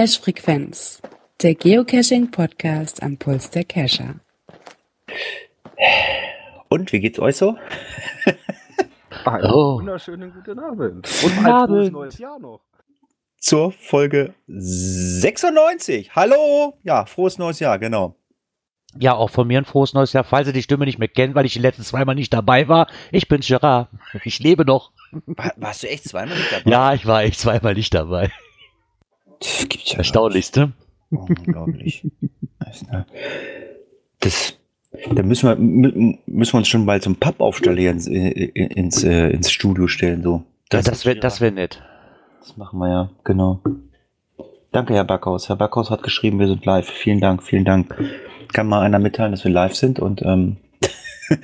[0.00, 1.02] Cache Frequenz,
[1.42, 4.14] der Geocaching Podcast am Puls der Cacher.
[6.70, 7.58] Und wie geht's euch so?
[9.26, 9.74] Einen Oh.
[9.78, 11.06] wunderschönen guten Abend.
[11.22, 11.76] Und ein Abend.
[11.76, 12.62] frohes neues Jahr noch.
[13.36, 16.16] Zur Folge 96.
[16.16, 16.78] Hallo!
[16.82, 18.16] Ja, frohes neues Jahr, genau.
[18.98, 20.24] Ja, auch von mir ein frohes neues Jahr.
[20.24, 22.86] Falls ihr die Stimme nicht mehr kennt, weil ich die letzten zweimal nicht dabei war.
[23.12, 23.88] Ich bin Gerard.
[24.24, 24.92] Ich lebe noch.
[25.26, 26.70] War, warst du echt zweimal nicht dabei?
[26.70, 28.32] Ja, ich war echt zweimal nicht dabei.
[29.40, 30.72] Das gibt's ja Erstaunlichste.
[31.10, 32.06] Unglaublich.
[34.20, 34.58] Das,
[35.14, 39.30] da müssen wir, mü- müssen wir uns schon bald zum Pappaufsteller ins, äh, ins, äh,
[39.30, 40.44] ins Studio stellen, so.
[40.68, 41.82] Das, das wäre das wär nett.
[42.40, 43.60] Das machen wir ja, genau.
[44.72, 45.48] Danke, Herr Backhaus.
[45.48, 46.88] Herr Backhaus hat geschrieben, wir sind live.
[46.88, 47.94] Vielen Dank, vielen Dank.
[48.52, 50.58] Kann mal einer mitteilen, dass wir live sind und ähm,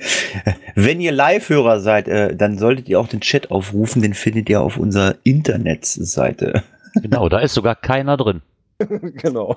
[0.75, 4.01] wenn ihr Live-Hörer seid, äh, dann solltet ihr auch den Chat aufrufen.
[4.01, 6.63] Den findet ihr auf unserer Internetseite.
[7.01, 8.41] Genau, da ist sogar keiner drin.
[8.79, 9.55] genau.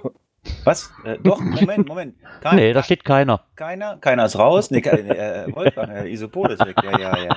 [0.64, 0.90] Was?
[1.04, 2.14] Äh, doch, Moment, Moment.
[2.40, 3.42] Kein, Nee, da steht keiner.
[3.56, 4.70] keiner, keiner ist raus.
[4.70, 6.76] Nee, kein, äh, Wolfgang, äh, Isopol ist weg.
[6.82, 7.36] Ja, ja, ja.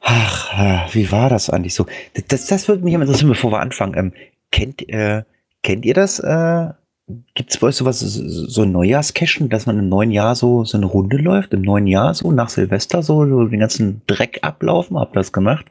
[0.00, 1.86] Ach, äh, wie war das eigentlich so?
[2.28, 3.94] Das, das würde mich immer interessieren, bevor wir anfangen.
[3.96, 4.12] Ähm,
[4.50, 5.22] kennt, äh,
[5.62, 6.18] kennt ihr das?
[6.18, 6.68] Äh,
[7.34, 10.64] Gibt es bei euch sowas, so, so ein Neujahrscashen, dass man im neuen Jahr so,
[10.64, 11.54] so eine Runde läuft?
[11.54, 14.98] Im neuen Jahr so, nach Silvester so, so den ganzen Dreck ablaufen?
[14.98, 15.66] Habt ihr das gemacht?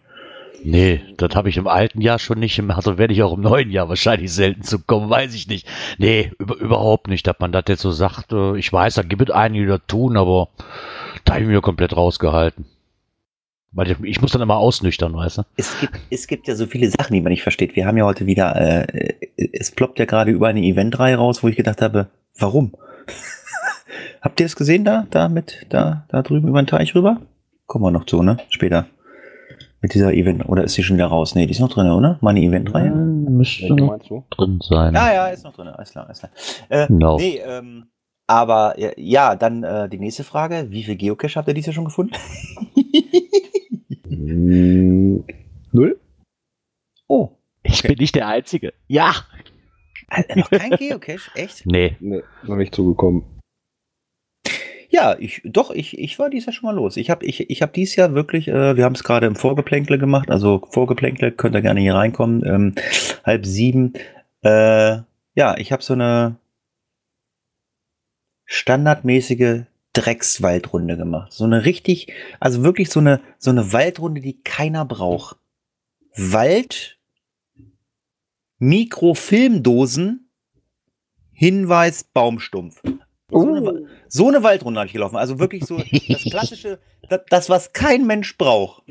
[0.64, 2.58] Nee, das habe ich im alten Jahr schon nicht.
[2.60, 5.68] im- Also werde ich auch im neuen Jahr wahrscheinlich selten zu kommen, weiß ich nicht.
[5.98, 8.34] Nee, über, überhaupt nicht, dass man das jetzt so sagt.
[8.34, 10.50] Äh, Ich weiß, da gibt es einige, die das tun, aber
[11.26, 12.66] da habe ich mich komplett rausgehalten.
[13.72, 15.44] Weil ich, ich muss dann immer ausnüchtern, weißt du?
[15.58, 17.76] Es gibt, es gibt ja so viele Sachen, die man nicht versteht.
[17.76, 18.56] Wir haben ja heute wieder,
[18.90, 19.14] äh,
[19.54, 22.08] es ploppt ja gerade über eine Eventreihe raus, wo ich gedacht habe,
[22.40, 22.74] warum?
[24.22, 27.22] Habt ihr es gesehen da, da mit, da, da drüben über den Teich rüber?
[27.68, 28.38] Kommen wir noch zu, ne?
[28.50, 28.88] Später.
[29.82, 31.36] Mit dieser Event, oder ist sie schon wieder raus?
[31.36, 32.18] Nee, die ist noch drin, oder?
[32.22, 32.90] Meine Eventreihe?
[32.90, 33.76] Müsste Welche
[34.14, 34.94] noch drin sein.
[34.96, 36.32] Ja, ja, ist noch drin, alles klar, alles klar.
[36.70, 37.18] Äh, Genau.
[37.18, 37.86] Nee, ähm,
[38.26, 40.68] aber ja, dann äh, die nächste Frage.
[40.72, 42.14] Wie viel Geocache habt ihr dieses Jahr schon gefunden?
[45.72, 46.00] Null?
[47.08, 47.30] Oh,
[47.64, 48.74] Ich bin nicht der Einzige.
[48.88, 49.14] Ja.
[50.10, 51.30] äh, noch kein Geocache?
[51.36, 51.66] Echt?
[51.66, 51.96] Nee.
[52.00, 53.24] Nee, noch nicht zugekommen.
[54.98, 56.98] Ja, ich doch, ich, ich war dieses Jahr schon mal los.
[56.98, 60.00] Ich habe ich, ich hab dieses Jahr wirklich, äh, wir haben es gerade im Vorgeplänkle
[60.00, 62.74] gemacht, also Vorgeplänkle, könnt ihr gerne hier reinkommen, ähm,
[63.24, 63.94] halb sieben.
[64.42, 64.98] Äh,
[65.36, 66.38] ja, ich habe so eine
[68.46, 71.32] standardmäßige Dreckswaldrunde gemacht.
[71.32, 75.38] So eine richtig, also wirklich so eine, so eine Waldrunde, die keiner braucht.
[76.16, 76.98] Wald,
[78.58, 80.32] Mikrofilmdosen,
[81.34, 82.82] Hinweis, Baumstumpf.
[83.30, 85.18] So eine, Wa- so eine Waldrunde habe ich gelaufen.
[85.18, 86.80] Also wirklich so das klassische,
[87.10, 88.84] das, das was kein Mensch braucht.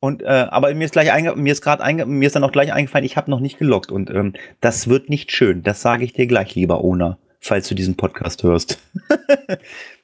[0.00, 2.52] Und äh, aber mir ist gleich einge mir ist gerade einge mir ist dann auch
[2.52, 5.62] gleich eingefallen, ich habe noch nicht gelockt und ähm, das wird nicht schön.
[5.62, 8.78] Das sage ich dir gleich, lieber Ona, falls du diesen Podcast hörst.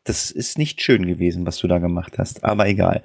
[0.04, 2.44] das ist nicht schön gewesen, was du da gemacht hast.
[2.44, 3.02] Aber egal.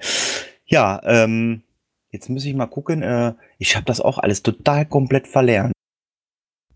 [0.66, 1.64] Ja, ähm,
[2.12, 3.02] jetzt muss ich mal gucken.
[3.02, 5.74] Äh, ich habe das auch alles total komplett verlernt.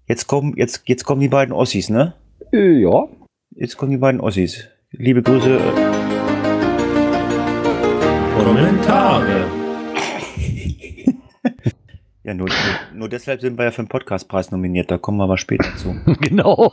[0.06, 2.14] Jetzt kommen jetzt jetzt kommen die beiden Ossis, ne?
[2.52, 3.08] Äh, ja.
[3.60, 4.70] Jetzt kommen die beiden Ossis.
[4.92, 5.56] Liebe Grüße.
[5.58, 5.60] äh,
[8.42, 9.46] Kommentare.
[12.22, 12.50] Ja, nur,
[12.94, 14.92] nur, deshalb sind wir ja für den Podcastpreis nominiert.
[14.92, 15.96] Da kommen wir aber später zu.
[16.22, 16.70] genau.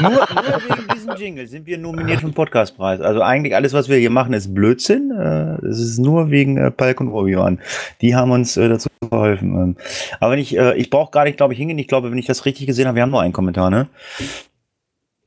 [0.00, 3.00] Nur, nur wegen diesem Jingle sind wir nominiert für den Podcastpreis.
[3.00, 5.10] Also eigentlich alles, was wir hier machen, ist Blödsinn.
[5.10, 7.58] Äh, Es ist nur wegen äh, Palk und Obi-Wan.
[8.02, 9.52] Die haben uns dazu geholfen.
[9.54, 9.76] Ähm,
[10.20, 11.78] Aber wenn ich, ich brauche gar nicht, glaube ich, hingehen.
[11.78, 13.88] Ich glaube, wenn ich das richtig gesehen habe, wir haben nur einen Kommentar, ne?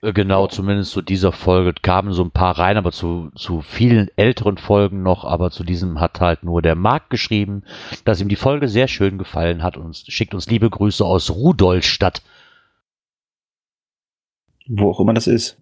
[0.03, 4.09] Äh, Genau, zumindest zu dieser Folge kamen so ein paar rein, aber zu, zu vielen
[4.18, 7.64] älteren Folgen noch, aber zu diesem hat halt nur der Marc geschrieben,
[8.06, 12.22] dass ihm die Folge sehr schön gefallen hat und schickt uns liebe Grüße aus Rudolstadt.
[14.67, 15.58] Wo auch immer das ist.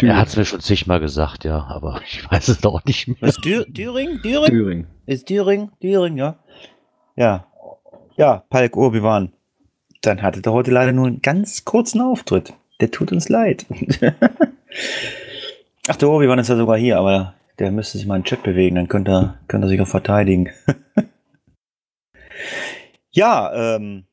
[0.00, 3.28] Er hat es mir schon zigmal gesagt, ja, aber ich weiß es doch nicht mehr.
[3.28, 4.20] Ist Dür Düring?
[4.22, 4.50] Düring?
[4.50, 4.86] Thüringen.
[5.06, 5.70] Ist Düring?
[5.82, 6.38] Düring, ja.
[7.16, 7.46] Ja.
[8.16, 9.32] Ja, Palk Obi-Wan.
[10.00, 12.54] Dann hattet ihr heute leider nur einen ganz kurzen Auftritt.
[12.82, 13.64] Der tut uns leid.
[15.86, 18.42] Ach, der Obi-Wan ist ja sogar hier, aber der müsste sich mal in den Chat
[18.42, 20.50] bewegen, dann könnte er, könnte er sich auch verteidigen.
[23.12, 24.06] ja, ähm,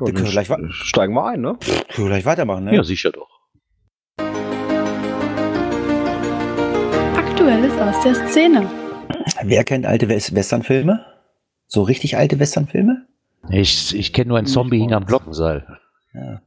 [0.00, 1.56] Ja, Wir können gleich steigen wir ein, ne?
[1.60, 2.74] können wir gleich weitermachen, ne?
[2.74, 3.28] Ja, sicher doch.
[7.16, 8.68] Aktuelles aus der Szene.
[9.44, 11.06] Wer kennt alte Wes Westernfilme?
[11.68, 13.06] So richtig alte Westernfilme?
[13.50, 15.64] Ich, ich kenne nur einen Zombie hing am Glockenseil.
[16.12, 16.42] Ja.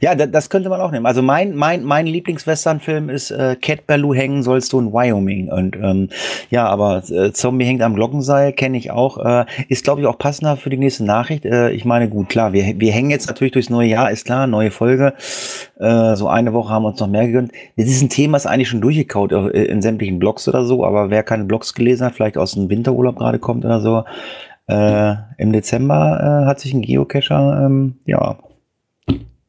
[0.00, 1.06] Ja, da, das könnte man auch nehmen.
[1.06, 5.50] Also mein, mein, mein Lieblingswesternfilm ist äh, Cat Ballou hängen sollst du in Wyoming.
[5.50, 6.08] Und ähm,
[6.50, 9.18] ja, aber äh, Zombie hängt am Glockenseil, kenne ich auch.
[9.24, 11.44] Äh, ist, glaube ich, auch passender für die nächste Nachricht.
[11.44, 14.46] Äh, ich meine, gut, klar, wir, wir hängen jetzt natürlich durchs neue Jahr, ist klar,
[14.46, 15.14] neue Folge.
[15.78, 17.52] Äh, so eine Woche haben wir uns noch mehr gegönnt.
[17.76, 21.10] Das ist ein Thema, ist eigentlich schon durchgekaut äh, in sämtlichen Blogs oder so, aber
[21.10, 24.04] wer keine Blogs gelesen hat, vielleicht aus dem Winterurlaub gerade kommt oder so,
[24.68, 28.36] äh, im Dezember äh, hat sich ein Geocacher, ähm, ja,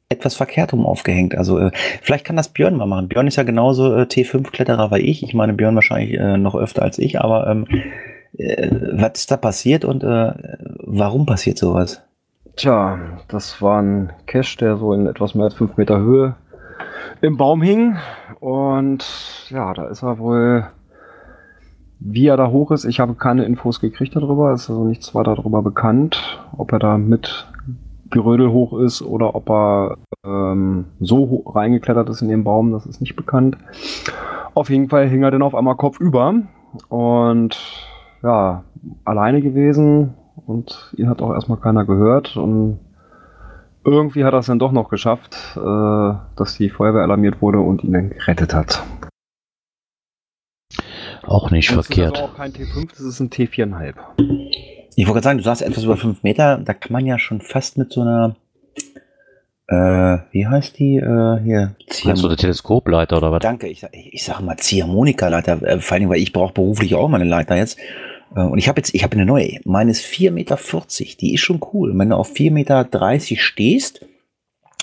[0.09, 1.37] etwas verkehrt rum aufgehängt.
[1.37, 1.71] Also äh,
[2.01, 3.07] vielleicht kann das Björn mal machen.
[3.07, 5.21] Björn ist ja genauso äh, T5-Kletterer wie ich.
[5.23, 7.67] Ich meine, Björn wahrscheinlich äh, noch öfter als ich, aber ähm,
[8.37, 10.33] äh, was ist da passiert und äh,
[10.79, 12.01] warum passiert sowas?
[12.55, 12.97] Tja,
[13.27, 16.35] das war ein Cache, der so in etwas mehr als fünf Meter Höhe
[17.21, 17.97] im Baum hing.
[18.39, 19.05] Und
[19.49, 20.67] ja, da ist er wohl,
[21.99, 22.85] wie er da hoch ist.
[22.85, 24.51] Ich habe keine Infos gekriegt darüber.
[24.53, 27.48] Es ist also nichts weiter darüber bekannt, ob er da mit
[28.11, 33.01] Gerödel hoch ist oder ob er ähm, so reingeklettert ist in den Baum, das ist
[33.01, 33.57] nicht bekannt.
[34.55, 36.33] Auf jeden Fall hing er dann auf einmal kopfüber
[36.89, 37.57] und
[38.23, 38.63] ja,
[39.05, 40.15] alleine gewesen
[40.47, 42.79] und ihn hat auch erstmal keiner gehört und
[43.85, 47.83] irgendwie hat er es dann doch noch geschafft, äh, dass die Feuerwehr alarmiert wurde und
[47.83, 48.83] ihn dann gerettet hat.
[51.25, 52.15] Auch nicht Das verkehrt.
[52.17, 53.93] ist also auch kein T5, das ist ein T4,5.
[54.95, 57.41] Ich wollte gerade sagen, du sagst etwas über fünf Meter, da kann man ja schon
[57.41, 58.35] fast mit so einer,
[59.67, 63.39] äh, wie heißt die, äh, hier, Meinst du der Teleskopleiter oder was?
[63.39, 67.21] Danke, ich, ich, sage mal Ziehharmonika-Leiter, äh, vor allem, weil ich brauche beruflich auch mal
[67.21, 67.77] eine Leiter jetzt.
[68.35, 70.57] Äh, und ich habe jetzt, ich habe eine neue, meine ist 4,40 Meter,
[71.19, 71.97] die ist schon cool.
[71.97, 72.87] Wenn du auf 4,30 Meter
[73.37, 74.05] stehst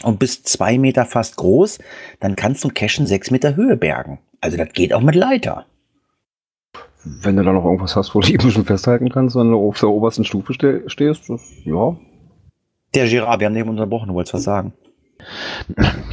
[0.03, 1.79] und bist zwei Meter fast groß,
[2.20, 4.20] dann kannst du Cashen sechs Meter Höhe bergen.
[4.41, 5.67] Also das geht auch mit Leiter.
[7.23, 9.69] Wenn du da noch irgendwas hast, wo du dich ein bisschen festhalten kannst, wenn du
[9.69, 11.97] auf der obersten Stufe ste stehst, das, ja.
[12.94, 14.73] Der Girard, wir haben den unterbrochen, du wolltest was sagen.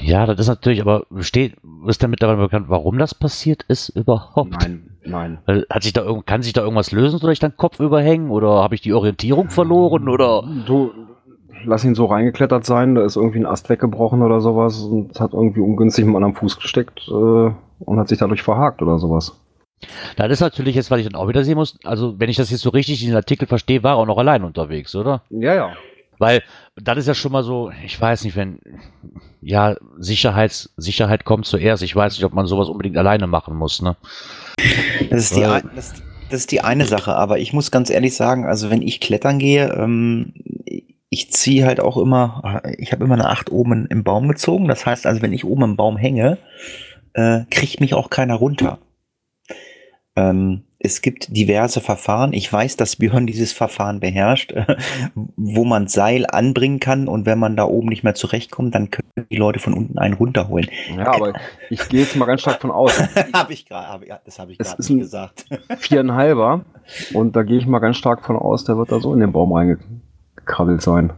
[0.01, 1.56] Ja, das ist natürlich, aber steht,
[1.88, 4.51] ist damit mittlerweile bekannt, warum das passiert ist überhaupt?
[4.51, 5.40] Nein, nein.
[5.69, 8.63] Hat sich da irgend, kann sich da irgendwas lösen, soll ich dann Kopf überhängen oder
[8.63, 10.44] habe ich die Orientierung verloren oder?
[10.66, 10.92] Du,
[11.66, 15.34] lass ihn so reingeklettert sein, da ist irgendwie ein Ast weggebrochen oder sowas und hat
[15.34, 19.40] irgendwie ungünstig mit einem Fuß gesteckt äh, und hat sich dadurch verhakt oder sowas.
[20.15, 21.77] Das ist natürlich jetzt, was ich dann auch wieder sehen muss.
[21.83, 24.18] Also, wenn ich das jetzt so richtig in den Artikel verstehe, war er auch noch
[24.18, 25.21] allein unterwegs, oder?
[25.30, 25.74] Ja, ja.
[26.19, 26.44] Weil
[26.75, 28.59] das ist ja schon mal so, ich weiß nicht, wenn,
[29.41, 31.83] ja, Sicherheits, Sicherheit kommt zuerst.
[31.83, 33.95] Ich weiß nicht, ob man sowas unbedingt alleine machen muss, ne?
[35.09, 35.94] Das ist, die, ein, das,
[36.30, 39.39] das ist die eine Sache, aber ich muss ganz ehrlich sagen, also wenn ich klettern
[39.39, 40.33] gehe, ähm,
[41.13, 44.68] ich ziehe halt auch immer, ich habe immer eine Acht oben im Baum gezogen.
[44.68, 46.39] Das heißt also, wenn ich oben im Baum hänge,
[47.13, 48.80] äh, kriegt mich auch keiner runter.
[50.15, 52.33] Ähm, es gibt diverse Verfahren.
[52.33, 54.54] Ich weiß, dass Björn dieses Verfahren beherrscht,
[55.15, 59.07] wo man Seil anbringen kann und wenn man da oben nicht mehr zurechtkommt, dann können
[59.30, 60.68] die Leute von unten einen runterholen.
[60.95, 61.33] Ja, aber
[61.69, 63.00] ich gehe jetzt mal ganz stark von aus.
[63.33, 65.45] habe ich gerade, hab, das habe ich gerade gesagt.
[65.77, 66.66] Viereinhalber.
[67.13, 69.31] Und da gehe ich mal ganz stark von aus, der wird da so in den
[69.31, 71.13] Baum reingekrabbelt sein.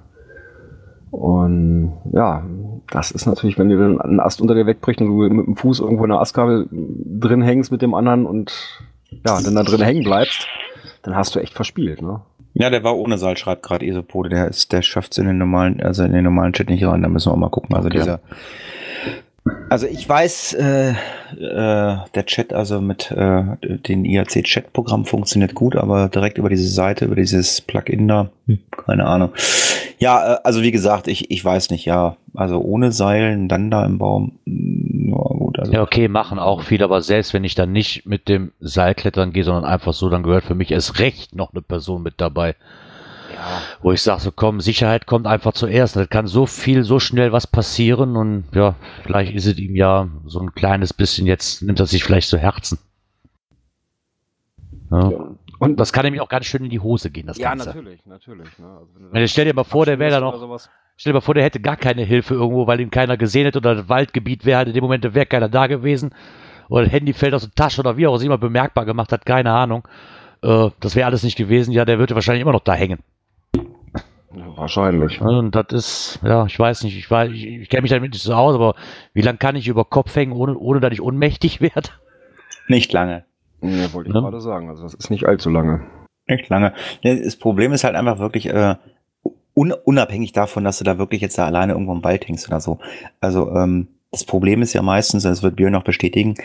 [1.09, 2.45] Und ja,
[2.91, 5.55] das ist natürlich, wenn dir dann ein Ast unter dir wegbricht und du mit dem
[5.55, 8.51] Fuß irgendwo in der Astkabel drin hängst mit dem anderen und
[9.25, 10.47] ja, dann da drin hängen bleibst,
[11.03, 12.21] dann hast du echt verspielt, ne?
[12.57, 14.29] Ja, der war ohne Seil, schreibt gerade Esopode.
[14.29, 17.01] Der ist, der schafft es in den normalen, also in den normalen Chat nicht rein.
[17.01, 17.75] Da müssen wir auch mal gucken.
[17.75, 17.97] Also Okay.
[17.97, 18.21] dieser.
[19.69, 20.95] Also ich weiß, äh, äh,
[21.35, 27.15] der Chat, also mit äh, den IAC-Chat-Programm funktioniert gut, aber direkt über diese Seite, über
[27.15, 29.29] dieses Plugin da, hm, keine Ahnung.
[29.99, 32.17] Ja, äh, also wie gesagt, ich, ich weiß nicht, ja.
[32.33, 35.59] Also ohne Seilen, dann da im Baum, mm, ja gut.
[35.59, 38.95] Also Ja, okay, machen auch viel, aber selbst wenn ich dann nicht mit dem Seil
[38.95, 42.15] klettern gehe, sondern einfach so, dann gehört für mich erst recht noch eine Person mit
[42.17, 42.55] dabei.
[43.33, 43.61] Ja.
[43.81, 45.95] Wo ich sage, so komm, Sicherheit kommt einfach zuerst.
[45.95, 50.07] Da kann so viel, so schnell was passieren und ja, vielleicht ist es ihm ja
[50.25, 52.79] so ein kleines bisschen, jetzt nimmt er sich vielleicht zu Herzen.
[54.91, 55.34] Ja.
[55.65, 57.69] Und Das kann nämlich auch ganz schön in die Hose gehen, das ja, Ganze.
[57.69, 58.59] natürlich, natürlich.
[58.59, 58.67] Ne?
[58.67, 60.59] Also, wenn Wenn stell dir mal vor, der wäre da noch-.
[60.97, 63.57] Stell dir mal vor, der hätte gar keine Hilfe irgendwo, weil ihn keiner gesehen hätte
[63.57, 66.13] oder das Waldgebiet wäre halt in dem Moment, wäre keiner da gewesen.
[66.69, 69.51] Oder das Handy fällt aus der Tasche oder wie auch immer bemerkbar gemacht hat, keine
[69.51, 69.87] Ahnung.
[70.41, 71.71] Äh, das wäre alles nicht gewesen.
[71.71, 72.99] Ja, der würde wahrscheinlich immer noch da hängen.
[74.35, 75.21] Ja, wahrscheinlich.
[75.21, 78.23] Und das ist, ja, ich weiß nicht, ich, weiß, ich, ich kenne mich damit nicht
[78.23, 78.75] so aus, aber
[79.13, 81.89] wie lange kann ich über Kopf hängen, ohne, ohne dass ich ohnmächtig werde?
[82.67, 83.25] nicht lange.
[83.69, 84.21] Ja, wollte ich Ne?
[84.21, 84.69] gerade sagen.
[84.69, 85.81] Also das ist nicht allzu lange.
[86.27, 86.73] Nicht lange.
[87.03, 88.75] Ne, Das Problem ist halt einfach wirklich, äh,
[89.53, 92.59] un unabhängig davon, dass du da wirklich jetzt da alleine irgendwo im Wald hängst oder
[92.59, 92.79] so.
[93.21, 96.35] Also, ähm, das Problem ist ja meistens, das wird Björn noch bestätigen,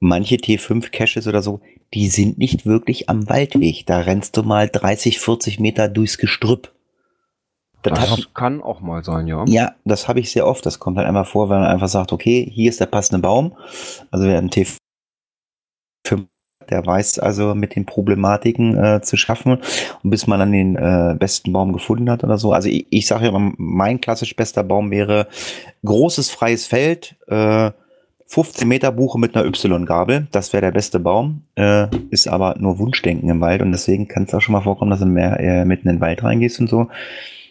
[0.00, 1.60] manche T5-Caches oder so,
[1.92, 3.84] die sind nicht wirklich am Waldweg.
[3.86, 6.72] Da rennst du mal 30, 40 Meter durchs Gestrüpp.
[7.82, 9.44] Das, Das hat, kann auch mal sein, ja.
[9.48, 10.64] ja, das habe ich sehr oft.
[10.66, 13.56] Das kommt halt einmal vor, wenn man einfach sagt, okay, hier ist der passende Baum.
[14.10, 14.76] Also wer einen T5,
[16.70, 19.58] der weiß also mit den Problematiken äh, zu schaffen.
[20.02, 22.52] Und bis man dann den äh, besten Baum gefunden hat oder so.
[22.52, 25.26] Also ich, ich sage ja, immer, mein klassisch bester Baum wäre
[25.84, 27.70] großes freies Feld, äh,
[28.26, 30.28] 15 Meter Buche mit einer Y-Gabel.
[30.30, 31.42] Das wäre der beste Baum.
[31.56, 34.92] Äh, ist aber nur Wunschdenken im Wald und deswegen kann es auch schon mal vorkommen,
[34.92, 36.86] dass du mehr äh, mitten in den Wald reingehst und so.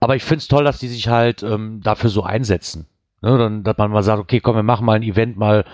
[0.00, 2.86] Aber ich finde es toll, dass die sich halt ähm, dafür so einsetzen.
[3.20, 5.66] Ne, dann, dass man mal sagt, okay, komm, wir machen mal ein Event mal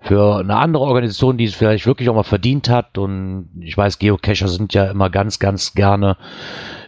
[0.00, 2.98] für eine andere Organisation, die es vielleicht wirklich auch mal verdient hat.
[2.98, 6.16] Und ich weiß, Geocacher sind ja immer ganz, ganz gerne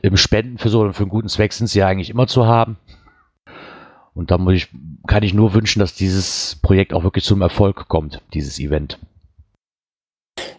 [0.03, 2.47] im Spenden für so und für einen guten Zweck sind sie ja eigentlich immer zu
[2.47, 2.79] haben.
[4.15, 4.69] Und da muss ich,
[5.07, 8.99] kann ich nur wünschen, dass dieses Projekt auch wirklich zum Erfolg kommt, dieses Event.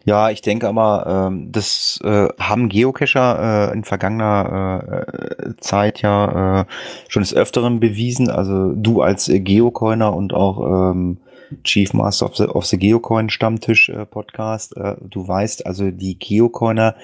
[0.04, 6.66] Ja, ich denke aber, ähm, das äh, haben Geocacher äh, in vergangener äh, Zeit ja
[7.08, 8.30] schon des Öfteren bewiesen.
[8.30, 11.20] Also du als Geocoiner und auch ähm,
[11.64, 16.18] Chief Master of the, of the Geocoin Stammtisch äh, Podcast, äh, du weißt, also die
[16.18, 16.96] Geocoiner,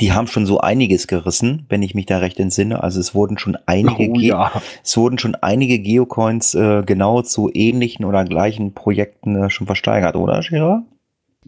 [0.00, 2.82] die haben schon so einiges gerissen, wenn ich mich da recht entsinne.
[2.82, 4.62] Also es wurden schon einige, Oh, ja.
[4.84, 10.16] es wurden schon einige Geocoins äh, genau zu ähnlichen oder gleichen Projekten äh, schon versteigert,
[10.16, 10.82] oder, Gerard?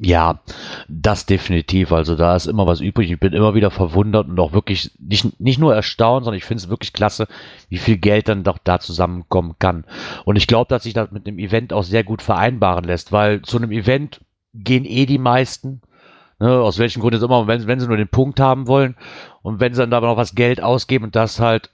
[0.00, 0.40] Ja,
[0.86, 1.90] das definitiv.
[1.92, 3.10] Also da ist immer was übrig.
[3.10, 6.62] Ich bin immer wieder verwundert und auch wirklich nicht, nicht nur erstaunt, sondern ich finde
[6.62, 7.26] es wirklich klasse,
[7.68, 9.84] wie viel Geld dann doch da zusammenkommen kann.
[10.24, 13.42] Und ich glaube, dass sich das mit dem Event auch sehr gut vereinbaren lässt, weil
[13.42, 14.20] zu einem Event
[14.54, 15.82] gehen eh die meisten.
[16.38, 18.94] Ne, aus welchem Grund jetzt immer, wenn, wenn sie nur den Punkt haben wollen
[19.42, 21.70] und wenn sie dann aber noch was Geld ausgeben und das halt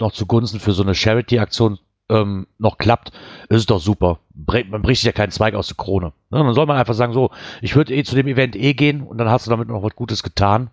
[0.00, 1.78] noch zugunsten für so eine Charity-Aktion
[2.10, 3.12] ähm, noch klappt,
[3.48, 4.18] ist es doch super.
[4.34, 6.12] Man bricht sich ja keinen Zweig aus der Krone.
[6.30, 6.38] Ne?
[6.38, 7.30] Dann soll man einfach sagen, so,
[7.62, 9.94] ich würde eh zu dem Event eh gehen und dann hast du damit noch was
[9.94, 10.70] Gutes getan.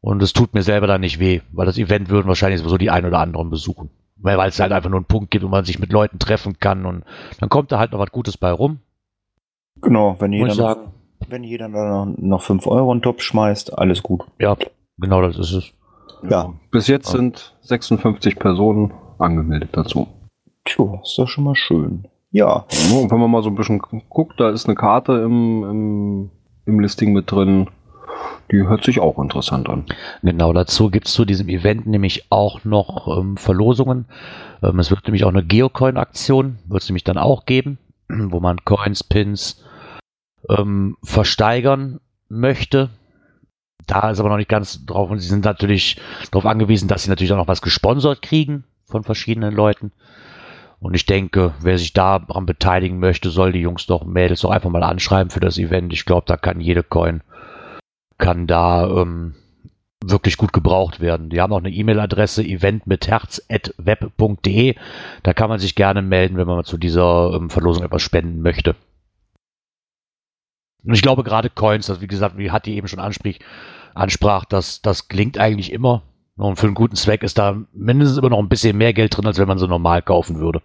[0.00, 2.90] Und es tut mir selber dann nicht weh, weil das Event würden wahrscheinlich sowieso die
[2.90, 3.90] ein oder anderen besuchen.
[4.16, 6.58] Weil weil es halt einfach nur einen Punkt gibt, wo man sich mit Leuten treffen
[6.58, 7.04] kann und
[7.40, 8.80] dann kommt da halt noch was Gutes bei rum.
[9.80, 10.92] Genau, wenn jeder, sagen.
[11.28, 14.22] wenn jeder da noch, noch 5 Euro in den Topf schmeißt, alles gut.
[14.38, 14.56] Ja,
[14.98, 15.72] genau das ist es.
[16.28, 18.92] Ja, Bis jetzt sind 56 Personen
[19.24, 20.08] angemeldet dazu.
[20.64, 22.06] tja, ist doch schon mal schön.
[22.34, 26.30] Ja, Und wenn man mal so ein bisschen guckt, da ist eine Karte im, im,
[26.66, 27.68] im Listing mit drin.
[28.50, 29.84] Die hört sich auch interessant an.
[30.22, 34.06] Genau, dazu gibt es zu diesem Event nämlich auch noch ähm, Verlosungen.
[34.64, 37.78] Ähm, es wird nämlich auch eine Geocoin-Aktion, wird es nämlich dann auch geben,
[38.08, 39.62] wo man Coins, Pins
[40.48, 42.90] ähm, versteigern möchte.
[43.86, 46.00] Da ist aber noch nicht ganz drauf und sie sind natürlich
[46.32, 49.90] darauf angewiesen, dass sie natürlich auch noch was gesponsert kriegen von verschiedenen Leuten.
[50.78, 54.70] Und ich denke, wer sich daran beteiligen möchte, soll die Jungs doch, Mädels doch einfach
[54.70, 55.92] mal anschreiben für das Event.
[55.92, 57.22] Ich glaube, da kann jede Coin,
[58.18, 59.34] kann da ähm,
[60.04, 61.28] wirklich gut gebraucht werden.
[61.28, 64.76] Die haben auch eine E-Mail-Adresse eventmitherz.web.de.
[65.24, 68.76] Da kann man sich gerne melden, wenn man zu dieser ähm, Verlosung etwas spenden möchte.
[70.84, 73.40] Und ich glaube gerade Coins, das wie gesagt, wie Hatti eben schon ansprich,
[73.94, 76.04] ansprach, das, das klingt eigentlich immer.
[76.36, 79.26] Und für einen guten Zweck ist da mindestens immer noch ein bisschen mehr Geld drin,
[79.26, 80.62] als wenn man so normal kaufen würde.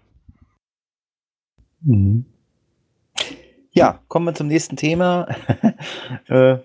[3.71, 5.27] ja, kommen wir zum nächsten Thema.
[6.27, 6.57] äh,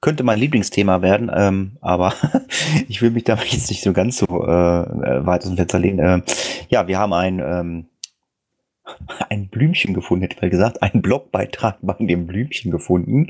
[0.00, 2.12] könnte mein Lieblingsthema werden, ähm, aber
[2.88, 5.98] ich will mich da jetzt nicht so ganz so äh, weit aus dem Fenster lehnen.
[5.98, 6.22] Äh,
[6.68, 7.86] ja, wir haben ein, ähm,
[9.30, 13.28] ein Blümchen gefunden, hätte ich mal gesagt, einen Blogbeitrag bei dem Blümchen gefunden.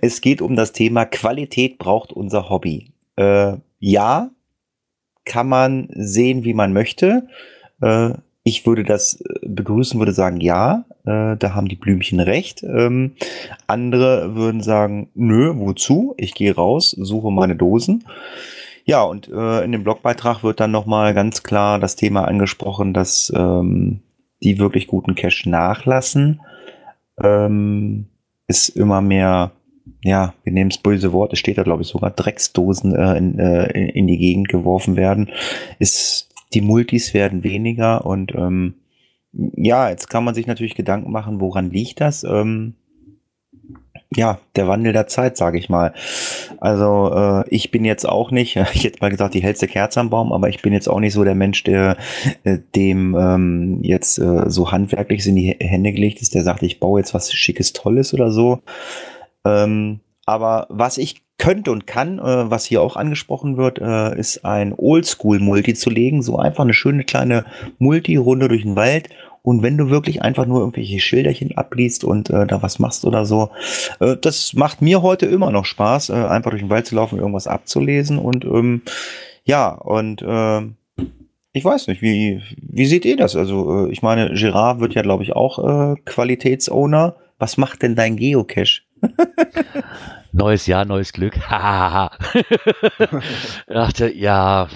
[0.00, 2.93] Es geht um das Thema Qualität braucht unser Hobby.
[3.16, 4.30] Äh, ja,
[5.24, 7.28] kann man sehen, wie man möchte.
[7.80, 8.10] Äh,
[8.42, 12.62] ich würde das äh, begrüßen, würde sagen, ja, äh, da haben die Blümchen recht.
[12.62, 13.12] Ähm,
[13.66, 16.14] andere würden sagen, nö, wozu?
[16.18, 18.04] Ich gehe raus, suche meine Dosen.
[18.84, 23.32] Ja, und äh, in dem Blogbeitrag wird dann nochmal ganz klar das Thema angesprochen, dass
[23.34, 24.00] ähm,
[24.42, 26.42] die wirklich guten Cash nachlassen.
[27.22, 28.08] Ähm,
[28.46, 29.52] ist immer mehr,
[30.02, 33.38] ja, wir nehmen das böse Wort, es steht da glaube ich sogar, Drecksdosen äh, in,
[33.38, 35.30] äh, in die Gegend geworfen werden.
[35.78, 38.74] Ist die Multis werden weniger und ähm,
[39.32, 42.22] ja, jetzt kann man sich natürlich Gedanken machen, woran liegt das?
[42.24, 42.74] Ähm,
[44.16, 45.92] ja, der Wandel der Zeit, sage ich mal.
[46.58, 50.10] Also äh, ich bin jetzt auch nicht, ich hätte mal gesagt, die hellste Kerze am
[50.10, 51.96] Baum, aber ich bin jetzt auch nicht so der Mensch, der
[52.44, 56.80] äh, dem ähm, jetzt äh, so handwerklich in die Hände gelegt ist, der sagt, ich
[56.80, 58.60] baue jetzt was Schickes, Tolles oder so.
[59.44, 64.44] Ähm, aber was ich könnte und kann, äh, was hier auch angesprochen wird, äh, ist
[64.44, 66.22] ein Oldschool-Multi zu legen.
[66.22, 67.44] So einfach eine schöne kleine
[67.78, 69.08] Multi-Runde durch den Wald.
[69.42, 73.26] Und wenn du wirklich einfach nur irgendwelche Schilderchen abliest und äh, da was machst oder
[73.26, 73.50] so,
[74.00, 77.18] äh, das macht mir heute immer noch Spaß, äh, einfach durch den Wald zu laufen,
[77.18, 78.18] irgendwas abzulesen.
[78.18, 78.80] Und ähm,
[79.44, 80.62] ja, und äh,
[81.52, 83.36] ich weiß nicht, wie, wie seht ihr das?
[83.36, 87.14] Also, ich meine, Gerard wird ja, glaube ich, auch Qualitätsowner.
[87.38, 88.80] Was macht denn dein Geocache?
[90.32, 91.34] Neues Jahr, neues Glück.
[93.68, 94.68] dachte, ja,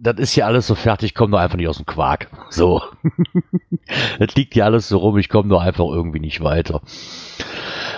[0.00, 2.28] das ist ja alles so fertig, ich komme nur einfach nicht aus dem Quark.
[2.48, 2.80] So.
[4.18, 6.80] das liegt ja alles so rum, ich komme nur einfach irgendwie nicht weiter.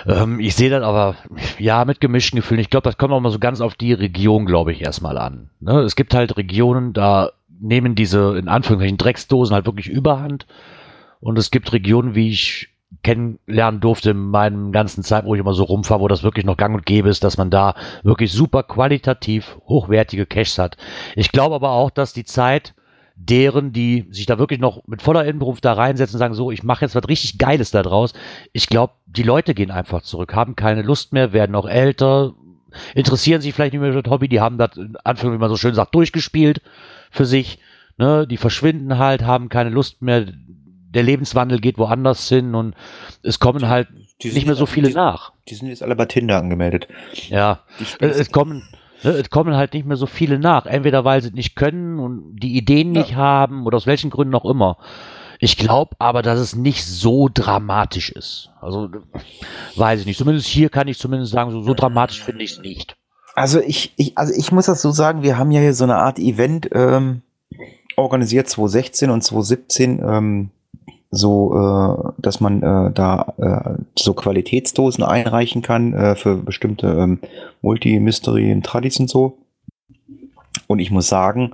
[0.05, 1.15] Ähm, ich sehe das aber,
[1.59, 2.59] ja, mit gemischten Gefühlen.
[2.59, 5.49] Ich glaube, das kommt auch mal so ganz auf die Region, glaube ich, erstmal an.
[5.59, 5.79] Ne?
[5.81, 10.47] Es gibt halt Regionen, da nehmen diese, in Anführungszeichen, Drecksdosen halt wirklich überhand.
[11.21, 12.69] Und es gibt Regionen, wie ich
[13.03, 16.57] kennenlernen durfte in meinem ganzen Zeit, wo ich immer so rumfahre, wo das wirklich noch
[16.57, 20.77] gang und gäbe ist, dass man da wirklich super qualitativ hochwertige Caches hat.
[21.15, 22.73] Ich glaube aber auch, dass die Zeit
[23.15, 26.63] deren, die sich da wirklich noch mit voller Inbrunft da reinsetzen und sagen, so, ich
[26.63, 28.13] mache jetzt was richtig Geiles da draus.
[28.51, 32.33] Ich glaube, die Leute gehen einfach zurück, haben keine Lust mehr, werden noch älter,
[32.95, 35.49] interessieren sich vielleicht nicht mehr für das Hobby, die haben das, in Anführungszeichen, wie man
[35.49, 36.61] so schön sagt, durchgespielt
[37.09, 37.59] für sich.
[37.97, 40.25] Ne, die verschwinden halt, haben keine Lust mehr,
[40.93, 42.75] der Lebenswandel geht woanders hin und
[43.23, 43.87] es kommen halt
[44.21, 45.31] Die nicht mehr so viele die, nach.
[45.47, 46.87] Die sind jetzt alle bei Tinder angemeldet.
[47.29, 48.63] Ja, Die es, kommen
[49.03, 50.65] ne, es kommen halt nicht mehr so viele nach.
[50.65, 54.35] Entweder weil sie es nicht können und die Ideen nicht haben oder aus welchen Gründen
[54.35, 54.77] auch immer.
[55.39, 58.51] Ich glaube aber, dass es nicht so dramatisch ist.
[58.61, 58.89] Also
[59.75, 60.17] weiß ich nicht.
[60.17, 62.95] Zumindest hier kann ich zumindest sagen, so, so dramatisch finde ich es nicht.
[63.33, 65.95] Also ich, ich, also ich muss das so sagen, wir haben ja hier so eine
[65.95, 67.21] Art Event ähm,
[67.95, 70.49] organisiert 2016 und 2017, ähm,
[71.11, 77.19] so, äh, dass man äh, da äh, so Qualitätsdosen einreichen kann äh, für bestimmte ähm,
[77.61, 79.37] Multi-Mystery und Tradis und so.
[80.67, 81.53] Und ich muss sagen,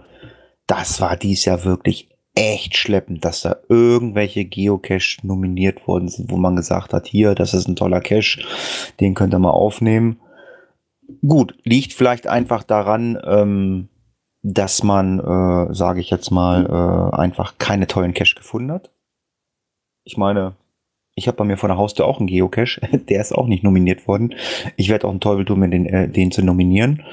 [0.68, 6.38] das war dies Jahr wirklich echt schleppend, dass da irgendwelche Geocache nominiert worden sind, wo
[6.38, 8.44] man gesagt hat, hier, das ist ein toller Cache,
[9.00, 10.20] den könnt ihr mal aufnehmen.
[11.26, 13.90] Gut, liegt vielleicht einfach daran, ähm,
[14.44, 18.92] dass man, äh, sage ich jetzt mal, äh, einfach keine tollen Cache gefunden hat.
[20.08, 20.54] Ich meine,
[21.16, 24.08] ich habe bei mir vor der Haustür auch einen Geocache, der ist auch nicht nominiert
[24.08, 24.34] worden.
[24.78, 27.04] Ich werde auch einen Teufel tun, den, äh, den zu nominieren.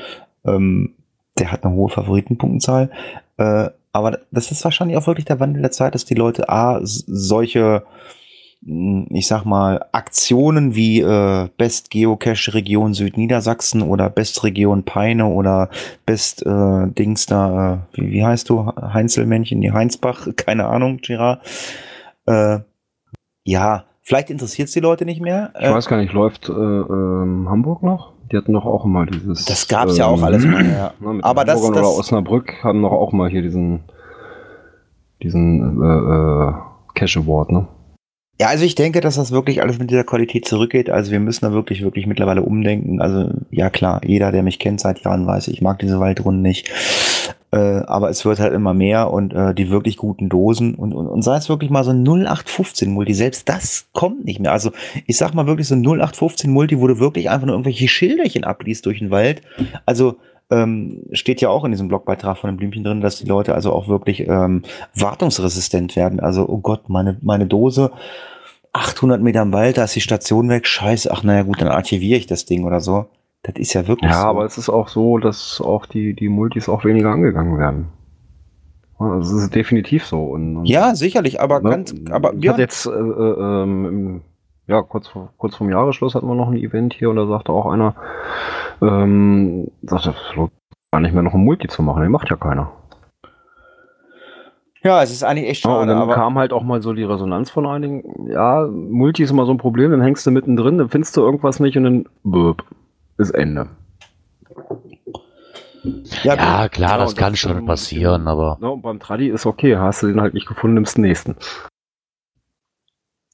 [0.47, 0.95] Ähm,
[1.37, 2.91] der hat eine hohe Favoritenpunktzahl.
[3.37, 6.79] Äh, aber das ist wahrscheinlich auch wirklich der Wandel der Zeit, dass die Leute A,
[6.83, 7.83] solche,
[8.61, 15.27] mh, ich sag mal, Aktionen wie äh, Best Geocache Region Südniedersachsen oder Best Region Peine
[15.27, 15.69] oder
[16.07, 18.67] Best äh, Dings da, äh, wie, wie heißt du?
[18.67, 21.45] Heinzelmännchen, die Heinsbach, keine Ahnung, Girard.
[22.27, 22.61] Äh,
[23.45, 25.53] ja, vielleicht interessiert es die Leute nicht mehr.
[25.59, 28.13] Ich weiß gar nicht, läuft äh, ähm, Hamburg noch?
[28.33, 29.45] Die hatten doch auch mal dieses.
[29.45, 30.93] Das gab's ja auch alles mal, ja.
[30.99, 33.81] Ne, mit Aber den das- Hamburgern das- oder Osnabrück haben doch auch mal hier diesen
[35.23, 36.53] diesen äh, äh,
[36.95, 37.69] Cash Award, ne?
[38.41, 40.91] Ja, also ich denke, dass das wirklich alles mit dieser Qualität zurückgeht.
[40.91, 43.01] Also wir müssen da wirklich, wirklich mittlerweile umdenken.
[43.01, 46.69] Also ja klar, jeder, der mich kennt seit Jahren, weiß, ich mag diese Waldrunden nicht.
[47.55, 51.07] Äh, aber es wird halt immer mehr und äh, die wirklich guten Dosen und, und,
[51.07, 54.51] und sei es wirklich mal so ein 0815 Multi, selbst das kommt nicht mehr.
[54.51, 54.73] Also
[55.07, 58.43] ich sag mal wirklich so ein 0815 Multi, wo du wirklich einfach nur irgendwelche Schilderchen
[58.43, 59.43] abliest durch den Wald.
[59.87, 60.17] Also
[60.51, 63.73] ähm, steht ja auch in diesem Blogbeitrag von dem Blümchen drin, dass die Leute also
[63.73, 64.63] auch wirklich ähm,
[64.97, 66.19] wartungsresistent werden.
[66.19, 67.93] Also, oh Gott, meine, meine Dose,
[68.73, 72.19] 800 Meter im Wald, da ist die Station weg, scheiße, ach naja gut, dann archiviere
[72.19, 73.07] ich das Ding oder so.
[73.45, 74.27] Das ist ja wirklich Ja, so.
[74.29, 77.89] aber es ist auch so, dass auch die, die Multis auch weniger angegangen werden.
[78.99, 80.23] Das ist definitiv so.
[80.25, 84.23] Und, und ja, sicherlich, aber ne, ganz, aber ich ja, hatte jetzt, äh, äh, ähm,
[84.67, 87.67] ja, kurz kurz vorm Jahresschluss hatten wir noch ein Event hier und da sagte auch
[87.67, 87.95] einer,
[88.81, 90.53] ähm, sagte, es lohnt
[90.91, 92.71] gar nicht mehr noch ein Multi zu machen, den macht ja keiner.
[94.83, 96.95] ja, es ist eigentlich echt Ja, und schade, dann aber kam halt auch mal so
[96.95, 100.79] die Resonanz von einigen, ja, Multi ist immer so ein Problem, dann hängst du mittendrin,
[100.79, 102.65] dann findest du irgendwas nicht und dann böp,
[103.19, 103.69] ist Ende.
[106.23, 109.47] ja, Ja, klar, Ja, das kann das, schon passieren, aber Ne, und beim Tradi ist
[109.47, 111.37] okay, hast du den halt nicht gefunden, nimmst den nächsten.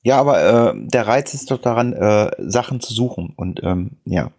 [0.02, 4.30] ja, aber äh, der Reiz ist doch daran, äh, Sachen zu suchen und ähm, ja.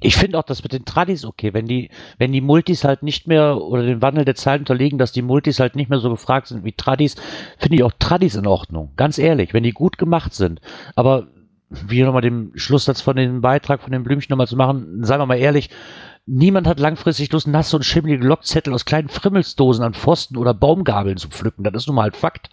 [0.00, 3.26] ich finde auch das mit den Tradis okay, wenn die, wenn die Multis halt nicht
[3.26, 6.46] mehr oder den Wandel der Zeit unterliegen, dass die Multis halt nicht mehr so gefragt
[6.46, 7.16] sind wie Tradis,
[7.58, 8.92] finde ich auch Tradis in Ordnung.
[8.96, 10.60] Ganz ehrlich, wenn die gut gemacht sind.
[10.94, 11.26] Aber
[11.70, 15.26] wie nochmal den Schlusssatz von dem Beitrag von den Blümchen nochmal zu machen, seien wir
[15.26, 15.70] mal ehrlich,
[16.26, 21.16] niemand hat langfristig Lust, nasse und schimmelige Lockzettel aus kleinen Frimmelsdosen an Pfosten oder Baumgabeln
[21.16, 21.64] zu pflücken.
[21.64, 22.50] Das ist nun mal halt Fakt.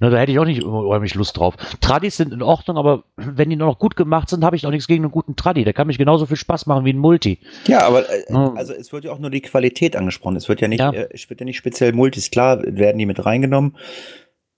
[0.00, 1.56] Ne, da hätte ich auch nicht unheimlich Lust drauf.
[1.80, 4.70] Tradis sind in Ordnung, aber wenn die nur noch gut gemacht sind, habe ich auch
[4.70, 5.64] nichts gegen einen guten Tradi.
[5.64, 7.40] Der kann mich genauso viel Spaß machen wie ein Multi.
[7.66, 10.36] Ja, aber äh, also es wird ja auch nur die Qualität angesprochen.
[10.36, 10.92] Es wird ja nicht, Ja.
[10.92, 12.30] Äh, es wird ja nicht speziell Multis.
[12.30, 13.76] Klar werden die mit reingenommen.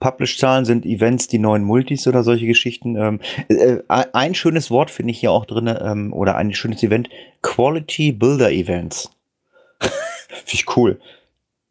[0.01, 2.97] Publish-Zahlen sind Events, die neuen Multis oder solche Geschichten.
[2.97, 7.09] Ähm, äh, ein schönes Wort finde ich hier auch drin, ähm, oder ein schönes Event,
[7.43, 9.11] Quality Builder Events.
[9.81, 11.01] finde ich cool.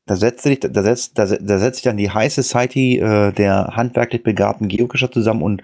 [0.05, 3.75] Da setzt sich, da setzt, da, da setzt sich dann die High Society äh, der
[3.75, 5.61] handwerklich begabten Geocacher zusammen und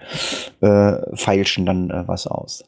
[0.60, 2.64] äh, feilschen dann äh, was aus.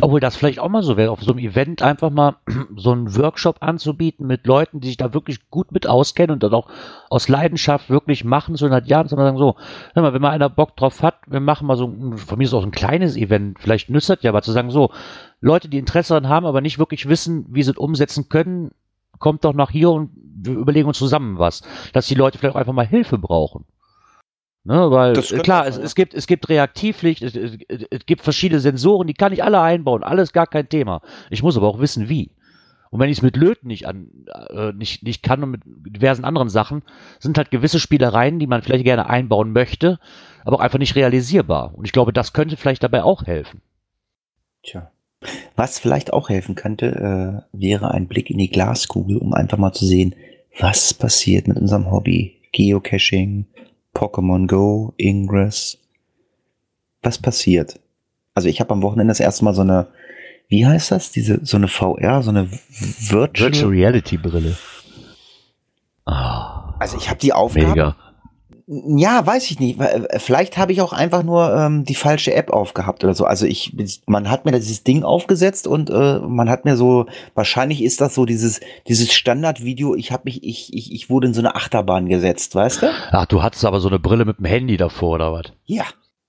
[0.00, 2.36] Obwohl das vielleicht auch mal so wäre, auf so einem Event einfach mal
[2.76, 6.52] so einen Workshop anzubieten mit Leuten, die sich da wirklich gut mit auskennen und das
[6.52, 6.68] auch
[7.10, 9.56] aus Leidenschaft wirklich machen, so seit Jahren, man sagen, so,
[9.94, 12.44] hör mal, wenn mal einer Bock drauf hat, wir machen mal so, ein- von mir
[12.44, 14.90] ist auch ein kleines Event, vielleicht nützt das ja, aber zu sagen, so,
[15.40, 18.72] Leute, die Interesse daran haben, aber nicht wirklich wissen, wie sie es umsetzen können,
[19.18, 21.62] kommt doch nach hier und wir überlegen uns zusammen was.
[21.92, 23.64] Dass die Leute vielleicht auch einfach mal Hilfe brauchen.
[24.66, 25.86] Ne, weil klar, auch es, sein, ja.
[25.86, 27.56] es gibt es gibt Reaktivlicht, es, es,
[27.88, 31.02] es gibt verschiedene Sensoren, die kann ich alle einbauen, alles gar kein Thema.
[31.30, 32.32] Ich muss aber auch wissen, wie.
[32.90, 34.08] Und wenn ich es mit Löten nicht an
[34.50, 36.82] äh, nicht nicht kann und mit diversen anderen Sachen,
[37.20, 40.00] sind halt gewisse Spielereien, die man vielleicht gerne einbauen möchte,
[40.44, 41.72] aber auch einfach nicht realisierbar.
[41.76, 43.62] Und ich glaube, das könnte vielleicht dabei auch helfen.
[44.64, 44.90] Tja.
[45.54, 49.72] Was vielleicht auch helfen könnte, äh, wäre ein Blick in die Glaskugel, um einfach mal
[49.72, 50.16] zu sehen,
[50.58, 52.32] was passiert mit unserem Hobby.
[52.52, 53.46] Geocaching,
[53.96, 55.78] Pokémon Go, Ingress.
[57.02, 57.80] Was passiert?
[58.34, 59.86] Also ich habe am Wochenende das erste Mal so eine,
[60.48, 61.10] wie heißt das?
[61.12, 63.52] Diese, so eine VR, so eine Virtual.
[63.52, 64.56] Virtual Reality Brille.
[66.04, 67.68] Ah, Also ich habe die Aufgabe.
[67.68, 67.96] mega.
[68.68, 69.80] Ja, weiß ich nicht.
[69.80, 73.24] äh, Vielleicht habe ich auch einfach nur ähm, die falsche App aufgehabt oder so.
[73.24, 73.76] Also ich,
[74.06, 78.14] man hat mir dieses Ding aufgesetzt und äh, man hat mir so, wahrscheinlich ist das
[78.16, 79.94] so dieses, dieses Standardvideo.
[79.94, 82.90] Ich habe mich, ich, ich, ich wurde in so eine Achterbahn gesetzt, weißt du?
[83.12, 85.52] Ach, du hattest aber so eine Brille mit dem Handy davor oder was?
[85.66, 85.84] Ja.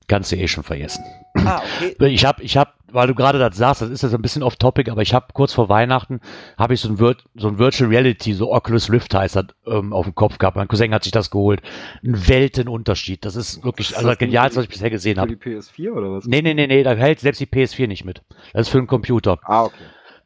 [0.08, 1.04] Kannst du eh schon vergessen.
[1.36, 1.95] Ah, okay.
[2.08, 4.56] Ich habe, ich habe, weil du gerade das sagst, das ist jetzt ein bisschen off
[4.56, 6.19] topic, aber ich habe kurz vor Weihnachten
[6.58, 9.93] habe ich so ein, Vir so ein Virtual Reality, so Oculus Rift heißt das, ähm,
[9.93, 10.58] auf dem Kopf gehabt.
[10.58, 11.62] Mein Cousin hat sich das geholt.
[12.04, 13.26] Ein Weltenunterschied.
[13.26, 15.36] Das ist wirklich Ist also das Genialste, was ich bisher gesehen Für habe.
[15.36, 16.26] die PS4 oder was?
[16.26, 18.21] Nee, nee, nee, nee, da hält selbst die PS4 nicht mit.
[18.54, 19.39] Das ist für einen Computer.
[19.43, 19.76] Ah, okay.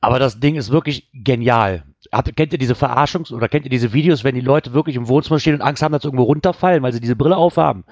[0.01, 1.83] Aber das Ding ist wirklich genial.
[2.11, 5.07] Habt, kennt ihr diese Verarschungs- oder kennt ihr diese Videos, wenn die Leute wirklich im
[5.07, 7.85] Wohnzimmer stehen und Angst haben, dass sie irgendwo runterfallen, weil sie diese Brille aufhaben?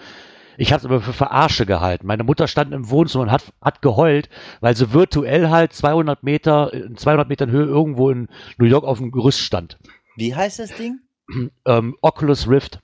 [0.59, 2.05] Ich habe es aber für Verarsche gehalten.
[2.05, 6.73] Meine Mutter stand im Wohnzimmer und hat, hat geheult, weil sie virtuell halt 200 Meter,
[6.73, 9.79] in 200 Metern Höhe irgendwo in New York auf dem Gerüst stand.
[10.17, 10.99] Wie heißt das Ding?
[11.65, 12.79] Ähm, Oculus Rift.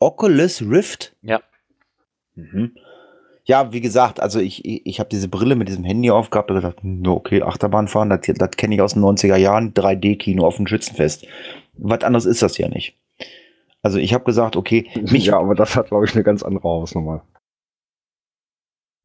[0.00, 1.14] Oculus Rift?
[1.22, 1.40] Ja.
[2.34, 2.72] Mhm.
[3.44, 6.56] Ja, wie gesagt, also ich, ich, ich habe diese Brille mit diesem Handy aufgehabt und
[6.56, 10.56] gedacht, hm, okay, Achterbahn fahren, das, das kenne ich aus den 90er Jahren, 3D-Kino auf
[10.56, 11.26] dem Schützenfest.
[11.74, 12.96] Was anderes ist das ja nicht.
[13.82, 16.64] Also ich habe gesagt, okay, mich ja, aber das hat, glaube ich, eine ganz andere
[16.64, 17.24] Hausnummer.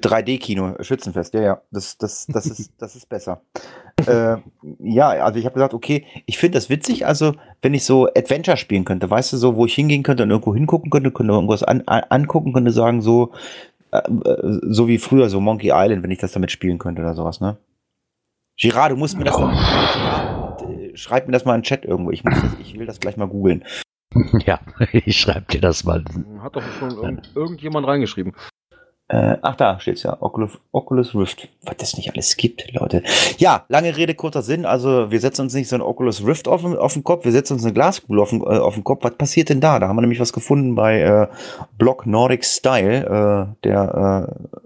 [0.03, 3.41] 3D-Kino, Schützenfest, ja, ja, das, das, das, ist, das ist besser.
[4.05, 4.37] äh,
[4.79, 8.57] ja, also ich habe gesagt, okay, ich finde das witzig, also wenn ich so Adventure
[8.57, 11.63] spielen könnte, weißt du, so, wo ich hingehen könnte und irgendwo hingucken könnte, könnte irgendwas
[11.63, 13.31] an, an, angucken, könnte sagen, so,
[13.91, 17.15] äh, äh, so wie früher, so Monkey Island, wenn ich das damit spielen könnte oder
[17.15, 17.57] sowas, ne?
[18.59, 19.49] Girard, du musst mir das Oh.
[20.69, 22.99] Äh, schreib mir das mal in den Chat irgendwo, ich, muss das, ich will das
[22.99, 23.63] gleich mal googeln.
[24.45, 24.59] ja,
[24.91, 26.03] ich schreibe dir das mal.
[26.41, 28.33] Hat doch schon irgend, irgendjemand reingeschrieben.
[29.09, 30.17] Äh, ach, da steht's ja.
[30.21, 31.47] Oculus, Oculus Rift.
[31.63, 33.03] Was das nicht alles gibt, Leute.
[33.37, 34.65] Ja, lange Rede, kurzer Sinn.
[34.65, 37.31] Also, wir setzen uns nicht so ein Oculus Rift auf, den- auf den Kopf, wir
[37.31, 39.05] setzen uns eine Glaskugel auf den, äh, auf den Kopf.
[39.05, 39.79] Was passiert denn da?
[39.79, 41.27] Da haben wir nämlich was gefunden bei äh,
[41.77, 43.05] Blog Nordic Style,
[43.55, 44.57] äh, der äh,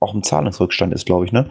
[0.00, 1.48] auch im Zahlungsrückstand ist, glaube ich, ne?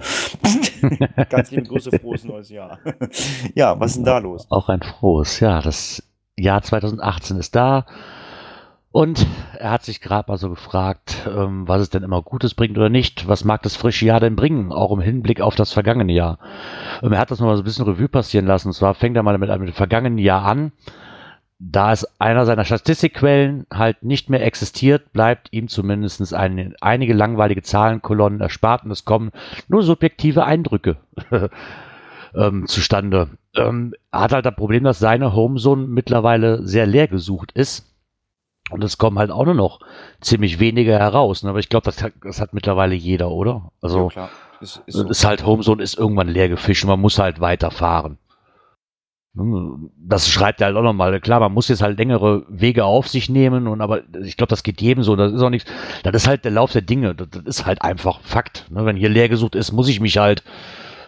[1.30, 2.80] Ganz liebe Grüße, frohes neues Jahr.
[3.56, 4.46] ja, was ist denn da los?
[4.50, 5.62] Auch ein frohes, ja.
[5.62, 6.04] Das
[6.38, 7.86] Jahr 2018 ist da.
[8.92, 9.26] Und
[9.58, 12.90] er hat sich gerade mal so gefragt, ähm, was es denn immer Gutes bringt oder
[12.90, 13.28] nicht.
[13.28, 16.38] Was mag das frische Jahr denn bringen, auch im Hinblick auf das vergangene Jahr?
[17.02, 18.68] Ähm, er hat das nochmal so ein bisschen Revue passieren lassen.
[18.68, 20.74] Und zwar fängt er mal mit einem vergangenen Jahr an.
[21.58, 27.64] Da es einer seiner Statistikquellen halt nicht mehr existiert, bleibt ihm zumindest ein, einige langweilige
[27.64, 29.32] Zahlenkolonnen erspart und es kommen
[29.70, 30.98] nur subjektive Eindrücke
[32.36, 33.30] ähm, zustande.
[33.56, 37.86] Ähm, er hat halt das Problem, dass seine Homezone mittlerweile sehr leer gesucht ist
[38.72, 39.80] und es kommen halt auch nur noch
[40.22, 41.44] ziemlich wenige heraus.
[41.44, 41.50] Ne?
[41.50, 43.72] Aber ich glaube, das, hat- das hat mittlerweile jeder, oder?
[43.82, 44.30] Also Ja, klar.
[44.62, 45.28] Ist, ist ist, so.
[45.28, 48.18] halt Homezone ist irgendwann leer gefischt und man muss halt weiterfahren.
[49.34, 49.90] Ne?
[49.98, 51.20] Das schreibt er halt auch nochmal.
[51.20, 54.64] Klar, man muss jetzt halt längere Wege auf sich nehmen und aber ich glaube, das
[54.64, 55.16] geht jedem so.
[55.16, 55.70] Das ist auch nichts.
[56.04, 57.14] Das ist halt der Lauf der Dinge.
[57.14, 58.66] Das, das ist halt einfach Fakt.
[58.72, 58.86] Ne?
[58.86, 60.44] Wenn hier leer gesucht ist, muss ich mich halt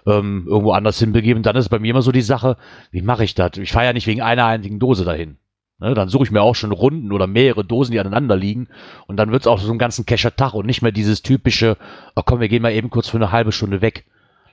[0.05, 1.43] ähm, irgendwo anders hinbegeben.
[1.43, 2.57] Dann ist bei mir immer so die Sache,
[2.91, 3.57] wie mache ich das?
[3.57, 5.37] Ich fahre ja nicht wegen einer einzigen Dose dahin.
[5.77, 8.69] Ne, dann suche ich mir auch schon Runden oder mehrere Dosen, die aneinander liegen.
[9.07, 11.77] Und dann wird es auch so einen ganzen Kescher-Tag und nicht mehr dieses typische,
[12.15, 14.05] oh komm, wir gehen mal eben kurz für eine halbe Stunde weg.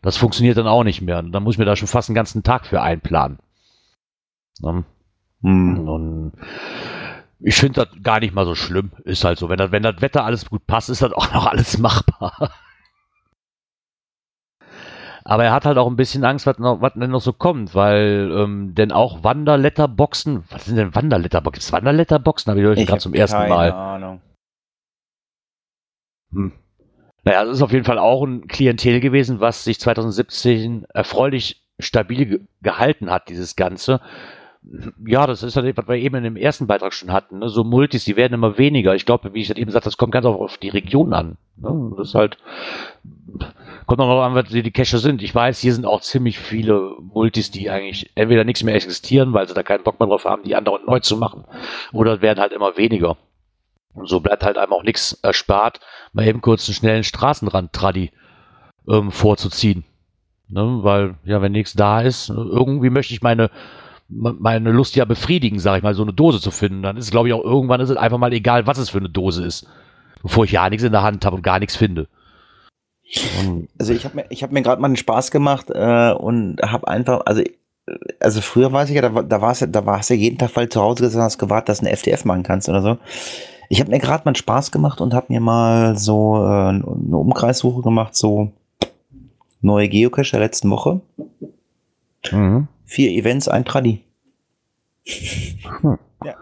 [0.03, 1.21] Das funktioniert dann auch nicht mehr.
[1.21, 3.38] Und dann muss ich mir da schon fast einen ganzen Tag für einplanen.
[4.61, 4.85] Ne?
[5.43, 5.88] Hm.
[5.88, 6.33] Und
[7.38, 8.91] ich finde das gar nicht mal so schlimm.
[9.05, 9.49] Ist halt so.
[9.49, 12.51] Wenn das, wenn das Wetter alles gut passt, ist das auch noch alles machbar.
[15.33, 17.75] Aber er hat halt auch ein bisschen Angst, was, noch, was denn noch so kommt,
[17.75, 21.55] weil ähm, denn auch Wanderletterboxen, was sind denn Wanderletterboxen?
[21.55, 22.51] Gibt's Wanderletterboxen?
[22.51, 23.73] Habe ich heute Ich gerade zum ersten keine Mal.
[23.73, 24.21] Ahnung.
[26.33, 26.53] Hm.
[27.25, 32.27] Naja, das ist auf jeden Fall auch ein Klientel gewesen, was sich 2017 erfreulich stabil
[32.27, 34.03] ge gehalten hat, dieses Ganze.
[35.05, 37.40] Ja, das ist halt, was wir eben in dem ersten Beitrag schon hatten.
[37.40, 37.48] Ne?
[37.48, 38.94] So Multis, die werden immer weniger.
[38.94, 41.37] Ich glaube, wie ich das eben sagte, das kommt ganz auf, auf die Region an.
[41.57, 41.92] Ne?
[41.96, 42.38] Das ist halt,
[43.87, 45.20] kommt auch noch an, was die die Cache sind.
[45.20, 49.48] Ich weiß, hier sind auch ziemlich viele Multis, die eigentlich entweder nichts mehr existieren, weil
[49.48, 51.44] sie da keinen Bock mehr drauf haben, die anderen neu zu machen.
[51.92, 53.16] Oder werden halt immer weniger.
[53.94, 55.81] Und so bleibt halt einem auch nichts erspart,
[56.12, 58.12] mal eben kurz einen schnellen Straßenrand-Traddy
[58.88, 59.85] ähm, vorzuziehen.
[60.48, 60.79] Ne?
[60.83, 63.51] Weil, ja, wenn nichts da ist, irgendwie möchte ich meine, me-
[64.14, 66.83] meine Lust ja befriedigen, sage ich mal, so eine Dose zu finden.
[66.83, 69.09] Dann ist, glaube ich, auch irgendwann ist es einfach mal egal, was es für eine
[69.11, 69.66] Dose ist.
[70.22, 72.09] Bevor ich ja nichts in der Hand habe und gar nichts finde.
[73.40, 76.61] Und, Also ich habe mir, ich hab mir gerade mal einen Spaß gemacht äh, und
[76.62, 77.42] habe einfach, also
[78.20, 80.38] also früher weiß ich ja, da, war- da war es ja, da warst ja jeden
[80.38, 82.98] Tag weil zu Hause gesessen, hast gewartet, dass du eine FDF machen kannst oder so.
[83.68, 86.85] Ich habe mir gerade mal einen Spaß gemacht und habe mir mal so äh, eine
[87.16, 88.53] Umkreissuche gemacht, so
[89.61, 91.01] neue Geocache der letzten Woche.
[92.31, 92.68] mhm.
[92.92, 94.05] Vier Events, ein Tradi.
[95.81, 95.98] Hm.
[96.26, 96.35] Ja.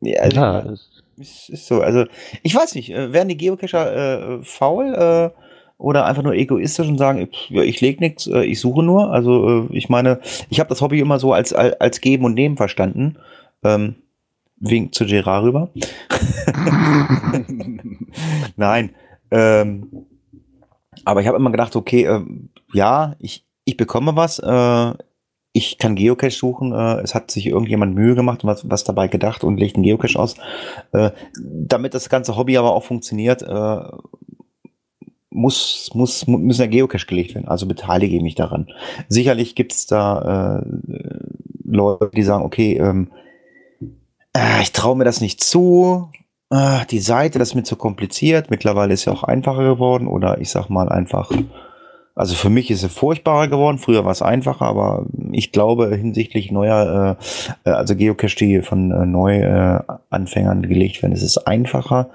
[0.00, 1.80] Ja, also, ja, ist, ist, ist so.
[1.80, 2.04] Also,
[2.44, 5.30] ich weiß nicht, äh, werden die Geocacher äh, faul äh,
[5.76, 9.10] oder einfach nur egoistisch und sagen, pff, ja, ich leg nichts, äh, ich suche nur.
[9.10, 12.34] Also, äh, ich meine, ich habe das Hobby immer so als, als, als Geben und
[12.34, 13.18] Nehmen verstanden.
[13.64, 13.96] Ähm,
[14.58, 15.70] wink zu Gerard rüber.
[18.56, 18.94] Nein.
[19.32, 20.06] Ähm,
[21.04, 24.38] aber ich habe immer gedacht, okay, ähm, ja, ich, ich bekomme was.
[24.38, 24.94] Äh,
[25.56, 26.72] ich kann Geocache suchen.
[26.72, 29.84] Äh, es hat sich irgendjemand Mühe gemacht und was, was dabei gedacht und legt einen
[29.84, 30.34] Geocache aus.
[30.92, 31.10] Äh,
[31.42, 33.80] damit das ganze Hobby aber auch funktioniert, äh,
[35.30, 37.48] muss, muss, mu- müssen ja Geocache gelegt werden.
[37.48, 38.68] Also beteilige ich mich daran.
[39.08, 40.66] Sicherlich gibt es da äh,
[41.64, 43.10] Leute, die sagen, okay, ähm,
[44.34, 46.08] äh, ich traue mir das nicht zu.
[46.48, 48.50] Ah, die Seite, das ist mir zu kompliziert.
[48.50, 50.06] Mittlerweile ist ja auch einfacher geworden.
[50.06, 51.30] Oder ich sag mal einfach,
[52.16, 53.78] also für mich ist es furchtbarer geworden.
[53.78, 57.18] Früher war es einfacher, aber ich glaube hinsichtlich neuer,
[57.64, 62.08] äh, äh, also Geocache, die von äh, Neuanfängern äh, Anfängern gelegt werden, ist es einfacher.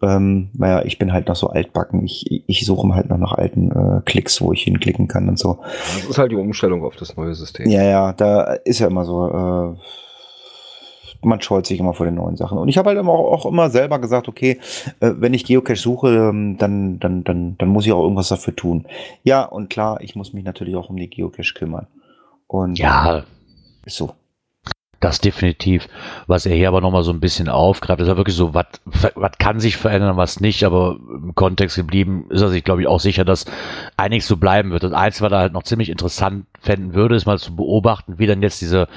[0.00, 2.04] Ähm, naja, ich bin halt noch so altbacken.
[2.04, 5.58] Ich, ich suche halt noch nach alten äh, Klicks, wo ich hinklicken kann und so.
[5.96, 7.68] Das ist halt die Umstellung auf das neue System.
[7.68, 9.76] Ja, ja, da ist ja immer so, äh,
[11.24, 12.58] man scheut sich immer vor den neuen Sachen.
[12.58, 14.58] Und ich habe halt immer auch, auch immer selber gesagt, okay,
[15.00, 18.54] äh, wenn ich Geocache suche, ähm, dann, dann, dann, dann muss ich auch irgendwas dafür
[18.54, 18.86] tun.
[19.22, 21.86] Ja, und klar, ich muss mich natürlich auch um die Geocache kümmern.
[22.46, 23.24] Und ja,
[23.84, 24.12] ist so.
[25.04, 25.86] Das definitiv.
[26.28, 28.64] Was er hier aber nochmal so ein bisschen aufgreift, ist ja wirklich so, was
[29.14, 32.88] was kann sich verändern, was nicht, aber im Kontext geblieben ist er sich, glaube ich,
[32.88, 33.44] auch sicher, dass
[33.98, 34.82] einiges so bleiben wird.
[34.82, 38.26] Das Einzige, was er halt noch ziemlich interessant fänden würde, ist mal zu beobachten, wie
[38.26, 38.88] dann jetzt diese,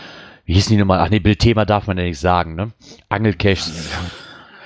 [0.48, 2.74] wie hießen die nochmal, ach nee, Bildthema darf man ja nicht sagen, ne?
[3.10, 3.92] Angelcaches,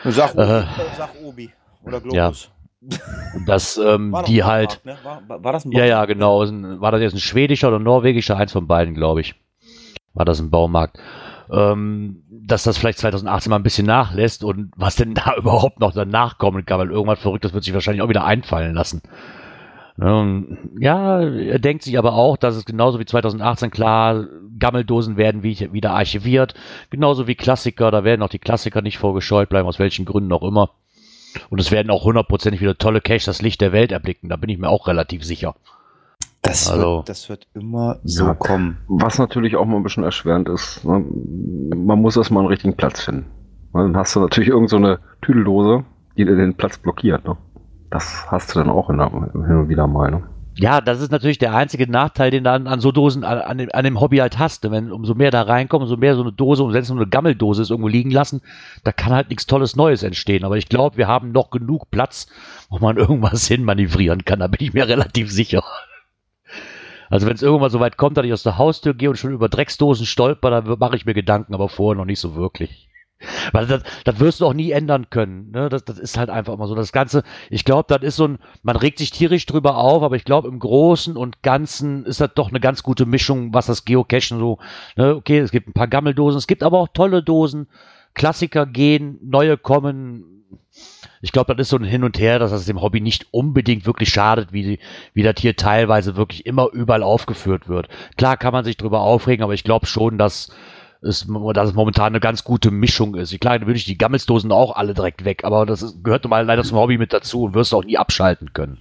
[0.05, 0.63] Sag, Äh,
[0.97, 1.51] sag Obi
[1.83, 2.31] oder ja.
[3.45, 4.97] dass ähm, die halt, Baumarkt, ne?
[5.03, 6.13] war, war, das ein ja, ja, Baumarkt?
[6.13, 6.81] genau.
[6.81, 8.37] War das jetzt ein schwedischer oder norwegischer?
[8.37, 9.35] Eins von beiden, glaube ich.
[10.13, 10.99] War das ein Baumarkt.
[11.51, 15.93] ähm, dass das vielleicht 2018 mal ein bisschen nachlässt und was denn da überhaupt noch
[15.93, 19.01] danach kommen kann, weil irgendwas Verrücktes wird sich wahrscheinlich auch wieder einfallen lassen.
[20.01, 24.25] Ähm, ja, er denkt sich aber auch, dass es genauso wie 2018 klar,
[24.57, 26.55] Gammeldosen werden wie, wieder archiviert,
[26.89, 30.43] genauso wie Klassiker, da werden auch die Klassiker nicht vorgescheut bleiben, aus welchen Gründen auch
[30.43, 30.71] immer.
[31.49, 34.49] Und es werden auch hundertprozentig wieder tolle Caches das Licht der Welt erblicken, da bin
[34.49, 35.55] ich mir auch relativ sicher.
[36.41, 38.33] Das, Also- wird, das wird immer so Ja.
[38.33, 38.77] kommen.
[38.87, 41.05] Was natürlich auch mal ein bisschen erschwerend ist, ne?
[41.75, 43.25] man muss erstmal einen richtigen Platz finden.
[43.73, 45.85] Dann hast du natürlich irgend so eine Tüdeldose,
[46.17, 47.23] die dir den Platz blockiert.
[47.25, 47.37] Ne?
[47.91, 50.09] Das hast du dann auch in hin und wieder mal.
[50.09, 50.23] Ne?
[50.55, 53.57] Ja, das ist natürlich der einzige Nachteil, den du an, an so Dosen, an, an,
[53.57, 54.69] dem, an dem Hobby halt hast.
[54.69, 57.61] Wenn umso mehr da reinkommt, umso mehr so eine Dose, und selbst so eine Gammeldose
[57.61, 58.41] ist irgendwo liegen lassen,
[58.83, 60.43] da kann halt nichts Tolles Neues entstehen.
[60.43, 62.27] Aber ich glaube, wir haben noch genug Platz,
[62.69, 64.39] wo man irgendwas hinmanövrieren kann.
[64.39, 65.63] Da bin ich mir relativ sicher.
[67.09, 69.33] Also wenn es irgendwann so weit kommt, dass ich aus der Haustür gehe und schon
[69.33, 72.87] über Drecksdosen stolper, dann mache ich mir Gedanken, aber vorher noch nicht so wirklich.
[73.51, 75.51] Weil das, das wirst du auch nie ändern können.
[75.51, 75.69] Ne?
[75.69, 76.75] Das, das ist halt einfach immer so.
[76.75, 80.15] Das Ganze, ich glaube, das ist so ein, man regt sich tierisch drüber auf, aber
[80.15, 83.85] ich glaube, im Großen und Ganzen ist das doch eine ganz gute Mischung, was das
[83.85, 84.59] Geocachen so,
[84.95, 85.15] ne?
[85.15, 87.67] okay, es gibt ein paar Gammeldosen, es gibt aber auch tolle Dosen,
[88.13, 90.43] Klassiker gehen, neue kommen.
[91.21, 93.85] Ich glaube, das ist so ein Hin und Her, dass das dem Hobby nicht unbedingt
[93.85, 94.79] wirklich schadet, wie,
[95.13, 97.87] wie das hier teilweise wirklich immer überall aufgeführt wird.
[98.17, 100.51] Klar kann man sich drüber aufregen, aber ich glaube schon, dass
[101.01, 103.37] es, dass es momentan eine ganz gute Mischung ist.
[103.39, 106.45] Klar, dann würde ich die Gammelsdosen auch alle direkt weg, aber das ist, gehört normal
[106.45, 108.77] leider zum Hobby mit dazu und wirst auch nie abschalten können.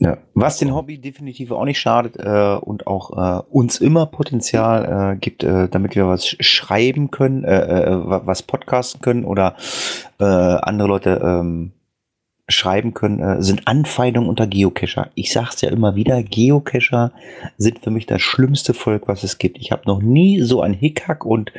[0.00, 0.16] Ja.
[0.34, 5.16] Was den Hobby definitiv auch nicht schadet äh, und auch äh, uns immer Potenzial äh,
[5.16, 9.56] gibt, äh, damit wir was sch- schreiben können, äh, äh, wa- was podcasten können oder
[10.20, 11.72] andere Leute ähm,
[12.48, 15.10] schreiben können, äh, sind Anfeindungen unter Geocacher.
[15.14, 17.12] Ich sag's ja immer wieder, Geocacher
[17.58, 19.58] sind für mich das schlimmste Volk, was es gibt.
[19.58, 21.52] Ich habe noch nie so ein Hickhack und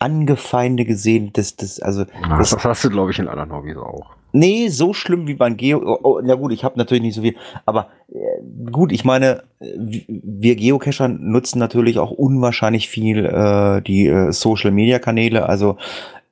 [0.00, 2.04] Angefeinde gesehen, das, das, also
[2.38, 4.18] Das, das hast du, glaube ich, in anderen Hobbys auch.
[4.32, 5.80] Nee, so schlimm wie beim Geo.
[5.84, 7.34] Oh, oh, na gut, ich habe natürlich nicht so viel.
[7.64, 14.06] Aber äh, gut, ich meine, äh, wir Geocacher nutzen natürlich auch unwahrscheinlich viel äh, die
[14.06, 15.48] äh, Social Media Kanäle.
[15.48, 15.78] Also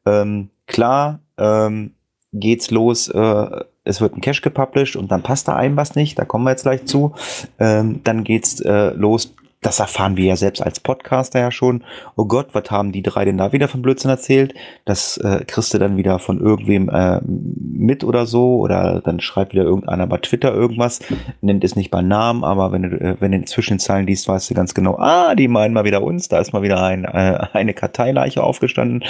[0.04, 1.92] ähm, klar ähm,
[2.32, 3.08] geht's los.
[3.08, 6.18] Äh, es wird ein Cache gepublished und dann passt da einem was nicht.
[6.18, 7.14] Da kommen wir jetzt gleich zu.
[7.58, 9.34] Ähm, dann geht's äh, los.
[9.62, 11.82] Das erfahren wir ja selbst als Podcaster ja schon.
[12.14, 14.54] Oh Gott, was haben die drei denn da wieder von Blödsinn erzählt?
[14.84, 18.58] Das äh, kriegst du dann wieder von irgendwem äh, mit oder so.
[18.58, 21.00] Oder dann schreibt wieder irgendeiner bei Twitter irgendwas.
[21.40, 24.28] Nennt es nicht beim Namen, aber wenn du, äh, wenn du zwischen den Zeilen liest,
[24.28, 26.28] weißt du ganz genau, ah, die meinen mal wieder uns.
[26.28, 29.02] Da ist mal wieder ein, äh, eine Karteileiche aufgestanden.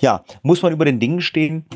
[0.00, 1.66] Ja, muss man über den Dingen stehen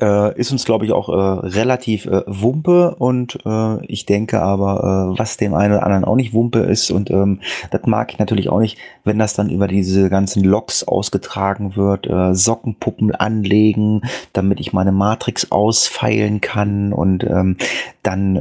[0.00, 5.14] äh, ist uns, glaube ich, auch äh, relativ äh, Wumpe und äh, ich denke aber,
[5.14, 8.18] äh, was dem einen oder anderen auch nicht Wumpe ist und ähm, das mag ich
[8.18, 14.02] natürlich auch nicht, wenn das dann über diese ganzen Loks ausgetragen wird, äh, Sockenpuppen anlegen,
[14.32, 17.56] damit ich meine Matrix ausfeilen kann und ähm,
[18.02, 18.36] dann,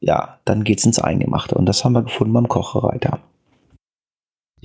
[0.00, 3.18] ja, dann geht's ins Eingemachte und das haben wir gefunden beim Kochereiter.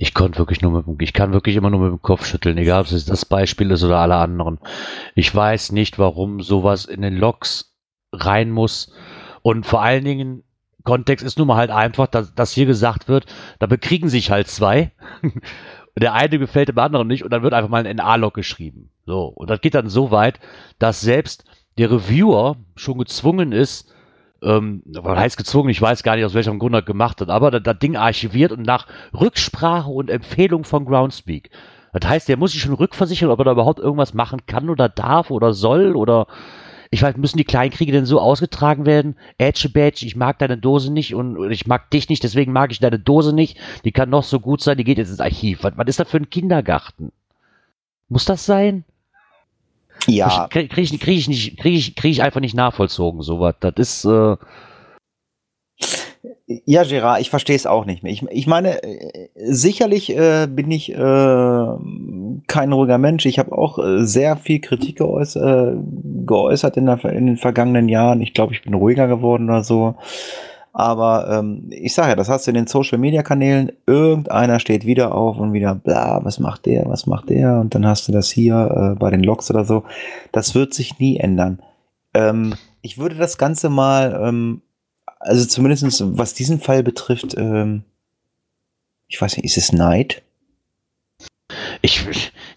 [0.02, 2.56] Ich konnte wirklich nur mit dem, ich kann wirklich immer nur mit dem Kopf schütteln,
[2.56, 4.58] egal ob es das Beispiel ist oder alle anderen.
[5.14, 7.76] Ich weiß nicht, warum sowas in den Logs
[8.10, 8.94] rein muss.
[9.42, 10.42] Und vor allen Dingen,
[10.84, 13.26] Kontext ist nun mal halt einfach, dass, dass hier gesagt wird,
[13.58, 14.90] da bekriegen sich halt zwei.
[16.00, 18.88] Der eine gefällt dem anderen nicht und dann wird einfach mal ein NA-Log geschrieben.
[19.04, 19.24] So.
[19.26, 20.40] Und das geht dann so weit,
[20.78, 21.44] dass selbst
[21.76, 23.92] der Reviewer schon gezwungen ist,
[24.42, 27.50] ähm, was heißt gezwungen, ich weiß gar nicht, aus welchem Grund er gemacht hat, aber
[27.50, 31.50] das, das Ding archiviert und nach Rücksprache und Empfehlung von Groundspeak.
[31.92, 34.88] Das heißt, der muss sich schon rückversichern, ob er da überhaupt irgendwas machen kann oder
[34.88, 36.26] darf oder soll oder
[36.92, 39.16] ich weiß, müssen die Kleinkriege denn so ausgetragen werden?
[39.38, 42.80] Edge Badge, ich mag deine Dose nicht und ich mag dich nicht, deswegen mag ich
[42.80, 43.58] deine Dose nicht.
[43.84, 45.62] Die kann noch so gut sein, die geht jetzt ins Archiv.
[45.62, 47.12] Was, was ist das für ein Kindergarten?
[48.08, 48.84] Muss das sein?
[50.06, 53.54] Ja, Kriege krieg ich, krieg ich, nicht- krieg ich, krieg ich einfach nicht nachvollzogen, sowas.
[53.60, 54.36] Das ist, äh,
[56.66, 58.12] Ja, Gerard, ich verstehe es auch nicht mehr.
[58.12, 60.96] Ich, ich meine, äh, sicherlich äh, bin ich äh,
[62.46, 63.24] kein ruhiger Mensch.
[63.26, 65.72] Ich habe auch äh, sehr viel Kritik geäuß äh,
[66.26, 68.20] geäußert in, der, in den vergangenen Jahren.
[68.20, 69.94] Ich glaube, ich bin ruhiger geworden oder so.
[70.72, 73.72] Aber ähm, ich sage ja, das hast du in den Social-Media-Kanälen.
[73.86, 77.58] Irgendeiner steht wieder auf und wieder, bla, was macht der, was macht der?
[77.60, 79.84] Und dann hast du das hier äh, bei den Logs oder so.
[80.32, 81.60] Das wird sich nie ändern.
[82.14, 84.62] Ähm, ich würde das Ganze mal ähm,
[85.20, 87.84] also zumindest was diesen Fall betrifft, ähm,
[89.06, 90.22] ich weiß nicht, ist es Neid?
[91.82, 92.06] ich,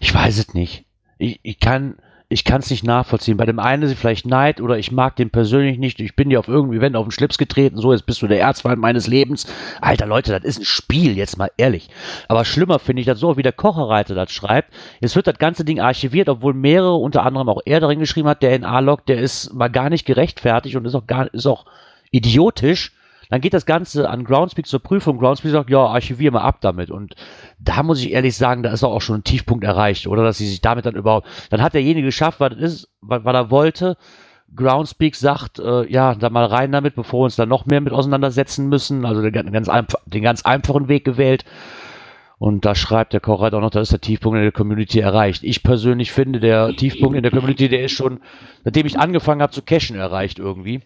[0.00, 0.84] ich, weiß es nicht.
[1.18, 1.96] Ich, ich kann,
[2.34, 3.36] ich kann es nicht nachvollziehen.
[3.36, 6.00] Bei dem einen ist vielleicht Neid oder ich mag den persönlich nicht.
[6.00, 8.40] Ich bin dir auf irgendeinem Event auf den Schlips getreten, so jetzt bist du der
[8.40, 9.46] Erzfeind meines Lebens.
[9.80, 11.90] Alter Leute, das ist ein Spiel, jetzt mal ehrlich.
[12.26, 14.74] Aber schlimmer finde ich das so, wie der Kocherreiter das schreibt.
[15.00, 18.42] Jetzt wird das ganze Ding archiviert, obwohl mehrere, unter anderem auch er darin geschrieben hat,
[18.42, 21.66] der in A-Log, der ist mal gar nicht gerechtfertigt und ist auch gar ist auch
[22.10, 22.90] idiotisch
[23.34, 25.18] dann geht das Ganze an Groundspeak zur Prüfung.
[25.18, 26.92] Groundspeak sagt, ja, archivier mal ab damit.
[26.92, 27.16] Und
[27.58, 30.22] da muss ich ehrlich sagen, da ist auch schon ein Tiefpunkt erreicht, oder?
[30.22, 33.50] Dass sie sich damit dann überhaupt, dann hat derjenige geschafft, was, ist, was, was er
[33.50, 33.96] wollte.
[34.54, 37.92] Groundspeak sagt, äh, ja, da mal rein damit, bevor wir uns dann noch mehr mit
[37.92, 39.04] auseinandersetzen müssen.
[39.04, 39.68] Also den ganz,
[40.06, 41.44] den ganz einfachen Weg gewählt.
[42.38, 45.00] Und da schreibt der Koch halt auch noch, da ist der Tiefpunkt in der Community
[45.00, 45.42] erreicht.
[45.42, 48.20] Ich persönlich finde, der Tiefpunkt in der Community, der ist schon,
[48.62, 50.82] seitdem ich angefangen habe zu cashen, erreicht irgendwie.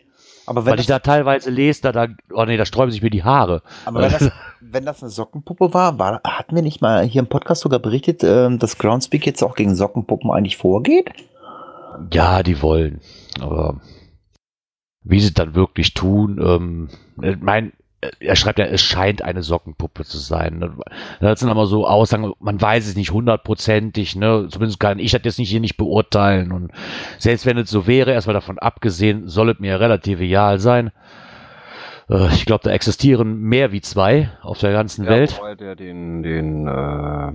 [0.49, 3.11] Aber wenn Weil ich da teilweise lese, da, da, oh nee, da sträuben sich mir
[3.11, 3.62] die Haare.
[3.84, 4.30] Aber wenn das,
[4.61, 8.24] wenn das eine Sockenpuppe war, war, hatten wir nicht mal hier im Podcast sogar berichtet,
[8.24, 11.11] ähm, dass Groundspeak jetzt auch gegen Sockenpuppen eigentlich vorgeht?
[12.11, 13.03] Ja, die wollen.
[13.40, 13.82] Aber
[15.03, 16.88] wie sie es dann wirklich tun, ähm,
[17.40, 17.74] mein,
[18.20, 20.76] er schreibt ja, es scheint eine Sockenpuppe zu sein.
[21.20, 24.46] Das sind aber so Aussagen, man weiß es nicht hundertprozentig, ne?
[24.51, 26.53] Zumindest kann ich das jetzt nicht hier nicht beurteilen.
[26.53, 26.70] Und
[27.18, 30.92] selbst wenn es so wäre, erstmal davon abgesehen, soll es mir relativ real sein.
[32.09, 35.40] Äh, ich glaube, da existieren mehr wie zwei auf der ganzen ja, Welt.
[35.42, 37.32] Weil der den, den äh,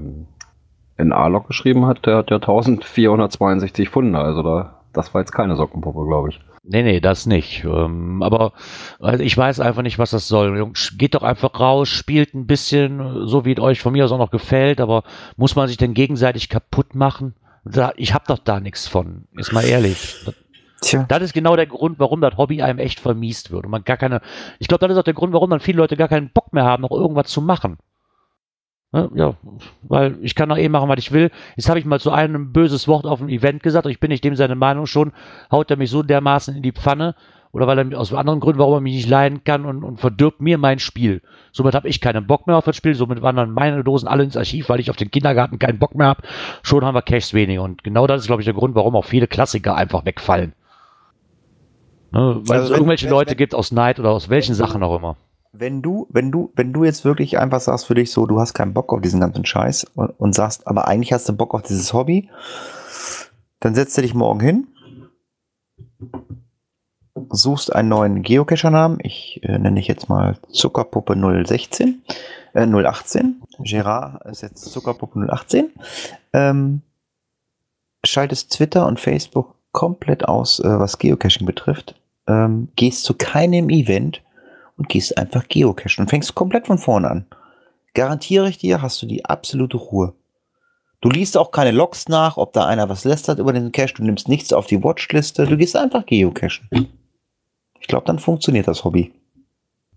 [1.02, 5.56] in A-Log geschrieben hat, der hat ja 1462 Funde, also da, das war jetzt keine
[5.56, 6.40] Sockenpuppe, glaube ich.
[6.66, 7.66] Nee, nee, das nicht.
[7.66, 8.54] Ähm, aber
[9.00, 10.58] also ich weiß einfach nicht, was das soll.
[10.58, 14.14] Jungs, geht doch einfach raus, spielt ein bisschen, so wie es euch von mir aus
[14.14, 15.04] auch noch gefällt, aber
[15.36, 17.36] muss man sich denn gegenseitig kaputt machen?
[17.66, 20.16] Da, ich hab doch da nichts von, ist mal ehrlich.
[20.82, 21.06] Tja.
[21.08, 23.66] Das ist genau der Grund, warum das Hobby einem echt vermiest wird.
[23.66, 24.22] Und man gar keine,
[24.60, 26.66] ich glaube, das ist auch der Grund, warum dann viele Leute gar keinen Bock mehr
[26.66, 27.78] haben, noch irgendwas zu machen.
[28.94, 29.10] Ne?
[29.16, 29.34] Ja,
[29.82, 31.32] weil ich kann doch eh machen, was ich will.
[31.58, 34.00] Jetzt habe ich mal zu einem ein böses Wort auf dem Event gesagt und ich
[34.00, 35.12] bin nicht dem seine Meinung schon,
[35.52, 37.16] haut er mich so dermaßen in die Pfanne
[37.52, 40.42] oder weil er aus anderen Gründen, warum er mich nicht leiden kann und, und verdirbt
[40.42, 41.24] mir mein Spiel.
[41.52, 44.38] Somit habe ich keinen Bock mehr auf das Spiel, somit wandern meine Dosen alle ins
[44.38, 46.22] Archiv, weil ich auf den Kindergarten keinen Bock mehr habe.
[46.62, 49.06] Schon haben wir Cashs weniger und genau das ist, glaube ich, der Grund, warum auch
[49.06, 50.54] viele Klassiker einfach wegfallen.
[52.12, 52.42] Ne?
[52.46, 54.96] Weil also es irgendwelche wenn, Leute wenn, gibt aus Neid oder aus welchen Sachen auch
[54.96, 55.18] immer
[55.54, 58.56] wenn du, wenn du, wenn du jetzt wirklich einfach sagst für dich so, du hast
[58.56, 61.62] keinen Bock auf diesen ganzen Scheiß und, und sagst, aber eigentlich hast du Bock auf
[61.62, 62.30] dieses Hobby,
[63.60, 64.68] dann setzt du dich morgen hin,
[67.30, 68.98] suchst einen neuen Geocacher-Namen.
[69.04, 72.02] Ich äh, nenne ich jetzt mal Zuckerpuppe 016,
[72.54, 73.42] äh, 018.
[73.60, 75.72] Gerard ist jetzt Zuckerpuppe 018.
[76.34, 76.82] Ähm,
[78.04, 81.96] schaltest Twitter und Facebook komplett aus, äh, was Geocaching betrifft.
[82.26, 84.24] Ähm, gehst zu keinem Event
[84.84, 87.26] und gehst einfach geocachen und fängst komplett von vorne an.
[87.94, 90.14] Garantiere ich dir, hast du die absolute Ruhe.
[91.00, 94.04] Du liest auch keine Logs nach, ob da einer was lästert über den Cache, du
[94.04, 96.68] nimmst nichts auf die Watchliste, du gehst einfach geocachen.
[97.80, 99.14] Ich glaube, dann funktioniert das Hobby.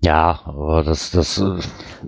[0.07, 1.59] Ja, aber das, das, äh,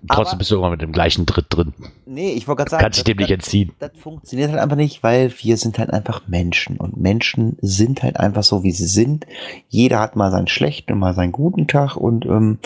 [0.08, 1.74] trotzdem aber, bist du immer mit dem gleichen Tritt drin.
[2.06, 2.82] Nee, ich wollte gerade sagen.
[2.84, 3.72] Kann sich dem nicht entziehen.
[3.80, 8.04] Das, das funktioniert halt einfach nicht, weil wir sind halt einfach Menschen und Menschen sind
[8.04, 9.26] halt einfach so, wie sie sind.
[9.66, 12.60] Jeder hat mal seinen schlechten und mal seinen guten Tag und, ähm,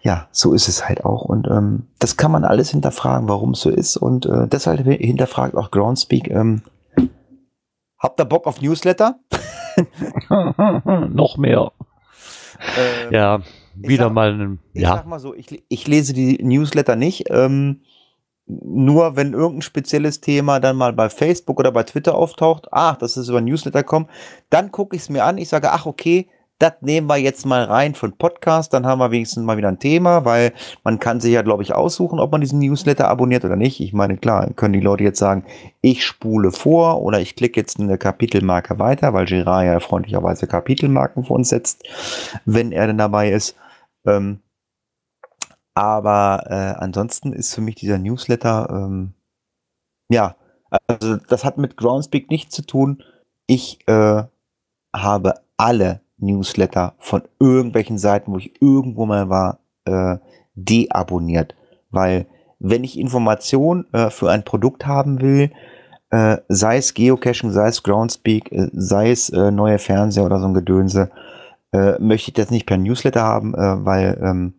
[0.00, 1.26] ja, so ist es halt auch.
[1.26, 3.98] Und ähm, das kann man alles hinterfragen, warum es so ist.
[3.98, 6.62] Und äh, deshalb hinterfragt auch Groundspeak, ähm,
[7.98, 9.18] habt ihr Bock auf Newsletter?
[11.10, 11.72] Noch mehr.
[12.78, 13.40] Ähm, ja
[13.76, 17.24] wieder sag, mal einen, Ich sag mal so, ich, ich lese die Newsletter nicht.
[17.30, 17.80] Ähm,
[18.46, 23.16] nur wenn irgendein spezielles Thema dann mal bei Facebook oder bei Twitter auftaucht, ach, das
[23.16, 24.06] ist über Newsletter kommen,
[24.50, 27.64] dann gucke ich es mir an, ich sage, ach, okay, das nehmen wir jetzt mal
[27.64, 30.52] rein von Podcast, dann haben wir wenigstens mal wieder ein Thema, weil
[30.84, 33.80] man kann sich ja, glaube ich, aussuchen, ob man diesen Newsletter abonniert oder nicht.
[33.80, 35.44] Ich meine, klar, können die Leute jetzt sagen,
[35.80, 41.24] ich spule vor oder ich klicke jetzt eine Kapitelmarke weiter, weil Girard ja freundlicherweise Kapitelmarken
[41.24, 41.82] für uns setzt,
[42.44, 43.56] wenn er denn dabei ist.
[44.06, 44.40] Ähm,
[45.74, 49.14] aber äh, ansonsten ist für mich dieser Newsletter, ähm,
[50.08, 50.36] ja,
[50.86, 53.02] also das hat mit Groundspeak nichts zu tun.
[53.46, 54.22] Ich äh,
[54.94, 60.18] habe alle Newsletter von irgendwelchen Seiten, wo ich irgendwo mal war, äh,
[60.54, 61.54] deabonniert.
[61.90, 62.26] Weil
[62.58, 65.50] wenn ich Informationen äh, für ein Produkt haben will,
[66.10, 70.46] äh, sei es Geocaching, sei es Groundspeak, äh, sei es äh, neue Fernseher oder so
[70.46, 71.10] ein Gedönse,
[71.74, 74.54] äh, möchte ich das nicht per Newsletter haben, äh, weil ähm,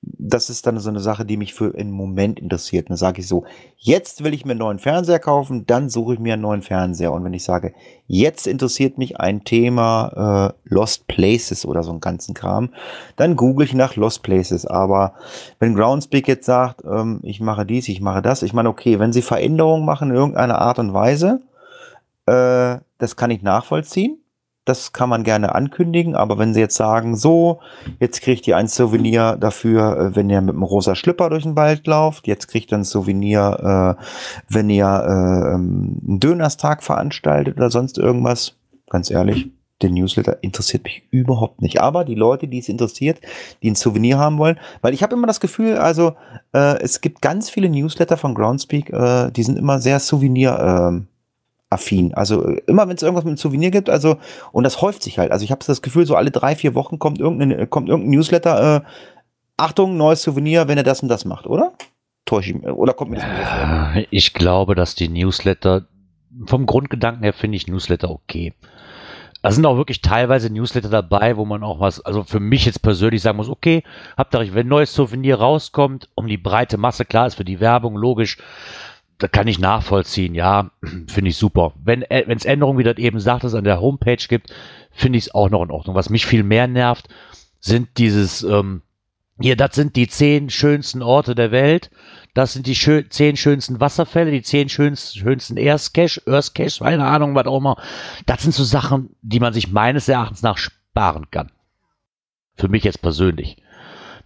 [0.00, 2.88] das ist dann so eine Sache, die mich für einen Moment interessiert.
[2.88, 3.44] Dann sage ich so,
[3.76, 7.12] jetzt will ich mir einen neuen Fernseher kaufen, dann suche ich mir einen neuen Fernseher.
[7.12, 7.74] Und wenn ich sage,
[8.06, 12.70] jetzt interessiert mich ein Thema äh, Lost Places oder so einen ganzen Kram,
[13.16, 14.66] dann google ich nach Lost Places.
[14.66, 15.14] Aber
[15.58, 19.12] wenn Groundspeak jetzt sagt, ähm, ich mache dies, ich mache das, ich meine, okay, wenn
[19.12, 21.40] sie Veränderungen machen in irgendeiner Art und Weise,
[22.26, 24.18] Äh, das kann ich nachvollziehen.
[24.68, 27.60] Das kann man gerne ankündigen, aber wenn sie jetzt sagen, so,
[28.00, 31.56] jetzt kriegt ihr ein Souvenir dafür, äh, wenn ihr mit einem rosa Schlüpper durch den
[31.56, 34.04] Wald lauft, jetzt kriegt ihr ein Souvenir, äh,
[34.48, 38.56] wenn ihr äh, ähm, einen Dönerstag veranstaltet oder sonst irgendwas,
[38.90, 39.48] ganz ehrlich,
[39.80, 41.80] der Newsletter interessiert mich überhaupt nicht.
[41.80, 43.20] Aber die Leute, die es interessiert,
[43.62, 46.14] die ein Souvenir haben wollen, weil ich habe immer das Gefühl, also
[46.52, 51.06] äh, es gibt ganz viele Newsletter von Groundspeak, äh, die sind immer sehr Souvenir.
[51.70, 52.14] Äh, affin.
[52.14, 54.16] Also äh, immer wenn es irgendwas mit einem Souvenir gibt, also
[54.52, 55.32] und das häuft sich halt.
[55.32, 58.76] Also ich habe das Gefühl, so alle drei, vier Wochen kommt irgendein, kommt irgendein Newsletter,
[58.76, 58.80] äh,
[59.56, 61.72] Achtung, neues Souvenir, wenn er das und das macht, oder?
[62.24, 64.06] Täusche ich Oder kommt mir das nicht vor?
[64.10, 65.86] Ich glaube, dass die Newsletter,
[66.46, 68.54] vom Grundgedanken her finde ich Newsletter okay.
[69.42, 72.82] Da sind auch wirklich teilweise Newsletter dabei, wo man auch was, also für mich jetzt
[72.82, 73.84] persönlich sagen muss, okay,
[74.16, 77.96] habt ihr, wenn neues Souvenir rauskommt, um die breite Masse, klar ist für die Werbung,
[77.96, 78.38] logisch,
[79.18, 80.70] da kann ich nachvollziehen, ja,
[81.08, 81.72] finde ich super.
[81.82, 84.52] Wenn äh, es Änderungen, wie das eben sagt, es an der Homepage gibt,
[84.90, 85.94] finde ich es auch noch in Ordnung.
[85.94, 87.08] Was mich viel mehr nervt,
[87.60, 88.82] sind dieses, ähm,
[89.40, 91.90] hier, das sind die zehn schönsten Orte der Welt,
[92.34, 97.34] das sind die schön, zehn schönsten Wasserfälle, die zehn schönsten, schönsten Earthcache, Earthcache, keine Ahnung,
[97.34, 97.76] was auch immer.
[98.26, 101.50] Das sind so Sachen, die man sich meines Erachtens nach sparen kann.
[102.54, 103.56] Für mich jetzt persönlich.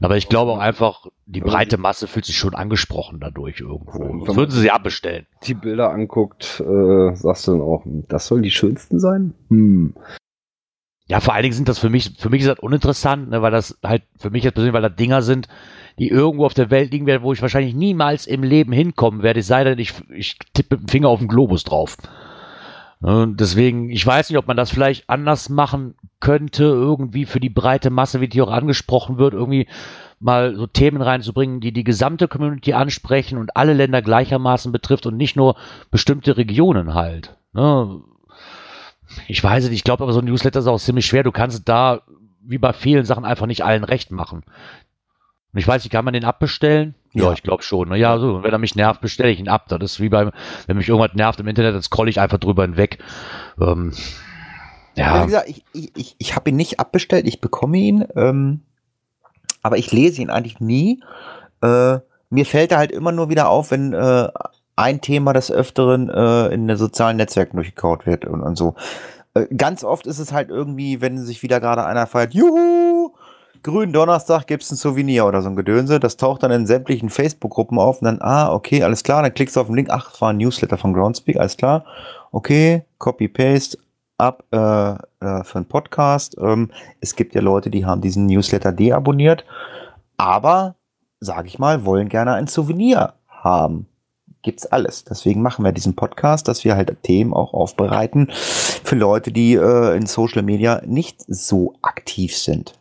[0.02, 3.92] Aber ich glaube auch einfach, die breite Masse fühlt sich schon angesprochen dadurch irgendwo.
[4.24, 5.26] Sonst würden sie sie abbestellen.
[5.44, 9.34] Die Bilder anguckt, äh, sagst du dann auch, das sollen die schönsten sein?
[9.48, 9.94] Hm.
[11.06, 13.50] Ja, vor allen Dingen sind das für mich, für mich ist das uninteressant, ne, weil
[13.52, 15.46] das halt für mich jetzt persönlich, weil das Dinger sind,
[15.98, 19.40] die irgendwo auf der Welt liegen werden, wo ich wahrscheinlich niemals im Leben hinkommen werde,
[19.40, 21.96] es sei denn, ich, ich tippe mit dem Finger auf den Globus drauf.
[23.02, 27.50] Und deswegen, ich weiß nicht, ob man das vielleicht anders machen könnte, irgendwie für die
[27.50, 29.66] breite Masse, wie die auch angesprochen wird, irgendwie
[30.20, 35.16] mal so Themen reinzubringen, die die gesamte Community ansprechen und alle Länder gleichermaßen betrifft und
[35.16, 35.56] nicht nur
[35.90, 37.36] bestimmte Regionen halt.
[37.52, 38.00] Ne?
[39.26, 41.24] Ich weiß nicht, ich glaube aber so ein Newsletter ist auch ziemlich schwer.
[41.24, 42.02] Du kannst da,
[42.40, 44.44] wie bei vielen Sachen, einfach nicht allen recht machen.
[45.52, 46.94] Und ich weiß nicht, kann man den abbestellen?
[47.12, 47.88] Ja, ja ich glaube schon.
[47.88, 49.68] Na ja, so, wenn er mich nervt, bestelle ich ihn ab.
[49.68, 50.30] Das ist wie beim,
[50.66, 52.98] wenn mich irgendwas nervt im Internet, dann scrolle ich einfach drüber hinweg.
[53.60, 53.92] Ähm,
[54.96, 55.22] ja.
[55.22, 58.60] Wie gesagt, ich, ich, ich habe ihn nicht abbestellt, ich bekomme ihn, ähm,
[59.62, 61.02] aber ich lese ihn eigentlich nie.
[61.62, 61.98] Äh,
[62.30, 64.28] mir fällt er halt immer nur wieder auf, wenn äh,
[64.76, 68.74] ein Thema des Öfteren äh, in den sozialen Netzwerken durchgekaut wird und, und so.
[69.34, 73.14] Äh, ganz oft ist es halt irgendwie, wenn sich wieder gerade einer feiert, juhu,
[73.62, 76.00] grünen Donnerstag gibt es ein Souvenir oder so ein Gedönse.
[76.00, 79.22] Das taucht dann in sämtlichen Facebook-Gruppen auf und dann, ah, okay, alles klar.
[79.22, 81.84] Dann klickst du auf den Link, ach, es war ein Newsletter von Groundspeak, alles klar.
[82.32, 83.78] Okay, Copy-Paste
[84.18, 86.36] ab äh, äh, für einen Podcast.
[86.40, 89.44] Ähm, es gibt ja Leute, die haben diesen Newsletter deabonniert,
[90.16, 90.76] aber,
[91.20, 93.86] sage ich mal, wollen gerne ein Souvenir haben
[94.42, 95.04] gibt's alles.
[95.04, 99.96] Deswegen machen wir diesen Podcast, dass wir halt Themen auch aufbereiten für Leute, die äh,
[99.96, 102.74] in Social Media nicht so aktiv sind.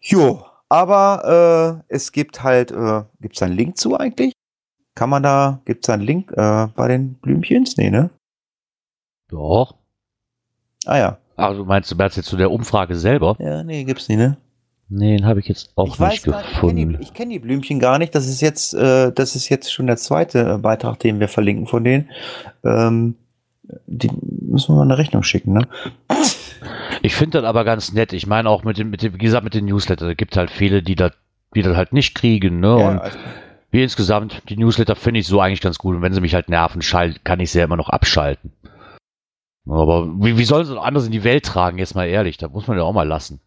[0.00, 4.32] Jo, aber äh, es gibt halt, äh, gibt es einen Link zu eigentlich?
[4.94, 7.76] Kann man da, gibt es einen Link äh, bei den Blümchens?
[7.76, 8.10] Nee, ne?
[9.28, 9.74] Doch.
[10.84, 11.18] Ah ja.
[11.36, 13.36] Also meinst du meinst jetzt zu der Umfrage selber?
[13.38, 14.36] Ja, nee, gibt's nicht, ne?
[14.88, 16.98] Nee, den habe ich jetzt auch ich nicht weiß gefunden.
[16.98, 18.14] Ich kenne die, kenn die, Blümchen gar nicht.
[18.14, 21.66] Das ist jetzt, äh, das ist jetzt schon der zweite äh, Beitrag, den wir verlinken
[21.66, 22.10] von denen.
[22.62, 23.14] Ähm,
[23.86, 25.66] die müssen wir mal eine Rechnung schicken, ne?
[27.02, 28.12] Ich finde das aber ganz nett.
[28.12, 30.06] Ich meine auch mit dem, mit dem, wie gesagt, mit den Newsletter.
[30.06, 31.12] Da gibt halt viele, die das,
[31.54, 32.68] die das halt nicht kriegen, ne?
[32.68, 33.18] Ja, und also.
[33.72, 35.96] wie insgesamt, die Newsletter finde ich so eigentlich ganz gut.
[35.96, 38.52] Und wenn sie mich halt nerven, schalt, kann ich sie ja immer noch abschalten.
[39.68, 42.36] Aber wie, wie sollen sie noch anders in die Welt tragen, jetzt mal ehrlich?
[42.36, 43.40] Da muss man ja auch mal lassen.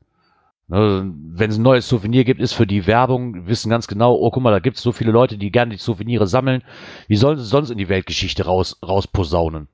[0.67, 4.31] Ne, wenn es ein neues Souvenir gibt, ist für die Werbung, wissen ganz genau, oh
[4.31, 6.63] guck mal, da gibt es so viele Leute, die gerne die Souvenirs sammeln.
[7.07, 9.67] Wie sollen sie sonst in die Weltgeschichte raus, rausposaunen?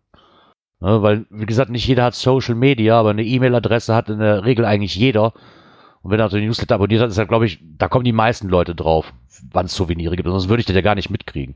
[0.82, 4.46] Ne, weil, wie gesagt, nicht jeder hat Social Media, aber eine E-Mail-Adresse hat in der
[4.46, 5.34] Regel eigentlich jeder.
[6.02, 8.12] Und wenn er so den Newsletter abonniert hat, ist er, glaube ich, da kommen die
[8.12, 9.14] meisten Leute drauf,
[9.52, 10.28] wann es Souvenire gibt.
[10.28, 11.56] Sonst würde ich das ja gar nicht mitkriegen.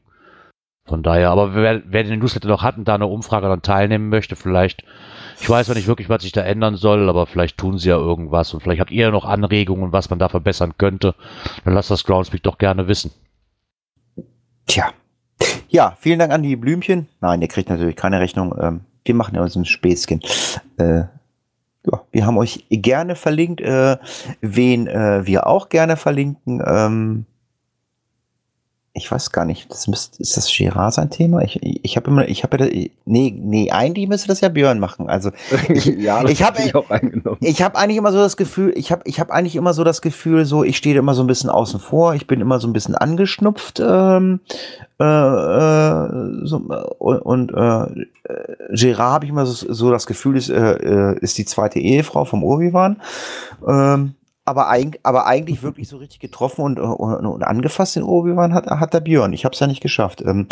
[0.88, 4.10] Von daher, aber wer, wer den Newsletter noch hat und da eine Umfrage dann teilnehmen
[4.10, 4.84] möchte, vielleicht,
[5.42, 7.98] ich weiß noch nicht wirklich, was sich da ändern soll, aber vielleicht tun sie ja
[7.98, 11.16] irgendwas und vielleicht habt ihr noch Anregungen, was man da verbessern könnte,
[11.64, 13.10] dann lasst das Groundspeak doch gerne wissen.
[14.68, 14.92] Tja.
[15.70, 17.08] Ja, vielen Dank an die Blümchen.
[17.20, 18.56] Nein, ihr kriegt natürlich keine Rechnung.
[18.62, 20.20] Ähm, wir machen ja uns ein Späßchen.
[20.78, 21.04] Äh,
[21.92, 23.98] ja, wir haben euch gerne verlinkt, äh,
[24.42, 26.62] wen äh, wir auch gerne verlinken.
[26.66, 27.26] Ähm,
[28.96, 31.42] ich weiß gar nicht, das müsst, ist das Girard sein Thema?
[31.42, 35.10] Ich, ich habe immer, ich habe ja, nee, nee, eigentlich müsste das ja Björn machen.
[35.10, 35.32] Also
[35.70, 39.02] ich, ja, ich habe hab ich ich habe eigentlich immer so das Gefühl, ich habe
[39.06, 41.82] ich habe eigentlich immer so das Gefühl, so ich stehe immer so ein bisschen außen
[41.82, 44.40] vor, ich bin immer so ein bisschen angeschnupft ähm,
[44.98, 46.58] äh, äh, so,
[47.00, 48.06] und, und äh,
[48.72, 52.24] Gerard habe ich immer so, so das Gefühl, ist, äh, äh, ist die zweite Ehefrau
[52.24, 53.02] vom Obi-Wan.
[53.68, 54.16] Ähm,
[54.46, 58.68] aber, eig aber eigentlich wirklich so richtig getroffen und, und, und angefasst den Obi-Wan hat,
[58.68, 59.34] hat der Björn.
[59.34, 60.22] Ich habe es ja nicht geschafft.
[60.22, 60.48] Ähm,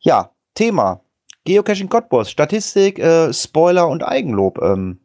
[0.00, 1.00] ja, Thema.
[1.44, 4.60] Geocaching Cottbus, Statistik, äh, Spoiler und Eigenlob.
[4.60, 4.98] Ähm,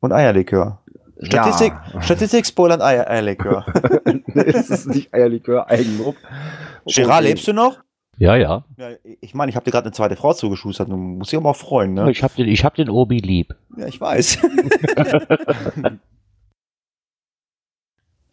[0.00, 0.82] und Eierlikör.
[1.20, 2.00] Statistik, Ja.
[2.00, 3.66] Statistik, Spoiler und Eier Eierlikör.
[4.04, 6.16] nee, es ist nicht Eierlikör, Eigenlob.
[6.86, 7.78] Gerard, lebst du noch?
[8.18, 8.64] Ja, ja.
[8.76, 10.88] Ja, ich meine, ich habe dir gerade eine zweite Frau zugeschustert.
[10.88, 12.10] Du musst dich auch mal freuen, ne?
[12.10, 13.54] Ich habe den, ich hab den Obi lieb.
[13.76, 14.38] Ja, ich weiß.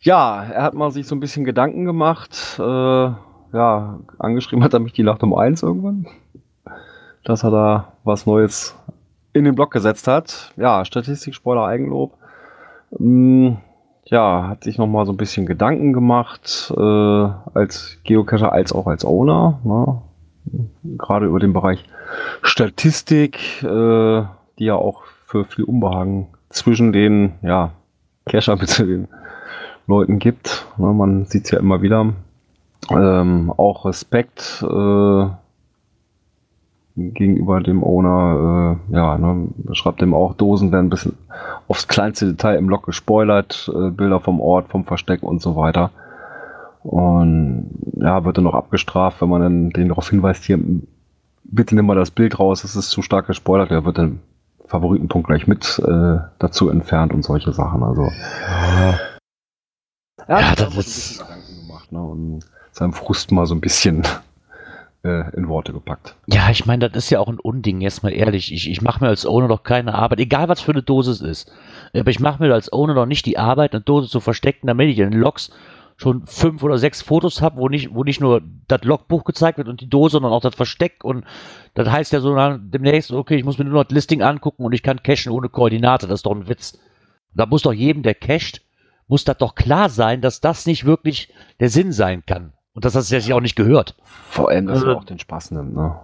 [0.05, 2.59] Ja, er hat mal sich so ein bisschen Gedanken gemacht.
[2.59, 6.05] Äh, ja, angeschrieben hat er mich die Nacht um eins irgendwann.
[7.23, 8.75] Dass er da was Neues
[9.33, 10.53] in den Blog gesetzt hat.
[10.57, 12.13] Ja, Statistik, Spoiler, Eigenlob.
[12.95, 13.57] Hm,
[14.03, 19.03] ja, hat sich nochmal so ein bisschen Gedanken gemacht, äh, als Geocacher als auch als
[19.05, 19.59] Owner.
[19.63, 20.01] Ne?
[20.99, 21.83] Gerade über den Bereich
[22.43, 24.21] Statistik, äh,
[24.59, 27.71] die ja auch für viel Unbehagen zwischen den ja,
[28.27, 28.85] Cacher bzw.
[28.85, 29.07] den
[29.87, 30.65] Leuten gibt.
[30.77, 32.13] Ne, man sieht es ja immer wieder.
[32.89, 35.27] Ähm, auch Respekt äh,
[36.95, 38.77] gegenüber dem Owner.
[38.91, 41.17] Äh, ja, ne, schreibt dem auch, Dosen werden ein bisschen
[41.67, 45.91] aufs kleinste Detail im Log gespoilert, äh, Bilder vom Ort, vom Versteck und so weiter.
[46.83, 50.59] Und ja, wird dann noch abgestraft, wenn man dann den darauf hinweist, hier,
[51.43, 54.19] bitte nimm mal das Bild raus, es ist zu stark gespoilert, der wird dann
[54.67, 57.81] Favoritenpunkt gleich mit äh, dazu entfernt und solche Sachen.
[57.83, 58.99] Also er
[60.27, 62.39] Ja, hat sich das ist- Gedanken gemacht ne, und
[62.71, 64.03] seinem Frust mal so ein bisschen
[65.03, 66.15] äh, in Worte gepackt.
[66.27, 68.51] Ja, ich meine, das ist ja auch ein Unding, jetzt mal ehrlich.
[68.51, 71.21] Ich, ich mache mir als Owner doch keine Arbeit, egal was für eine Dose es
[71.21, 71.51] ist.
[71.95, 74.89] Aber ich mache mir als Owner doch nicht die Arbeit, eine Dose zu verstecken, damit
[74.89, 75.51] ich in den Logs
[75.97, 79.69] schon fünf oder sechs Fotos habe, wo nicht, wo nicht nur das Logbuch gezeigt wird
[79.69, 81.05] und die Dose, sondern auch das Versteck.
[81.05, 81.23] Und
[81.73, 84.65] das heißt ja so dann demnächst, okay, ich muss mir nur noch das Listing angucken
[84.65, 86.07] und ich kann cachen ohne Koordinate.
[86.07, 86.77] Das ist doch ein Witz.
[87.33, 88.61] Da muss doch jedem, der cached,
[89.07, 92.53] muss das doch klar sein, dass das nicht wirklich der Sinn sein kann.
[92.73, 93.95] Und dass das sich auch nicht gehört.
[94.03, 95.73] Vor allem, dass Also- er auch den Spaß nimmt.
[95.75, 95.95] Ne?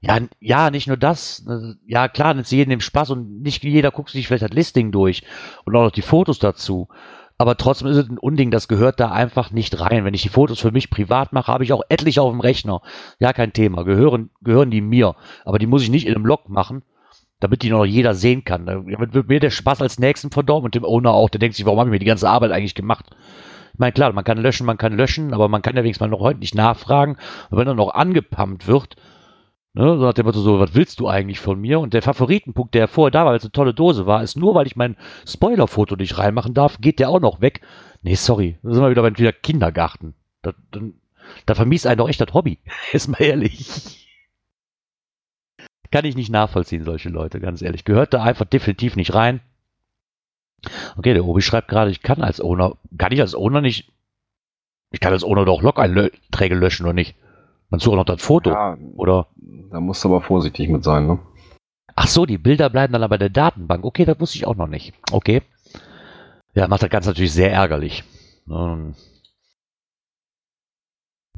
[0.00, 1.44] Ja, ja, nicht nur das.
[1.48, 4.90] äh, Ja, klar, nicht jedem dem Spaß und nicht jeder guckt sich vielleicht das Listing
[4.92, 5.22] durch
[5.64, 6.88] und auch noch die Fotos dazu.
[7.38, 10.04] Aber trotzdem ist es ein Unding, das gehört da einfach nicht rein.
[10.04, 12.80] Wenn ich die Fotos für mich privat mache, habe ich auch etliche auf dem Rechner.
[13.18, 13.84] Ja, kein Thema.
[13.84, 15.16] Gehören, gehören die mir.
[15.44, 16.82] Aber die muss ich nicht in einem Log machen,
[17.40, 18.66] damit die noch jeder sehen kann.
[18.66, 21.28] Damit wird mir der Spaß als nächsten verdorben und dem Owner auch.
[21.28, 23.06] Der denkt sich, warum habe ich mir die ganze Arbeit eigentlich gemacht?
[23.72, 26.10] Ich meine, klar, man kann löschen, man kann löschen, aber man kann ja wenigstens mal
[26.10, 27.16] noch heute nicht nachfragen.
[27.50, 28.96] Und wenn er noch angepumpt wird,
[29.76, 31.80] Ne, so nach dem Motto, so, was willst du eigentlich von mir?
[31.80, 34.54] Und der Favoritenpunkt, der vorher da war, weil es eine tolle Dose war, ist nur,
[34.54, 37.60] weil ich mein Spoilerfoto nicht reinmachen darf, geht der auch noch weg.
[38.00, 40.14] Nee, sorry, da sind wir wieder beim wieder Kindergarten.
[40.40, 40.94] Da, dann,
[41.44, 42.58] da vermisst einen doch echt das Hobby.
[42.94, 44.05] Ist mal ehrlich.
[45.96, 47.86] Kann ich nicht nachvollziehen, solche Leute, ganz ehrlich.
[47.86, 49.40] Gehört da einfach definitiv nicht rein.
[50.98, 53.90] Okay, der Obi schreibt gerade, ich kann als Owner, kann ich als Owner nicht,
[54.90, 57.16] ich kann als Owner doch Log-Einträge löschen oder nicht?
[57.70, 59.28] Man sucht noch das Foto, Ja, oder?
[59.70, 61.06] da musst du aber vorsichtig mit sein.
[61.06, 61.18] Ne?
[61.94, 63.82] Ach so, die Bilder bleiben dann aber in der Datenbank.
[63.82, 64.92] Okay, das wusste ich auch noch nicht.
[65.12, 65.40] Okay.
[66.52, 68.04] Ja, macht das Ganze natürlich sehr ärgerlich.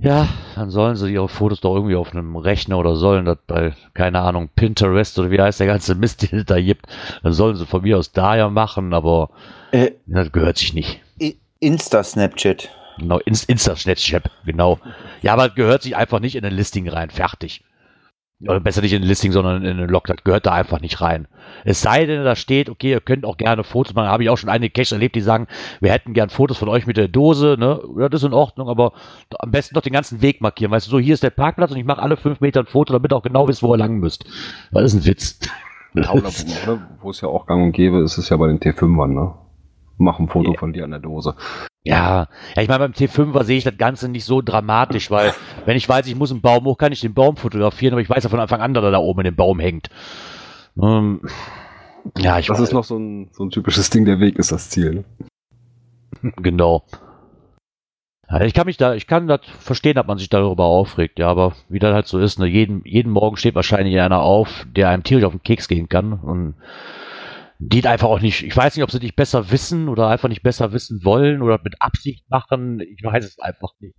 [0.00, 3.72] Ja, dann sollen sie ihre Fotos doch irgendwie auf einem Rechner oder sollen das bei,
[3.94, 6.86] keine Ahnung, Pinterest oder wie heißt der ganze Mist, den es da gibt,
[7.22, 9.30] dann sollen sie von mir aus da ja machen, aber
[9.72, 11.00] äh, das gehört sich nicht.
[11.60, 12.68] Insta-Snapchat.
[12.98, 14.78] Genau, Inst Insta-Snapchat, genau.
[15.22, 17.64] Ja, aber es gehört sich einfach nicht in ein Listing rein, fertig.
[18.40, 21.00] Oder besser nicht in ein Listing, sondern in einen Log, das gehört da einfach nicht
[21.00, 21.26] rein.
[21.64, 24.38] Es sei denn, da steht, okay, ihr könnt auch gerne Fotos machen, habe ich auch
[24.38, 25.48] schon einige Caches erlebt, die sagen,
[25.80, 28.68] wir hätten gern Fotos von euch mit der Dose, ne, Ja, das ist in Ordnung,
[28.68, 28.92] aber
[29.40, 31.78] am besten doch den ganzen Weg markieren, weißt du, so, hier ist der Parkplatz und
[31.78, 33.98] ich mache alle fünf Meter ein Foto, damit ihr auch genau wisst, wo ihr lang
[33.98, 34.24] müsst.
[34.70, 35.40] Das ist ein Witz.
[35.94, 38.46] Ja, oder wo, ne, wo es ja auch gang und gäbe, ist es ja bei
[38.46, 39.14] den T5ern.
[39.14, 39.34] Ne?
[39.96, 41.34] Mach ein Foto von dir an der Dose.
[41.88, 45.32] Ja, ja, ich meine, beim T5er sehe ich das Ganze nicht so dramatisch, weil
[45.64, 48.10] wenn ich weiß, ich muss einen Baum hoch, kann ich den Baum fotografieren, aber ich
[48.10, 49.88] weiß ja von Anfang an, dass er da oben in dem Baum hängt.
[50.80, 51.22] Ähm,
[52.18, 54.68] ja, ich Das ist noch so ein, so ein typisches Ding, der Weg ist das
[54.68, 55.04] Ziel.
[56.22, 56.32] Ne?
[56.36, 56.84] genau.
[58.30, 61.28] Ja, ich kann mich da, ich kann das verstehen, dass man sich darüber aufregt, ja,
[61.28, 64.90] aber wie das halt so ist, ne, jeden, jeden Morgen steht wahrscheinlich einer auf, der
[64.90, 66.54] einem tierisch auf den Keks gehen kann und
[67.58, 70.42] die einfach auch nicht, ich weiß nicht, ob sie nicht besser wissen oder einfach nicht
[70.42, 73.96] besser wissen wollen oder mit Absicht machen, ich weiß es einfach nicht.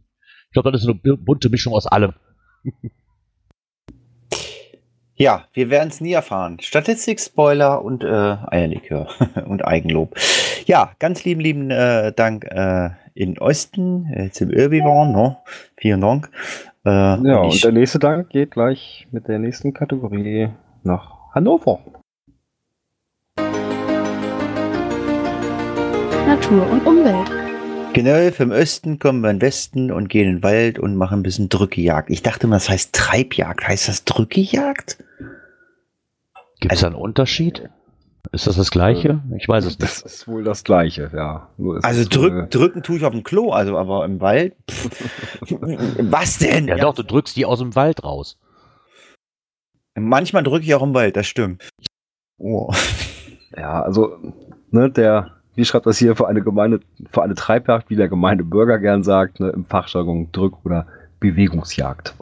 [0.47, 2.14] Ich glaube, das ist eine bunte Mischung aus allem.
[5.22, 6.62] Ja, wir werden es nie erfahren.
[6.62, 9.10] Statistik, Spoiler und äh, Eierlikör
[9.47, 10.16] und Eigenlob.
[10.66, 15.43] Ja, ganz lieben, lieben äh, Dank äh, in Osten, äh, zum Irbiwan, no?
[15.76, 16.32] Vielen Dank.
[16.86, 20.51] Äh, Ja, und ich, der nächste Dank geht gleich mit der nächsten Kategorie
[20.84, 21.82] nach Hannover.
[26.39, 27.29] Natur und Umwelt.
[27.93, 31.19] genau, vom Osten kommen wir in den Westen und gehen in den Wald und machen
[31.19, 32.09] ein bisschen Drückejagd.
[32.09, 33.67] Ich dachte mal, das heißt Treibjagd.
[33.67, 35.03] Heißt das Drückejagd?
[36.61, 37.69] Gibt es Also- da einen Unterschied?
[38.31, 39.21] Ist das das gleiche?
[39.37, 40.13] Ich weiß es Das nicht.
[40.13, 41.49] ist wohl das Gleiche, ja.
[41.83, 44.55] Also drück, drücken tue ich auf dem Klo, also aber im Wald.
[44.71, 45.09] pff.
[45.99, 46.67] Was denn?
[46.69, 48.37] Ja, doch, du drückst die aus dem Wald raus.
[49.95, 51.69] Manchmal drücke ich auch im Wald, das stimmt.
[52.37, 52.71] Oh.
[53.57, 54.15] Ja, also,
[54.71, 56.80] ne, der, wie schreibt das hier für eine Gemeinde,
[57.12, 60.88] für eine Treibjagd, wie der gemeine Bürger gern sagt, ne, im Fachjargon Drück- oder
[61.20, 62.16] Bewegungsjagd.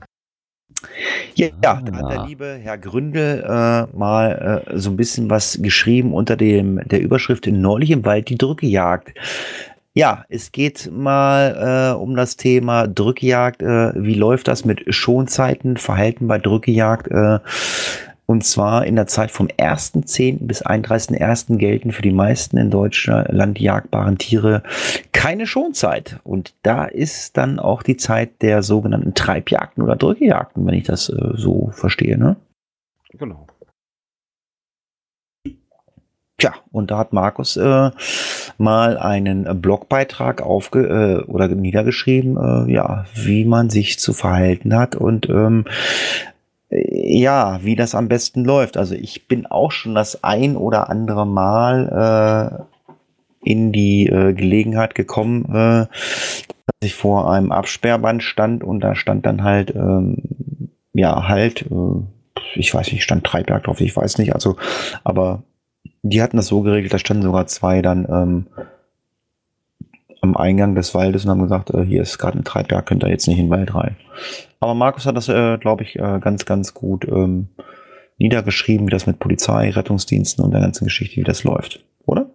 [1.36, 2.10] Ja, da hat Ah.
[2.10, 7.00] der liebe Herr Gründel äh, mal äh, so ein bisschen was geschrieben unter dem der
[7.02, 9.14] Überschrift Neulich im Wald die Drückejagd.
[9.94, 13.62] Ja, es geht mal äh, um das Thema Drückejagd.
[13.62, 17.08] Äh, wie läuft das mit Schonzeiten, Verhalten bei Drückejagd?
[17.08, 17.40] Äh,
[18.28, 20.46] und zwar in der Zeit vom 1.10.
[20.46, 21.58] bis 31.01.
[21.58, 24.64] gelten für die meisten in Deutschland jagdbaren Tiere
[25.14, 26.20] keine Schonzeit.
[26.26, 31.08] Und da ist dann auch die Zeit der sogenannten Treibjagden oder Drückejagden, wenn ich das
[31.08, 32.18] äh, so verstehe.
[32.18, 32.36] Ne?
[33.14, 33.48] Genau.
[36.38, 37.92] Tja, und da hat Markus äh,
[38.58, 44.96] mal einen Blogbeitrag aufge äh, oder niedergeschrieben, äh, ja, wie man sich zu verhalten hat
[44.96, 46.37] und ähm, äh,
[46.70, 48.78] ja, wie das am besten läuft.
[48.78, 52.68] Also ich bin auch schon das ein oder andere Mal
[53.44, 58.96] äh, in die äh, Gelegenheit gekommen, äh, dass ich vor einem Absperrband stand und da
[58.96, 60.18] stand dann halt, ähm,
[60.94, 64.58] ja, halt, äh, ich weiß nicht, stand Treibjagd drauf, ich weiß nicht, also,
[65.06, 65.44] aber
[66.04, 68.48] die hatten das so geregelt, da standen sogar zwei dann ähm,
[70.22, 73.10] am Eingang des Waldes und haben gesagt, äh, hier ist gerade ein Treibjagd, könnt ihr
[73.10, 73.96] jetzt nicht in den Wald rein.
[74.60, 77.50] Aber Markus hat das, äh, glaube ich, äh, ganz, ganz gut ähm,
[78.18, 82.30] niedergeschrieben, wie das mit Polizei, Rettungsdiensten und der ganzen Geschichte, wie das läuft, oder?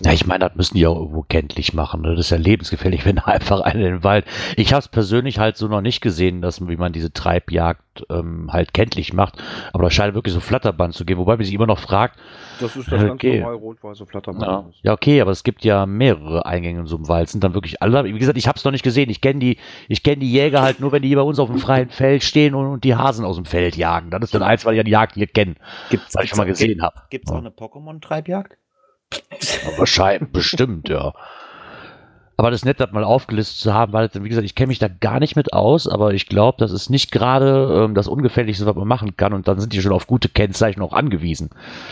[0.00, 2.00] Ja, ich meine, das müssen die auch irgendwo kenntlich machen.
[2.00, 2.16] Ne?
[2.16, 4.24] Das ist ja lebensgefährlich, wenn da einfach einer in den Wald.
[4.56, 8.50] Ich habe es persönlich halt so noch nicht gesehen, dass wie man diese Treibjagd ähm,
[8.50, 9.42] halt kenntlich macht.
[9.72, 12.18] Aber da scheint wirklich so Flatterband zu geben, wobei man sich immer noch fragt.
[12.58, 13.40] Das ist das ganz Okay.
[13.40, 14.42] normal rot-weiße Flatterband.
[14.42, 17.28] Ja, ja, okay, aber es gibt ja mehrere Eingänge in so einem Wald.
[17.28, 18.04] Sind dann wirklich alle.
[18.04, 19.10] Wie gesagt, ich habe es noch nicht gesehen.
[19.10, 21.50] Ich kenne die, ich kenne die Jäger halt nur, wenn die hier bei uns auf
[21.50, 24.10] dem freien Feld stehen und, und die Hasen aus dem Feld jagen.
[24.10, 25.56] Das ist dann eins, weil ich ja die Jagd hier kenne,
[25.90, 27.02] Gibt's, weil ich schon mal gesehen habe.
[27.10, 28.56] Gibt es auch eine Pokémon-Treibjagd?
[29.76, 31.12] Wahrscheinlich, bestimmt, ja.
[32.36, 34.78] Aber das ist nett, das mal aufgelistet zu haben, weil, wie gesagt, ich kenne mich
[34.78, 38.66] da gar nicht mit aus, aber ich glaube, das ist nicht gerade ähm, das Ungefährlichste,
[38.66, 39.32] was man machen kann.
[39.32, 41.50] Und dann sind die schon auf gute Kennzeichen auch angewiesen,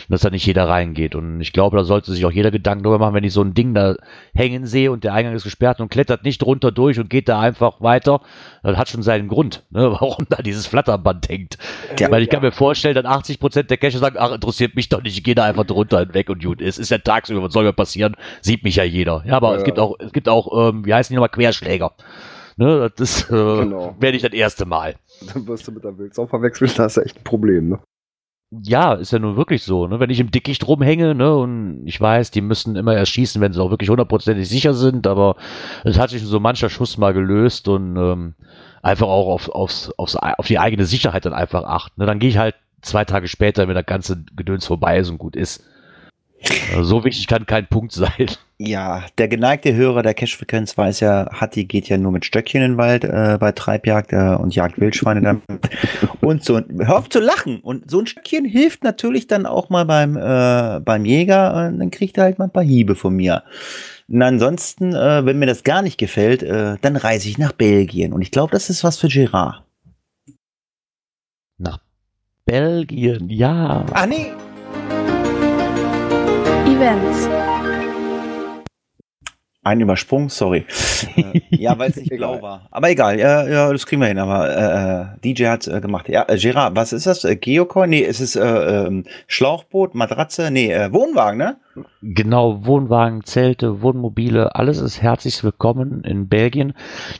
[0.08, 1.14] dass da nicht jeder reingeht.
[1.14, 3.54] Und ich glaube, da sollte sich auch jeder Gedanken darüber machen, wenn ich so ein
[3.54, 3.96] Ding da
[4.34, 7.38] hängen sehe und der Eingang ist gesperrt und klettert nicht runter durch und geht da
[7.38, 8.20] einfach weiter.
[8.62, 11.58] Das hat schon seinen Grund, ne, warum da dieses Flatterband hängt.
[11.98, 15.02] Ja, Weil ich kann mir vorstellen, dass 80% der Cacher sagen, ach, interessiert mich doch
[15.02, 16.78] nicht, ich gehe da einfach drunter und weg und gut ist.
[16.78, 18.16] Ist ja tagsüber, was soll mir passieren?
[18.40, 19.22] Sieht mich ja jeder.
[19.26, 19.66] Ja, aber Ja, es ja.
[19.66, 21.92] gibt auch, es gibt auch, ähm, wie heißen die nochmal, Querschläger.
[22.56, 23.96] Ne, das äh, Genau.
[23.98, 24.96] wäre nicht das erste Mal.
[25.32, 27.78] Dann wirst du mit der Wildsau verwechselt, da ist ja echt ein Problem, ne?
[28.62, 30.00] Ja, ist ja nun wirklich so, ne?
[30.00, 33.52] Wenn ich im Dickicht rumhänge, ne, und ich weiß, die müssen immer erst schießen, wenn
[33.52, 35.36] sie auch wirklich hundertprozentig sicher sind, aber
[35.84, 38.34] es hat sich so mancher Schuss mal gelöst und ähm,
[38.82, 42.00] einfach auch auf, aufs, aufs, auf die eigene Sicherheit dann einfach achten.
[42.00, 42.06] Ne?
[42.06, 45.36] Dann gehe ich halt zwei Tage später, wenn das ganze Gedöns vorbei ist und gut
[45.36, 45.64] ist.
[46.70, 48.30] Also so wichtig kann kein Punkt sein.
[48.58, 52.72] Ja, der geneigte Hörer der Cash-Frequenz weiß ja, Hatti geht ja nur mit Stöckchen in
[52.72, 55.42] den Wald äh, bei Treibjagd äh, und jagt Wildschweine damit.
[56.20, 57.60] und so, hör auf zu lachen.
[57.60, 61.68] Und so ein Stöckchen hilft natürlich dann auch mal beim, äh, beim Jäger.
[61.68, 63.44] Und dann kriegt er halt mal ein paar Hiebe von mir.
[64.08, 68.12] Und ansonsten, äh, wenn mir das gar nicht gefällt, äh, dann reise ich nach Belgien.
[68.12, 69.62] Und ich glaube, das ist was für Gerard.
[71.58, 71.78] Nach
[72.44, 73.86] Belgien, ja.
[73.92, 74.32] Ah, nee.
[76.80, 77.39] Events.
[79.62, 80.64] Ein Übersprung, sorry.
[81.16, 82.38] äh, ja, weil es nicht Egal.
[82.38, 82.66] blau war.
[82.70, 84.18] Aber egal, ja, ja, das kriegen wir hin.
[84.18, 86.08] Aber äh, äh, DJ hat äh, gemacht.
[86.08, 87.24] Ja, äh, Gerard, was ist das?
[87.24, 87.90] Äh, Geocoin?
[87.90, 91.56] Nee, es ist äh, ähm, Schlauchboot, Matratze, nee, äh, Wohnwagen, ne?
[92.00, 96.72] Genau, Wohnwagen, Zelte, Wohnmobile, alles ist herzlich willkommen in Belgien.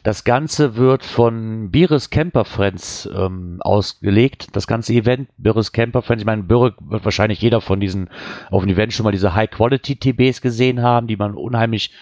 [0.03, 4.49] Das Ganze wird von Bires Camper Friends ähm, ausgelegt.
[4.57, 8.09] Das ganze Event, Bires Camper Friends, ich meine, Birre wird wahrscheinlich jeder von diesen
[8.51, 11.93] auf dem Event schon mal diese High-Quality-TBs gesehen haben, die man unheimlich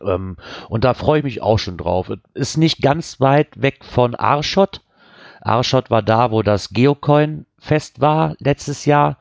[0.00, 0.36] Ähm,
[0.68, 2.10] und da freue ich mich auch schon drauf.
[2.34, 4.82] Ist nicht ganz weit weg von Arschot.
[5.40, 9.18] Arschot war da, wo das Geocoin-Fest war letztes Jahr.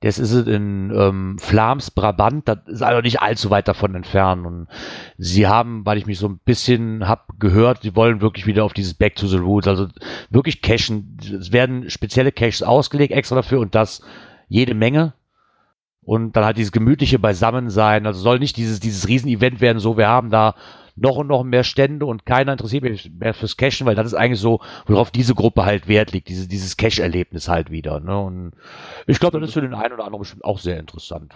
[0.00, 2.46] Das ist es in ähm, Flams, Brabant.
[2.46, 4.46] Das ist also nicht allzu weit davon entfernt.
[4.46, 4.68] Und
[5.16, 8.72] sie haben, weil ich mich so ein bisschen habe gehört, sie wollen wirklich wieder auf
[8.72, 9.66] dieses Back to the Roots.
[9.66, 9.88] Also
[10.30, 11.16] wirklich Cachen.
[11.40, 14.02] Es werden spezielle Caches ausgelegt extra dafür und das
[14.46, 15.14] jede Menge
[16.08, 18.06] und dann halt dieses gemütliche Beisammensein.
[18.06, 20.54] Also soll nicht dieses, dieses Riesenevent werden, so wir haben da
[20.96, 24.14] noch und noch mehr Stände und keiner interessiert mich mehr fürs Cashen, weil das ist
[24.14, 28.00] eigentlich so, worauf diese Gruppe halt Wert liegt, diese, dieses Cash-Erlebnis halt wieder.
[28.00, 28.18] Ne?
[28.18, 28.52] Und
[29.06, 31.34] ich glaube, das ist für den einen oder anderen bestimmt auch sehr interessant.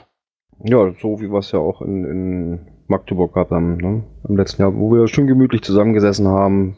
[0.64, 4.04] Ja, so wie wir es ja auch in, in Magdeburg gehabt haben, ne?
[4.26, 6.76] im letzten Jahr, wo wir schön gemütlich zusammengesessen haben,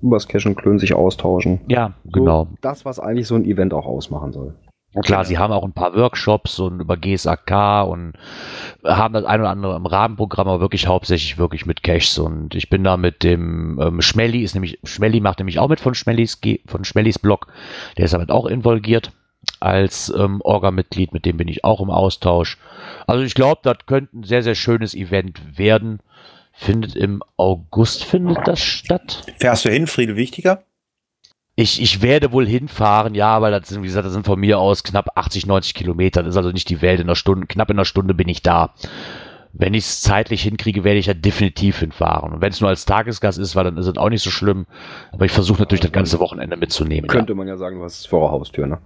[0.00, 1.60] übers Cash und Klönen sich austauschen.
[1.66, 2.46] Ja, So genau.
[2.60, 4.54] Das, was eigentlich so ein Event auch ausmachen soll.
[4.94, 8.12] Und klar, sie haben auch ein paar Workshops und über GSAK und
[8.84, 12.18] haben das ein oder andere im Rahmenprogramm, aber wirklich hauptsächlich wirklich mit Caches.
[12.18, 15.80] Und ich bin da mit dem ähm, Schmelly, ist nämlich, Schmelly macht nämlich auch mit
[15.80, 17.46] von Schmellys, von Schmellys Blog.
[17.96, 19.12] Der ist damit auch involviert
[19.60, 22.58] als ähm, Orga-Mitglied, mit dem bin ich auch im Austausch.
[23.06, 26.00] Also ich glaube, das könnte ein sehr, sehr schönes Event werden.
[26.52, 29.24] Findet im August findet das statt.
[29.38, 30.62] Fährst du hin, Friedel Wichtiger?
[31.62, 34.58] Ich, ich werde wohl hinfahren, ja, weil das sind, wie gesagt, das sind von mir
[34.58, 36.24] aus knapp 80, 90 Kilometer.
[36.24, 36.98] Das ist also nicht die Welt.
[36.98, 38.74] In einer Stunde, knapp in einer Stunde bin ich da.
[39.52, 42.32] Wenn ich es zeitlich hinkriege, werde ich ja definitiv hinfahren.
[42.32, 44.66] Und wenn es nur als Tagesgast ist, weil dann ist es auch nicht so schlimm.
[45.12, 47.04] Aber ich versuche natürlich das ganze Wochenende mitzunehmen.
[47.04, 47.12] Ja.
[47.12, 48.78] Könnte man ja sagen, du hast es vor der Haustür, ne?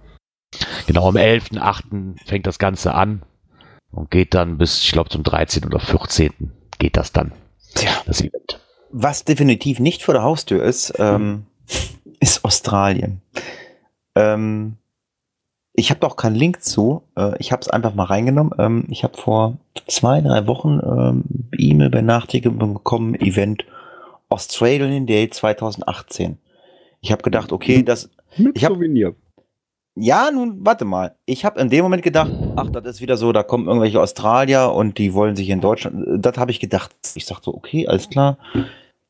[0.85, 2.27] Genau, am 11.8.
[2.27, 3.23] fängt das Ganze an
[3.91, 5.65] und geht dann bis, ich glaube, zum 13.
[5.65, 6.31] oder 14.
[6.77, 7.31] geht das dann.
[7.73, 7.91] Tja.
[8.05, 8.59] Das Event.
[8.91, 11.47] Was definitiv nicht vor der Haustür ist, ähm,
[12.19, 13.21] ist Australien.
[14.15, 14.77] Ähm,
[15.73, 17.03] ich habe da auch keinen Link zu.
[17.15, 18.51] Äh, ich habe es einfach mal reingenommen.
[18.57, 19.57] Ähm, ich habe vor
[19.87, 21.23] zwei, drei Wochen ähm,
[21.57, 23.63] E-Mail-Benachrichtigung bekommen, Event
[24.29, 26.37] Australian Day 2018.
[27.01, 29.13] Ich habe gedacht, okay, das, Mit Ich hab- Souvenir.
[29.95, 31.15] ja, nun, warte mal.
[31.25, 34.71] Ich habe in dem Moment gedacht, ach, das ist wieder so, da kommen irgendwelche Australier
[34.73, 36.25] und die wollen sich in Deutschland.
[36.25, 36.91] Das habe ich gedacht.
[37.15, 38.37] Ich sagte so, okay, alles klar.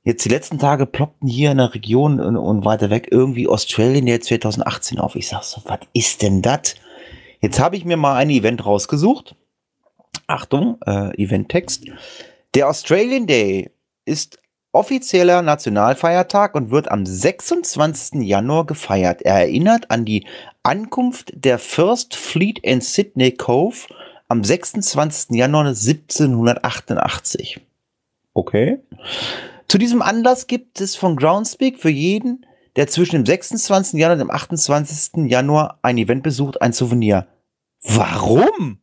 [0.08, 4.06] Jetzt die letzten Tage ploppten hier in der Region und, und weiter weg irgendwie Australian
[4.06, 5.18] Day 2018 auf.
[5.18, 6.76] Ich sag so, was ist denn das?
[7.42, 9.36] Jetzt habe ich mir mal ein Event rausgesucht.
[10.26, 11.88] Achtung, äh, Eventtext.
[12.56, 13.70] Der Australian Day
[14.06, 14.40] ist
[14.72, 18.22] offizieller Nationalfeiertag und wird am 26.
[18.22, 19.24] Januar gefeiert.
[19.24, 20.26] Er erinnert an die
[20.64, 23.76] Ankunft der First Fleet in Sydney Cove
[24.30, 25.36] am 26.
[25.36, 27.60] Januar 1788.
[28.34, 28.80] Okay.
[29.68, 32.46] Zu diesem Anlass gibt es von Groundspeak für jeden,
[32.78, 34.00] der zwischen dem 26.
[34.00, 35.30] Januar und dem 28.
[35.30, 37.28] Januar ein Event besucht, ein Souvenir.
[37.84, 38.80] Warum?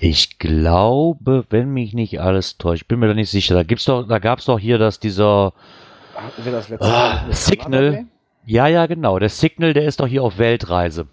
[0.00, 3.54] Ich glaube, wenn mich nicht alles täuscht, bin mir da nicht sicher.
[3.54, 5.52] Da gibt's doch, da gab's doch hier, dass dieser
[6.42, 8.06] wir das letzte Ah, Signal.
[8.46, 9.18] Ja, ja, genau.
[9.18, 11.08] Der Signal, der ist doch hier auf Weltreise.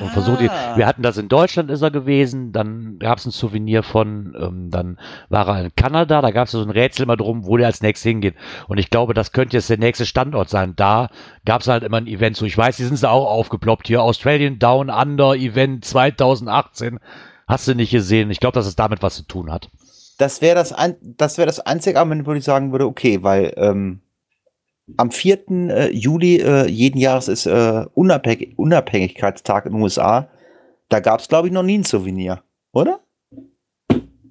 [0.00, 0.50] Und versucht ihn.
[0.50, 0.76] Ah.
[0.76, 2.52] Wir hatten das in Deutschland, ist er gewesen.
[2.52, 4.98] Dann gab es ein Souvenir von, ähm, dann
[5.28, 6.20] war er in Kanada.
[6.20, 8.34] Da gab es so ein Rätsel immer drum, wo der als nächstes hingeht.
[8.66, 10.74] Und ich glaube, das könnte jetzt der nächste Standort sein.
[10.76, 11.08] Da
[11.44, 12.36] gab es halt immer ein Event.
[12.36, 13.86] So, ich weiß, die sind da auch aufgeploppt.
[13.86, 16.98] Hier Australian Down Under Event 2018.
[17.46, 18.30] Hast du nicht gesehen?
[18.30, 19.70] Ich glaube, dass es damit was zu tun hat.
[20.18, 23.54] Das wäre das, ein, das, wär das einzige Argument, wo ich sagen würde, okay, weil
[23.56, 24.00] ähm,
[24.96, 25.48] am 4.
[25.50, 30.28] Äh, Juli äh, jeden Jahres ist äh, Unabhängig Unabhängigkeitstag in den USA.
[30.88, 33.00] Da gab es, glaube ich, noch nie ein Souvenir, oder?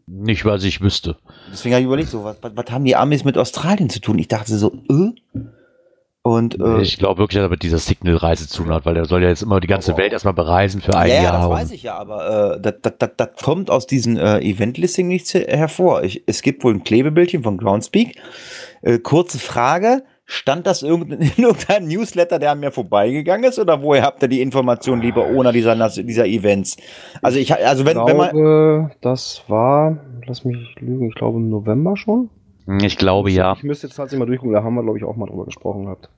[0.08, 1.18] Nicht, was ich wüsste.
[1.52, 4.18] Deswegen habe ich überlegt, so, was, was, was haben die Amis mit Australien zu tun?
[4.18, 5.12] Ich dachte so, äh?
[6.24, 9.06] Und äh, Ich glaube wirklich, dass er mit dieser Signal-Reise zu tun hat, weil er
[9.06, 11.34] soll ja jetzt immer die ganze Aber- Welt erstmal bereisen für ein ja, ja, Jahr.
[11.38, 14.40] das und- weiß ich ja, aber äh, das, das, das, das kommt aus diesem äh,
[14.40, 16.04] Event-Listing nichts her- hervor.
[16.04, 18.16] Ich, es gibt wohl ein Klebebildchen von Groundspeak.
[19.04, 20.04] Kurze Frage.
[20.30, 23.58] Stand das in irgendeinem Newsletter, der an mir vorbeigegangen ist?
[23.58, 26.78] Oder woher habt ihr die Information lieber ohne dieser, dieser Events?
[27.22, 31.38] Also ich, also wenn, ich wenn man, glaube, das war, lass mich lügen, ich glaube
[31.38, 32.30] im November schon.
[32.82, 33.54] Ich glaube ja.
[33.56, 35.86] Ich müsste jetzt tatsächlich mal durchgucken, da haben wir, glaube ich, auch mal drüber gesprochen
[35.86, 36.10] gehabt.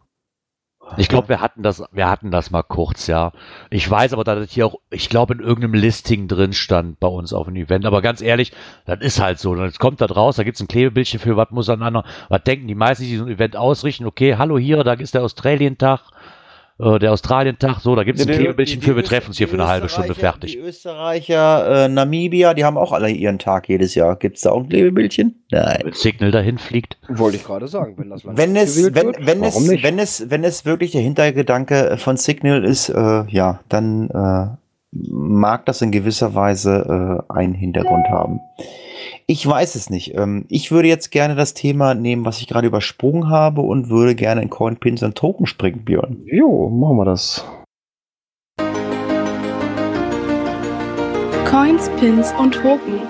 [0.97, 3.31] Ich glaube, wir hatten das, wir hatten das mal kurz, ja.
[3.69, 7.07] Ich weiß aber, dass das hier auch, ich glaube, in irgendeinem Listing drin stand bei
[7.07, 7.85] uns auf dem Event.
[7.85, 8.51] Aber ganz ehrlich,
[8.85, 9.55] das ist halt so.
[9.55, 12.75] Jetzt kommt da raus, da gibt's ein Klebebildchen für, was muss aneinander, was denken die
[12.75, 14.05] meisten, die so ein Event ausrichten?
[14.05, 16.01] Okay, hallo hier, da ist der Australientag,
[16.79, 19.47] äh, der Australientag, so, da gibt's ein Die- die- Klebebildchen für, wir treffen uns hier
[19.47, 20.53] für eine halbe Stunde fertig.
[20.53, 24.15] Die Österreicher, äh, Namibia, die haben auch alle ihren Tag jedes Jahr.
[24.15, 25.35] Gibt's da auch ein Klebebildchen?
[25.51, 25.79] Nein.
[25.83, 26.97] Wenn Signal dahin fliegt.
[27.09, 29.83] Wollte ich gerade sagen, wenn das Land Wenn es, wenn, wird, wenn, warum es, nicht?
[29.83, 34.47] wenn es, wenn es wirklich der Hintergedanke von Signal ist, äh, ja, dann äh,
[34.91, 38.39] mag das in gewisser Weise äh, einen Hintergrund haben.
[39.31, 40.15] Ich weiß es nicht.
[40.15, 44.15] Ähm, ich würde jetzt gerne das Thema nehmen, was ich gerade übersprungen habe und würde
[44.15, 46.23] gerne in Coin, Pins und Token springen, Björn.
[46.25, 47.45] Jo, machen wir das.
[51.47, 53.01] Coins, Pins und Token.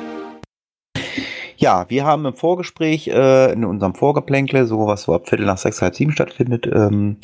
[1.55, 5.57] Ja, wir haben im Vorgespräch, äh, in unserem Vorgeplänkle, so was so ab Viertel nach
[5.57, 7.15] sechs, halb sieben stattfindet, ähm,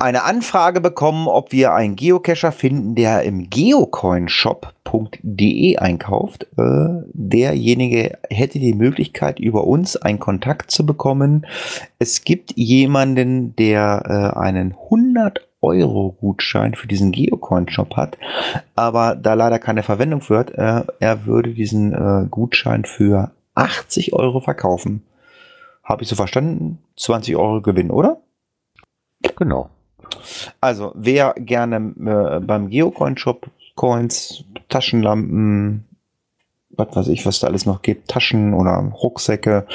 [0.00, 6.46] eine Anfrage bekommen, ob wir einen Geocacher finden, der im geocoinshop.de einkauft.
[6.56, 11.46] Äh, derjenige hätte die Möglichkeit, über uns einen Kontakt zu bekommen.
[11.98, 18.16] Es gibt jemanden, der äh, einen 100 Euro Gutschein für diesen Geocoin-Shop hat,
[18.76, 24.12] aber da leider keine Verwendung für hat, äh, er würde diesen äh, Gutschein für 80
[24.12, 25.02] Euro verkaufen.
[25.82, 26.78] Habe ich so verstanden?
[26.96, 28.20] 20 Euro Gewinn, oder?
[29.36, 29.70] Genau.
[30.60, 35.84] Also, wer gerne äh, beim Geocoin-Shop Coins, Taschenlampen,
[36.70, 39.66] was weiß ich, was da alles noch gibt, Taschen oder Rucksäcke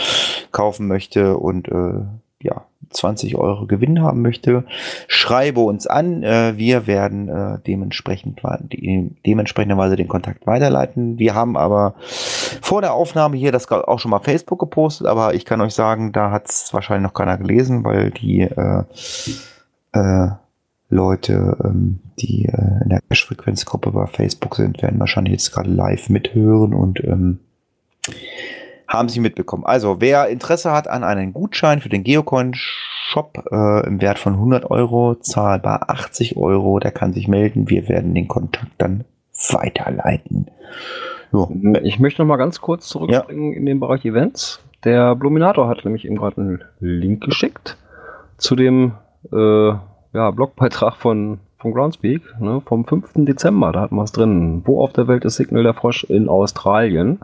[0.51, 2.01] kaufen möchte und äh,
[2.41, 4.66] ja, 20 Euro Gewinn haben möchte,
[5.08, 6.24] schreibe uns an.
[6.24, 8.41] Äh, wir werden äh, dementsprechend
[9.26, 11.18] dementsprechenderweise den Kontakt weiterleiten.
[11.18, 15.45] Wir haben aber vor der Aufnahme hier das auch schon mal Facebook gepostet, aber ich
[15.45, 18.84] kann euch sagen, da hat es wahrscheinlich noch keiner gelesen, weil die äh,
[19.93, 20.30] äh,
[20.90, 26.10] Leute, ähm, die äh, in der Cash-Frequenz-Gruppe bei Facebook sind, werden wahrscheinlich jetzt gerade live
[26.10, 27.40] mithören und ähm,
[28.88, 29.66] haben sie mitbekommen.
[29.66, 34.70] Also, wer Interesse hat an einem Gutschein für den Geocoin-Shop äh, im Wert von 100
[34.70, 37.70] Euro, zahlbar 80 Euro, der kann sich melden.
[37.70, 39.06] Wir werden den Kontakt dann
[39.50, 40.48] weiterleiten.
[41.32, 41.52] Jo.
[41.82, 44.60] Ich möchte noch mal ganz kurz zurückspringen in den Bereich Events.
[44.84, 47.78] Der Bluminator hat nämlich eben gerade einen Link geschickt
[48.38, 48.94] zu dem
[49.32, 49.74] äh,
[50.14, 53.11] ja, Blogbeitrag von, von Groundspeak ne, vom 5.
[53.16, 53.72] Dezember.
[53.72, 54.61] Da hatten wir es drin.
[54.66, 57.20] Wo auf der Welt ist Signal der Frosch in Australien?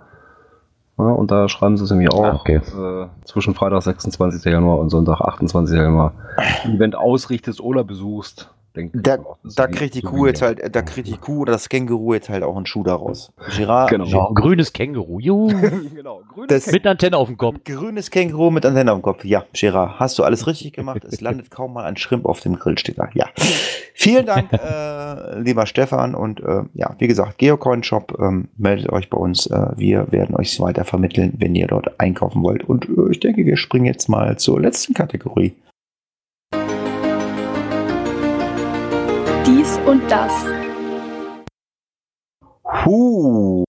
[0.97, 2.57] Ja, und da schreiben sie es nämlich auch okay.
[2.57, 4.43] äh, zwischen Freitag 26.
[4.51, 5.77] Januar und Sonntag 28.
[5.77, 6.13] Januar.
[6.65, 8.49] Event ausrichtest oder besuchst.
[8.76, 11.41] Denk ich Da, mal auch, da kriegt die Kuh jetzt halt, da kriegt die Kuh
[11.41, 13.32] oder das Känguru jetzt halt auch einen Schuh daraus.
[13.55, 14.05] Girard, Genau.
[14.05, 15.20] Ja, ein grünes Känguru.
[15.20, 15.47] Juhu.
[15.95, 17.57] genau, grünes Das- Mit Antenne auf dem Kopf.
[17.65, 19.26] Grünes Känguru mit Antenne auf dem Kopf.
[19.26, 21.03] Ja, Gerard, hast du alles richtig gemacht.
[21.03, 23.09] Es landet kaum mal ein Schrimp auf dem Grill, steht da.
[23.13, 23.28] Ja.
[23.95, 26.15] Vielen Dank, äh, lieber Stefan.
[26.15, 29.47] Und äh, ja, wie gesagt, Geocoin Shop, ähm, meldet euch bei uns.
[29.47, 32.63] Äh, wir werden euch weiter vermitteln, wenn ihr dort einkaufen wollt.
[32.63, 35.53] Und äh, ich denke, wir springen jetzt mal zur letzten Kategorie.
[39.50, 40.32] Dies und das.
[42.86, 43.64] Huh.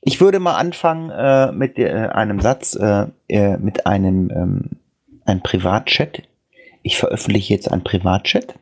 [0.00, 4.70] Ich würde mal anfangen äh, mit äh, einem Satz, äh, äh, mit einem ähm,
[5.24, 6.22] ein Privatchat.
[6.82, 8.58] Ich veröffentliche jetzt ein Privatchat.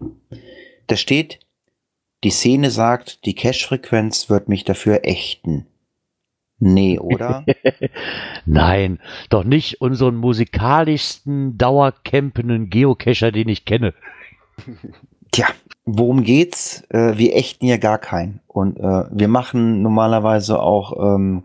[0.87, 1.41] Da steht,
[2.25, 5.67] die Szene sagt, die Cache-Frequenz wird mich dafür ächten.
[6.61, 7.45] Nee, oder?
[8.47, 9.01] Nein,
[9.31, 13.95] doch nicht unseren musikalischsten, dauercampenden Geocacher, den ich kenne.
[15.33, 15.47] Tja,
[15.87, 16.85] worum geht's?
[16.91, 18.41] Äh, wir ächten ja gar keinen.
[18.47, 21.45] Und äh, wir machen normalerweise auch, ähm,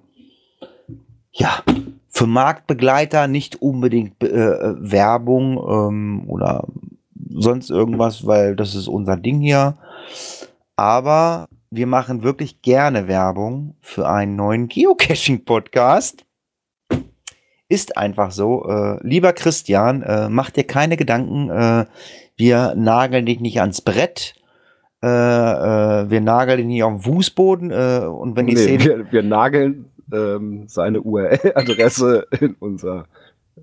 [1.32, 1.63] ja,
[2.09, 6.68] für Marktbegleiter nicht unbedingt äh, äh, Werbung ähm, oder
[7.30, 9.78] sonst irgendwas, weil das ist unser Ding hier.
[10.78, 16.26] Aber wir machen wirklich gerne Werbung für einen neuen Geocaching-Podcast.
[17.68, 18.66] Ist einfach so.
[18.68, 21.49] Äh, lieber Christian, äh, mach dir keine Gedanken.
[21.49, 21.86] Äh,
[22.38, 24.36] wir nageln dich nicht ans Brett.
[25.03, 27.72] Äh, äh, wir nageln dich nicht auf den Fußboden.
[27.72, 28.86] Äh, und wenn die nee, Szene.
[28.86, 33.05] wir, wir nageln ähm, seine URL-Adresse in, unser,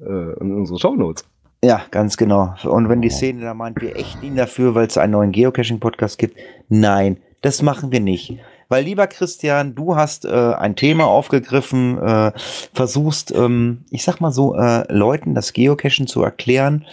[0.01, 1.25] in unsere Shownotes.
[1.65, 2.55] Ja, ganz genau.
[2.65, 6.19] Und wenn die Szene da meint, wir ächten ihn dafür, weil es einen neuen Geocaching-Podcast
[6.19, 6.37] gibt.
[6.69, 8.39] Nein, das machen wir nicht.
[8.69, 12.33] Weil, lieber Christian, du hast äh, ein Thema aufgegriffen, äh,
[12.73, 16.87] versuchst, ähm, ich sag mal so, äh, Leuten das Geocachen zu erklären,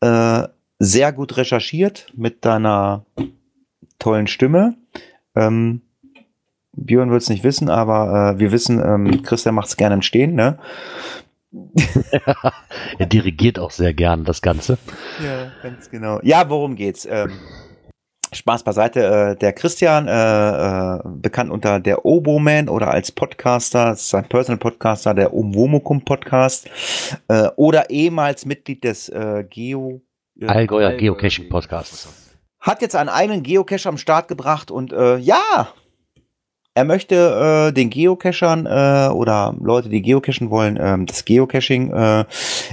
[0.00, 0.42] äh,
[0.78, 3.06] sehr gut recherchiert mit deiner
[3.98, 4.74] tollen Stimme.
[5.34, 5.80] Ähm,
[6.72, 10.02] Björn wird es nicht wissen, aber äh, wir wissen, ähm, Christian macht es gerne im
[10.02, 10.58] Stehen, ne?
[12.98, 14.76] er dirigiert auch sehr gern das Ganze.
[15.24, 16.18] Ja, ganz genau.
[16.22, 17.06] Ja, worum geht's?
[17.08, 17.30] Ähm,
[18.34, 19.04] Spaß beiseite.
[19.04, 24.28] Äh, der Christian, äh, äh, bekannt unter der Oboman oder als Podcaster, das ist sein
[24.28, 26.68] Personal Podcaster, der Umwomukum Podcast,
[27.28, 30.02] äh, oder ehemals Mitglied des äh, Geo.
[30.40, 32.08] äh, Allgäuer Geocaching Podcast.
[32.60, 35.68] hat jetzt einen eigenen Geocache am Start gebracht und äh, ja,
[36.76, 42.24] er möchte äh, den Geocachern äh, oder Leute, die geocachen wollen, ähm, das Geocaching äh,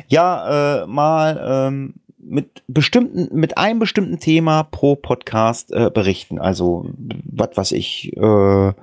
[0.08, 1.94] ja äh, mal ähm,
[2.24, 6.40] mit bestimmten, mit einem bestimmten Thema pro Podcast äh, berichten.
[6.40, 6.90] Also
[7.24, 8.74] was was ich, äh,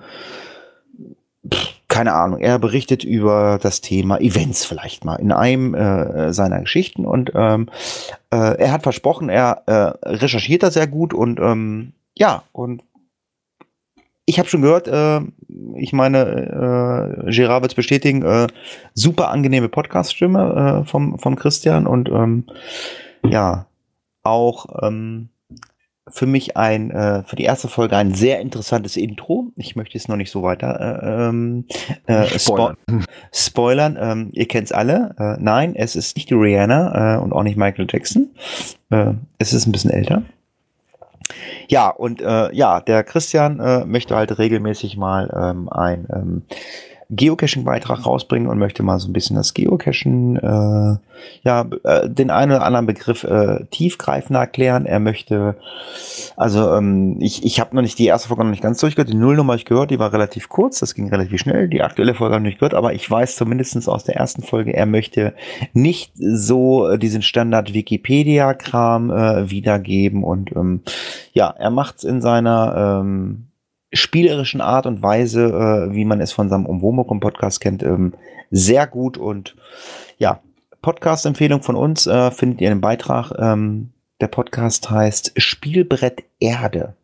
[1.89, 2.41] keine Ahnung.
[2.41, 7.69] Er berichtet über das Thema Events vielleicht mal in einem äh, seiner Geschichten und ähm,
[8.31, 12.83] äh, er hat versprochen, er äh, recherchiert da sehr gut und ähm, ja und
[14.29, 15.21] ich habe schon gehört, äh,
[15.77, 16.19] ich meine,
[17.27, 18.47] äh, Gerard wird es bestätigen, äh,
[18.93, 22.45] super angenehme Podcast-Stimme äh, vom, vom Christian und ähm,
[23.25, 23.67] ja,
[24.23, 25.31] auch ähm,
[26.11, 29.53] für mich ein, äh, für die erste Folge ein sehr interessantes Intro.
[29.57, 31.67] Ich möchte es noch nicht so weiter äh, ähm,
[32.07, 32.77] äh, spo Spoilern.
[33.33, 33.99] spoilern.
[34.01, 35.15] Ähm, ihr kennt's alle.
[35.19, 38.31] Äh, nein, es ist nicht die Rihanna äh, und auch nicht Michael Jackson.
[38.91, 40.23] Äh, es ist ein bisschen älter.
[41.69, 46.43] Ja, und äh, ja, der Christian äh, möchte halt regelmäßig mal ähm, ein ähm,
[47.11, 50.99] Geocaching-Beitrag rausbringen und möchte mal so ein bisschen das Geocachen, äh,
[51.43, 54.85] ja, äh, den einen oder anderen Begriff äh, tiefgreifender erklären.
[54.85, 55.57] Er möchte,
[56.37, 59.17] also ähm, ich, ich habe noch nicht die erste Folge noch nicht ganz durchgehört, die
[59.17, 62.45] Nullnummer ich gehört, die war relativ kurz, das ging relativ schnell, die aktuelle Folge habe
[62.45, 65.33] ich nicht gehört, aber ich weiß zumindestens aus der ersten Folge, er möchte
[65.73, 70.83] nicht so äh, diesen Standard Wikipedia-Kram äh, wiedergeben und ähm,
[71.33, 73.49] ja, er macht's in seiner ähm,
[73.93, 75.45] spielerischen Art und Weise,
[75.91, 78.15] äh, wie man es von seinem Umwomukum Podcast kennt, ähm,
[78.51, 79.57] sehr gut und
[80.19, 80.41] ja,
[80.83, 83.33] Podcast-Empfehlung von uns äh, findet ihr im Beitrag.
[83.39, 86.95] Ähm, der Podcast heißt Spielbrett Erde.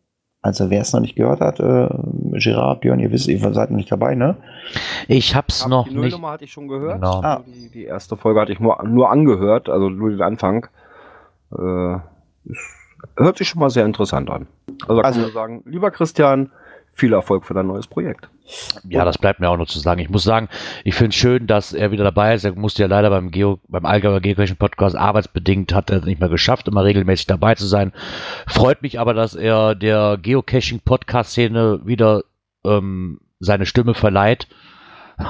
[0.41, 1.89] Also wer es noch nicht gehört hat, äh,
[2.33, 4.37] Gerard, Björn, ihr wisst, ihr seid noch nicht dabei, ne?
[5.07, 6.01] Ich hab's Hab noch die nicht.
[6.01, 7.01] Nullnummer hatte ich schon gehört.
[7.01, 7.21] Genau.
[7.21, 7.43] Ah.
[7.47, 10.67] Die, die erste Folge hatte ich nur, nur angehört, also nur den Anfang.
[11.51, 11.97] Äh,
[13.17, 14.47] hört sich schon mal sehr interessant an.
[14.87, 16.51] Also, Also- kann man sagen, lieber Christian,
[16.95, 18.29] viel Erfolg für dein neues Projekt.
[18.87, 19.99] Ja, das bleibt mir auch noch zu sagen.
[19.99, 20.47] Ich muss sagen,
[20.85, 22.45] ich finde es schön, dass er wieder dabei ist.
[22.45, 26.21] Er musste ja leider beim Geo, beim Allgäuer Geocaching Podcast arbeitsbedingt hat er es nicht
[26.21, 27.91] mehr geschafft, immer regelmäßig dabei zu sein.
[28.47, 32.23] Freut mich aber, dass er der Geocaching Podcast Szene wieder
[32.63, 34.47] ähm, seine Stimme verleiht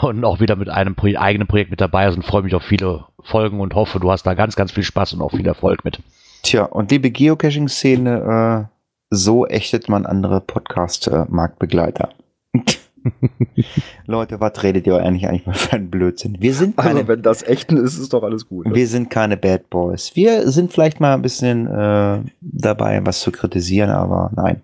[0.01, 2.63] und auch wieder mit einem Pro eigenen Projekt mit dabei ist und freue mich auf
[2.63, 5.83] viele Folgen und hoffe, du hast da ganz, ganz viel Spaß und auch viel Erfolg
[5.83, 5.99] mit.
[6.43, 8.74] Tja, und liebe Geocaching-Szene, äh,
[9.09, 12.09] so ächtet man andere Podcast-Marktbegleiter.
[14.07, 16.37] Leute, was redet ihr eigentlich eigentlich mal für einen Blödsinn?
[16.39, 18.65] Wir sind keine, Also, wenn das echten ist, ist doch alles gut.
[18.67, 18.75] Ne?
[18.75, 20.15] wir sind keine Bad Boys.
[20.15, 24.61] Wir sind vielleicht mal ein bisschen äh, dabei, was zu kritisieren, aber nein.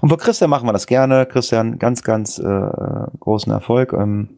[0.00, 1.26] Und für Christian machen wir das gerne.
[1.26, 2.70] Christian, ganz, ganz äh,
[3.20, 3.92] großen Erfolg.
[3.92, 4.30] Ähm,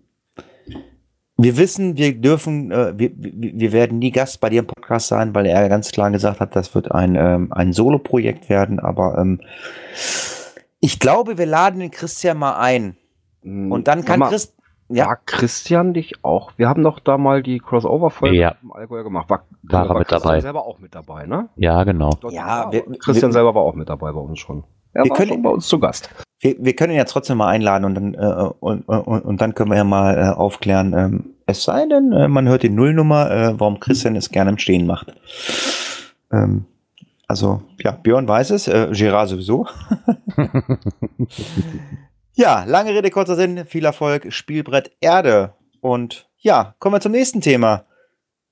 [1.41, 5.09] wir wissen, wir dürfen, äh, wir, wir wir werden nie Gast bei dir im Podcast
[5.09, 8.81] sein, weil er ganz klar gesagt hat, das wird ein, ähm, ein Solo-Projekt werden.
[8.81, 9.41] Aber ähm,
[10.81, 12.97] ich glaube, wir laden den Christian mal ein.
[13.43, 14.55] Und dann kann Christ,
[14.89, 15.07] Ja.
[15.07, 16.53] War Christian dich auch?
[16.57, 18.55] Wir haben doch da mal die Crossover-Folge Ja.
[18.63, 19.29] im Allgäu gemacht.
[19.31, 20.41] War, War er mit Christian dabei.
[20.41, 21.49] selber auch mit dabei, ne?
[21.57, 22.11] Ja, genau.
[22.21, 24.65] Dort- Ja, wir- Christian wir- selber war auch mit dabei bei uns schon.
[24.93, 26.11] Er Wir war können- schon bei uns zu Gast.
[26.41, 29.55] Wir, wir können ihn ja trotzdem mal einladen und dann, äh, und, und, und dann
[29.55, 33.31] können wir ja mal äh, aufklären, ähm, es sei denn, äh, man hört die Nullnummer,
[33.31, 35.15] äh, warum Christian es gerne im Stehen macht.
[36.31, 36.67] Ähm,
[37.27, 39.67] also, ja, Björn weiß es, äh, Gerard sowieso.
[42.35, 45.55] ja, lange Rede, kurzer Sinn, viel Erfolg, Spielbrett Erde.
[45.81, 47.85] Und ja, kommen wir zum nächsten Thema.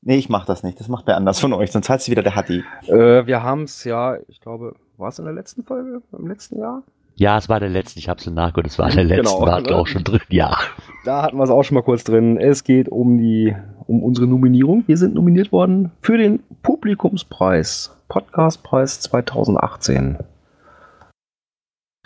[0.02, 2.22] Nee, ich mach das nicht, das macht wer anders von euch, sonst heißt es wieder
[2.22, 2.64] der Hatti.
[2.86, 6.58] Äh, wir haben es ja, ich glaube, war es in der letzten Folge, im letzten
[6.58, 6.82] Jahr?
[7.18, 7.98] Ja, es war der letzte.
[7.98, 8.66] Ich habe es nachgehört.
[8.66, 9.22] Es war der letzte.
[9.22, 9.74] Genau, war ne?
[9.74, 10.20] auch schon drin.
[10.28, 10.58] Ja.
[11.04, 12.36] Da hatten wir es auch schon mal kurz drin.
[12.36, 13.56] Es geht um die,
[13.86, 14.84] um unsere Nominierung.
[14.86, 20.18] Wir sind nominiert worden für den Publikumspreis, Podcastpreis 2018.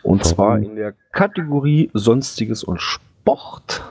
[0.02, 0.22] Und Warum?
[0.22, 3.82] zwar in der Kategorie Sonstiges und Sport.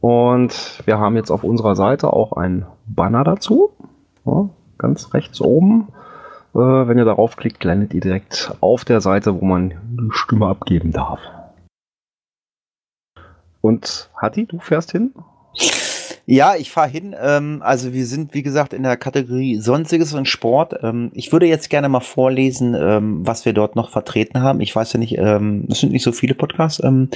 [0.00, 3.70] Und wir haben jetzt auf unserer Seite auch ein Banner dazu.
[4.24, 4.48] Ja,
[4.78, 5.88] ganz rechts oben.
[6.54, 10.46] Äh, wenn ihr darauf klickt, landet ihr direkt auf der Seite, wo man die Stimme
[10.46, 11.20] abgeben darf.
[13.60, 15.14] Und Hatti, du fährst hin?
[16.26, 17.16] Ja, ich fahre hin.
[17.18, 20.74] Ähm, also wir sind, wie gesagt, in der Kategorie Sonstiges und Sport.
[20.82, 24.60] Ähm, ich würde jetzt gerne mal vorlesen, ähm, was wir dort noch vertreten haben.
[24.60, 26.82] Ich weiß ja nicht, ähm, es sind nicht so viele Podcasts.
[26.84, 27.08] Ähm,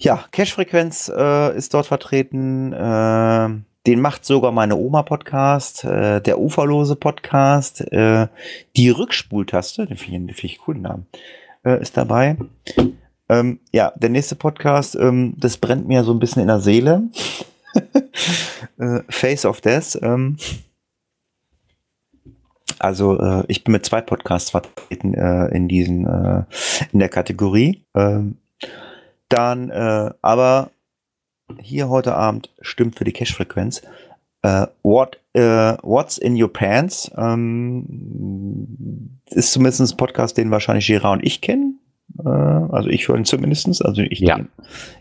[0.00, 2.72] ja, Cash-Frequenz äh, ist dort vertreten.
[2.72, 3.48] Äh,
[3.88, 8.28] den macht sogar meine Oma Podcast, äh, der Uferlose Podcast, äh,
[8.76, 11.06] die Rückspultaste, den finde ich, find ich coolen Namen,
[11.64, 12.36] äh, ist dabei.
[13.30, 17.04] Ähm, ja, der nächste Podcast, ähm, das brennt mir so ein bisschen in der Seele.
[18.78, 19.98] äh, Face of Death.
[20.02, 20.36] Ähm,
[22.78, 26.44] also äh, ich bin mit zwei Podcasts vertreten äh, in diesen äh,
[26.92, 27.86] in der Kategorie.
[27.94, 28.36] Ähm,
[29.30, 30.72] dann äh, aber
[31.60, 33.82] hier heute Abend stimmt für die Cash-Frequenz.
[34.42, 37.10] Äh, what, äh, what's in your pants?
[37.16, 41.80] Ähm, ist zumindest ein Podcast, den wahrscheinlich Gerard und ich kennen.
[42.24, 43.82] Äh, also ich höre ihn zumindestens.
[43.82, 44.38] Also ich, Ja.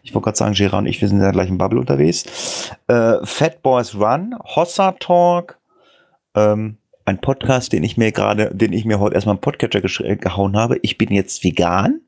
[0.04, 2.72] ich wollte gerade sagen, Gerard und ich, wir sind in der gleichen Bubble unterwegs.
[2.88, 5.60] Äh, Fat Boys Run, Hossa Talk,
[6.36, 10.16] ähm, ein Podcast, den ich mir gerade, den ich mir heute erstmal im Podcatcher äh,
[10.18, 10.78] gehauen habe.
[10.82, 12.02] Ich bin jetzt vegan.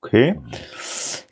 [0.00, 0.40] Okay.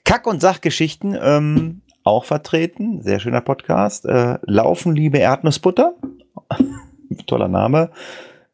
[0.04, 3.02] Kack- und Sachgeschichten ähm, auch vertreten.
[3.02, 4.04] Sehr schöner Podcast.
[4.04, 5.94] Äh, Laufen, liebe Erdnussbutter.
[7.26, 7.90] Toller Name.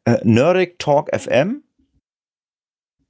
[0.05, 1.63] Äh, Nerdic Talk FM.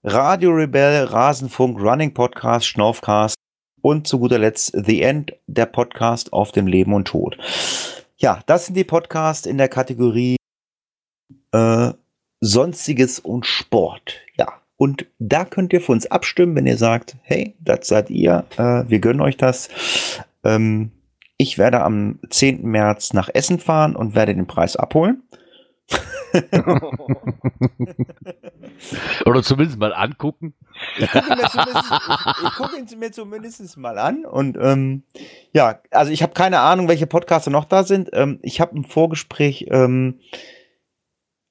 [0.04, 3.36] Radio Rebell, Rasenfunk, Running Podcast, Schnaufcast
[3.82, 7.38] und zu guter Letzt The End, der Podcast auf dem Leben und Tod.
[8.18, 10.38] Ja, das sind die Podcasts in der Kategorie
[11.52, 11.92] äh,
[12.40, 14.20] Sonstiges und Sport.
[14.38, 18.46] Ja, und da könnt ihr für uns abstimmen, wenn ihr sagt, hey, das seid ihr,
[18.58, 19.70] äh, wir gönnen euch das.
[20.44, 20.92] Ähm,
[21.38, 22.64] ich werde am 10.
[22.64, 25.24] März nach Essen fahren und werde den Preis abholen.
[29.26, 30.54] Oder zumindest mal angucken.
[30.98, 31.38] Ich gucke ihn,
[32.56, 34.26] gucke ihn mir zumindest mal an.
[34.26, 35.04] Und ähm,
[35.52, 38.10] ja, also ich habe keine Ahnung, welche Podcaster noch da sind.
[38.14, 40.20] Ähm, ich habe im Vorgespräch ähm,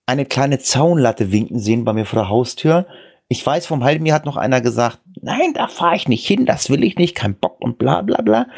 [0.06, 2.86] eine kleine Zaunlatte winken sehen bei mir vor der Haustür.
[3.32, 6.46] Ich weiß, vom halben Jahr hat noch einer gesagt, nein, da fahre ich nicht hin,
[6.46, 8.48] das will ich nicht, kein Bock und bla bla bla.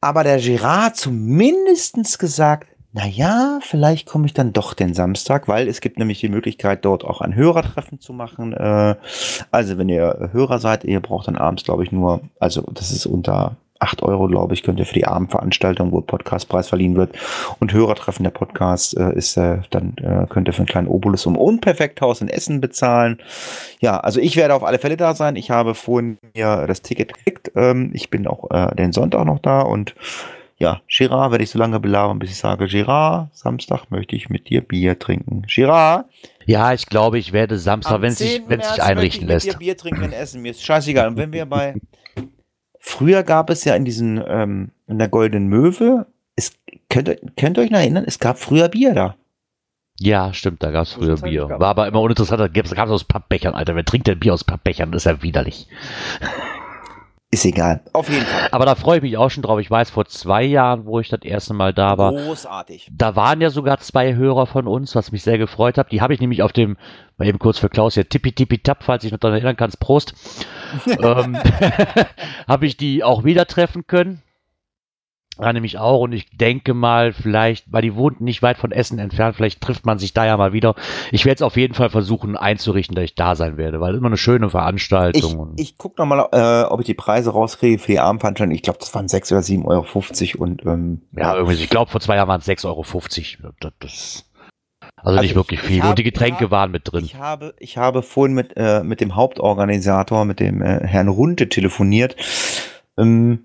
[0.00, 5.48] Aber der Gerard hat zumindestens gesagt, na ja, vielleicht komme ich dann doch den Samstag,
[5.48, 8.52] weil es gibt nämlich die Möglichkeit, dort auch ein Hörertreffen zu machen.
[8.52, 8.94] Äh,
[9.50, 13.06] also wenn ihr Hörer seid, ihr braucht dann abends, glaube ich, nur, also das ist
[13.06, 17.16] unter 8 Euro, glaube ich, könnt ihr für die Abendveranstaltung, wo Podcastpreis verliehen wird.
[17.58, 21.26] Und Hörertreffen der Podcast äh, ist, äh, dann äh, könnt ihr für einen kleinen Obolus
[21.26, 23.18] um Unperfekthaus in Essen bezahlen.
[23.80, 25.36] Ja, also ich werde auf alle Fälle da sein.
[25.36, 27.52] Ich habe vorhin mir das Ticket gekriegt.
[27.56, 29.94] Ähm, ich bin auch äh, den Sonntag noch da und
[30.62, 34.48] ja, Girard werde ich so lange belabern, bis ich sage, Girard, Samstag möchte ich mit
[34.48, 35.42] dir Bier trinken.
[35.48, 36.06] Girard,
[36.46, 38.44] Ja, ich glaube, ich werde Samstag, am wenn es sich, 10.
[38.46, 39.46] wenn es sich einrichten möchte ich lässt.
[39.46, 41.08] Mit dir Bier trinken in Essen, mir ist scheißegal.
[41.08, 41.74] Und wenn wir bei,
[42.84, 46.06] früher gab es ja in diesen, ähm, in der Goldenen Möwe,
[46.36, 46.52] es,
[46.90, 49.14] könnt, ihr- könnt ihr euch noch erinnern, es gab früher Bier da.
[50.00, 51.48] Ja, stimmt, da gab es früher Bier.
[51.48, 53.76] War aber immer uninteressant, da gab es aus Pappbechern, Alter.
[53.76, 54.90] Wer trinkt denn Bier aus Pappbechern?
[54.90, 55.68] Das ist ja widerlich.
[57.34, 57.80] Ist egal.
[57.94, 58.48] Auf jeden Fall.
[58.52, 59.58] Aber da freue ich mich auch schon drauf.
[59.58, 62.90] Ich weiß, vor zwei Jahren, wo ich das erste Mal da war, Großartig.
[62.92, 65.92] da waren ja sogar zwei Hörer von uns, was mich sehr gefreut hat.
[65.92, 66.76] Die habe ich nämlich auf dem,
[67.16, 69.80] mal eben kurz für Klaus hier, Tippi Tippi Tapp, falls ich noch daran erinnern kannst,
[69.80, 70.12] Prost,
[70.86, 71.38] ähm,
[72.48, 74.20] habe ich die auch wieder treffen können.
[75.40, 78.98] Ja, nämlich auch und ich denke mal, vielleicht, weil die wohnten nicht weit von Essen
[78.98, 80.74] entfernt, vielleicht trifft man sich da ja mal wieder.
[81.10, 84.08] Ich werde es auf jeden Fall versuchen einzurichten, dass ich da sein werde, weil immer
[84.08, 85.38] eine schöne Ich, Veranstaltung.
[85.38, 88.54] und ich gucke nochmal, äh, ob ich die Preise rauskriege für die Abendveranstaltung.
[88.54, 92.00] Ich glaube, das waren 6 oder 7,50 Euro und ähm, ja, irgendwie, ich glaube, vor
[92.02, 92.66] zwei Jahren waren es 6,50
[93.42, 93.54] Euro.
[93.60, 94.24] Das, das,
[94.96, 95.82] also, Also nicht ich- wirklich ich viel.
[95.82, 97.04] hab- und die Getränke ich hab- waren mit drin.
[97.06, 101.48] Ich habe, ich habe vorhin mit, äh, mit dem Hauptorganisator, mit dem äh, Herrn Runte
[101.48, 102.16] telefoniert.
[102.98, 103.44] Ähm,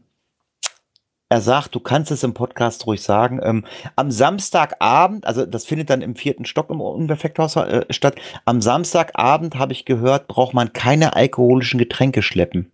[1.29, 3.39] er sagt, du kannst es im Podcast ruhig sagen.
[3.43, 8.15] Ähm, am Samstagabend, also das findet dann im vierten Stock im Unperfekthaus äh, statt.
[8.45, 12.71] Am Samstagabend habe ich gehört, braucht man keine alkoholischen Getränke schleppen.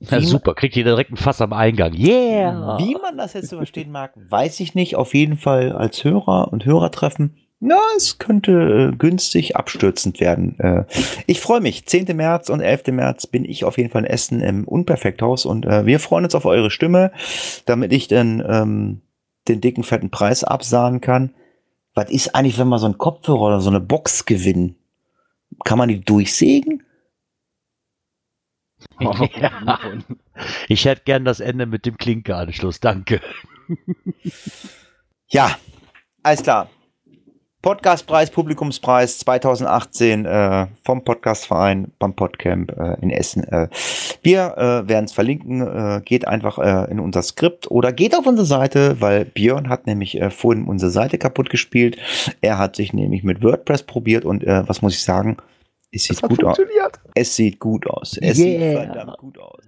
[0.00, 1.94] Ja, super, kriegt ihr direkt ein Fass am Eingang.
[1.94, 2.78] Yeah!
[2.78, 4.96] Wie man das jetzt so verstehen mag, weiß ich nicht.
[4.96, 7.36] Auf jeden Fall als Hörer und Hörertreffen.
[7.66, 10.58] Ja, es könnte äh, günstig abstürzend werden.
[10.58, 10.84] Äh,
[11.26, 11.86] ich freue mich.
[11.86, 12.14] 10.
[12.14, 12.88] März und 11.
[12.88, 16.34] März bin ich auf jeden Fall in Essen im Unperfekthaus und äh, wir freuen uns
[16.34, 17.10] auf eure Stimme,
[17.64, 19.00] damit ich dann ähm,
[19.48, 21.34] den dicken, fetten Preis absahen kann.
[21.94, 24.76] Was ist eigentlich, wenn man so einen Kopfhörer oder so eine Box gewinnen?
[25.64, 26.82] Kann man die durchsägen?
[29.00, 29.78] Ja.
[30.68, 33.20] Ich hätte gern das Ende mit dem Klinkeanschluss, danke.
[35.28, 35.56] Ja,
[36.24, 36.68] alles klar.
[37.64, 43.42] Podcastpreis, Publikumspreis 2018 äh, vom Podcastverein beim Podcamp äh, in Essen.
[43.44, 43.68] Äh,
[44.22, 45.62] wir äh, werden es verlinken.
[45.62, 49.86] Äh, geht einfach äh, in unser Skript oder geht auf unsere Seite, weil Björn hat
[49.86, 51.96] nämlich äh, vorhin unsere Seite kaputt gespielt.
[52.42, 55.38] Er hat sich nämlich mit WordPress probiert und äh, was muss ich sagen?
[55.90, 56.58] Es sieht gut aus.
[57.14, 58.18] Es sieht gut aus.
[58.20, 58.58] Es Yeah.
[58.58, 59.62] sieht verdammt gut aus.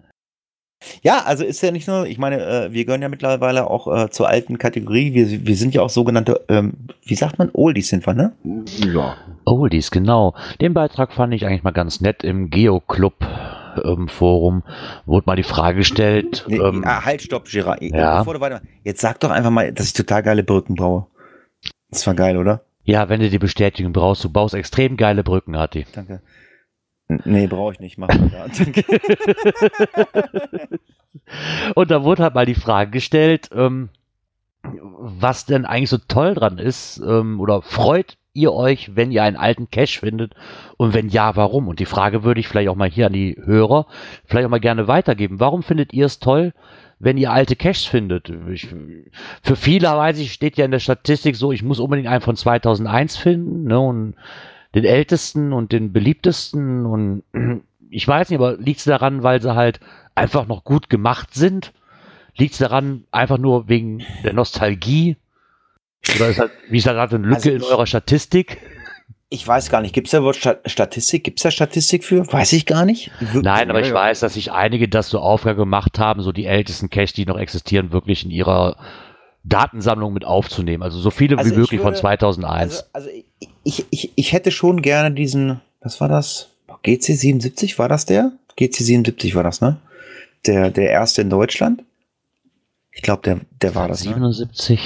[1.02, 4.10] Ja, also ist ja nicht nur, ich meine, äh, wir gehören ja mittlerweile auch äh,
[4.10, 5.14] zur alten Kategorie.
[5.14, 6.74] Wir, wir sind ja auch sogenannte, ähm,
[7.04, 8.32] wie sagt man, Oldies sind wir, ne?
[8.92, 9.16] Ja.
[9.44, 10.34] Oldies, genau.
[10.60, 13.14] Den Beitrag fand ich eigentlich mal ganz nett im Geoclub
[13.84, 14.62] ähm, Forum.
[15.06, 16.44] Wurde mal die Frage gestellt.
[16.46, 17.82] Nee, ähm, ah, halt, stopp, Gerard.
[17.82, 18.18] ja.
[18.18, 18.68] Bevor du weitermachst.
[18.84, 21.06] Jetzt sag doch einfach mal, dass ich total geile Brücken baue.
[21.90, 22.62] Das war geil, oder?
[22.86, 25.84] ja, wenn du die Bestätigung brauchst, du baust extrem geile Brücken, hat die.
[25.92, 26.22] Danke.
[27.08, 27.98] Nee, brauche ich nicht.
[27.98, 28.46] Mach mal da.
[31.74, 33.88] Und da wurde halt mal die Frage gestellt, ähm,
[34.62, 39.36] was denn eigentlich so toll dran ist, ähm, oder freut ihr euch, wenn ihr einen
[39.36, 40.34] alten Cache findet?
[40.76, 41.68] Und wenn ja, warum?
[41.68, 43.86] Und die Frage würde ich vielleicht auch mal hier an die Hörer
[44.24, 45.40] vielleicht auch mal gerne weitergeben.
[45.40, 46.52] Warum findet ihr es toll,
[46.98, 48.30] wenn ihr alte Caches findet?
[48.50, 48.68] Ich,
[49.42, 52.36] für viele, weiß ich, steht ja in der Statistik so, ich muss unbedingt einen von
[52.36, 54.14] 2001 finden, ne, und
[54.76, 57.22] den ältesten und den beliebtesten und
[57.90, 59.80] ich weiß nicht, aber liegt es daran, weil sie halt
[60.14, 61.72] einfach noch gut gemacht sind?
[62.36, 65.16] Liegt es daran einfach nur wegen der Nostalgie?
[66.16, 68.58] Oder ist halt, wie ist da gerade eine Lücke Also in ich- eurer Statistik?
[69.28, 71.24] Ich weiß gar nicht, gibt es da überhaupt Sta- Statistik?
[71.24, 72.30] Gibt es da Statistik für?
[72.32, 73.10] Weiß ich gar nicht.
[73.18, 76.44] Wir- Nein, aber ich weiß, dass sich einige das so Aufgabe gemacht haben, so die
[76.46, 78.76] ältesten Cache, die noch existieren, wirklich in ihrer
[79.48, 80.82] Datensammlung mit aufzunehmen.
[80.82, 82.85] Also so viele Also wie ich möglich von würde- 2001.
[82.93, 83.09] Also, also
[83.64, 86.48] ich, ich, ich, hätte schon gerne diesen, was war das?
[86.82, 88.32] GC 77, war das der?
[88.56, 89.77] GC 77 war das, ne?
[90.47, 91.82] Der, der erste in Deutschland?
[92.93, 94.12] Ich glaube, der, der war das, ne?
[94.14, 94.81] 77.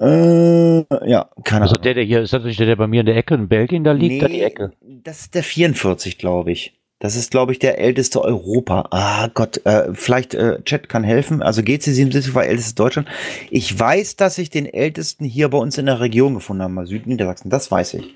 [0.00, 0.78] Äh,
[1.08, 1.82] ja, keine Also Ahnung.
[1.84, 3.84] der, der hier, ist das nicht der, der bei mir in der Ecke in Belgien
[3.84, 4.72] da liegt, da die Ecke?
[4.80, 6.74] Das ist der 44, glaube ich.
[7.02, 8.86] Das ist, glaube ich, der älteste Europa.
[8.92, 11.42] Ah Gott, äh, vielleicht äh, Chat kann helfen.
[11.42, 13.08] Also GC77 war ältestes Deutschland.
[13.50, 17.50] Ich weiß, dass ich den ältesten hier bei uns in der Region gefunden habe, Südniedersachsen.
[17.50, 18.14] Das weiß ich.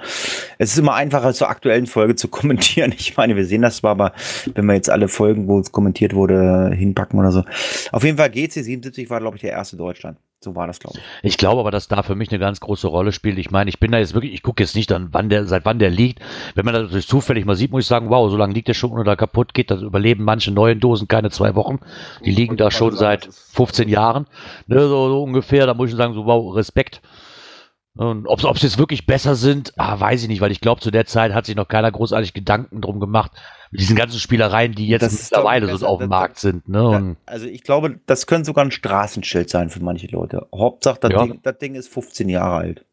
[0.60, 2.94] Es ist immer einfacher zur aktuellen Folge zu kommentieren.
[2.98, 4.14] Ich meine, wir sehen das zwar, aber
[4.56, 7.44] wenn wir jetzt alle Folgen, wo es kommentiert wurde, hinpacken oder so.
[7.92, 10.18] Auf jeden Fall GC 77 war, glaube ich, der erste Deutschland.
[10.40, 11.04] So war das, glaube ich.
[11.32, 13.40] Ich glaube aber, dass da für mich eine ganz große Rolle spielt.
[13.40, 15.66] Ich meine, ich bin da jetzt wirklich, ich gucke jetzt nicht an, wann der, seit
[15.66, 16.20] wann der liegt.
[16.54, 18.76] Wenn man das natürlich zufällig mal sieht, muss ich sagen, wow, so lange liegt der
[18.76, 21.80] schon oder kaputt geht, das überleben manche neuen Dosen keine zwei Wochen.
[22.24, 24.28] Die liegen da schon seit 15 Jahren,
[24.68, 25.66] ne, so, so ungefähr.
[25.66, 27.02] Da muss ich sagen, so wow, Respekt.
[27.98, 30.92] Und ob es jetzt wirklich besser sind, ah, weiß ich nicht, weil ich glaube, zu
[30.92, 33.32] der Zeit hat sich noch keiner großartig Gedanken drum gemacht,
[33.72, 36.40] mit diesen ganzen Spielereien, die jetzt Das ist, glaub mittlerweile so auf dem Das- Markt
[36.40, 36.70] sind.
[36.70, 37.16] Ne?
[37.26, 40.48] Da, also ich glaube, das könnte sogar ein Straßenschild sein für manche Leute.
[40.56, 41.24] Hauptsache, das, Ja.
[41.26, 42.86] Ding, das Ding ist 15 Jahre alt.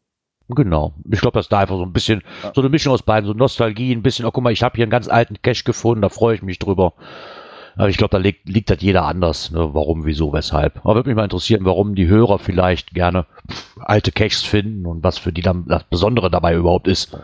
[0.49, 0.93] Genau.
[1.11, 2.51] Ich glaube, dass da einfach so ein bisschen, Ja.
[2.53, 4.83] so eine Mischung aus beiden, so Nostalgie, ein bisschen, oh guck mal, ich habe hier
[4.83, 6.93] einen ganz alten Cache gefunden, da freue ich mich drüber.
[7.75, 9.73] Aber ich glaube, da liegt, liegt das jeder anders, ne?
[9.73, 10.77] warum, wieso, weshalb.
[10.79, 13.25] Aber würde mich mal interessieren, warum die Hörer vielleicht gerne
[13.79, 17.17] alte Caches finden und was für die dann das Besondere dabei überhaupt ist.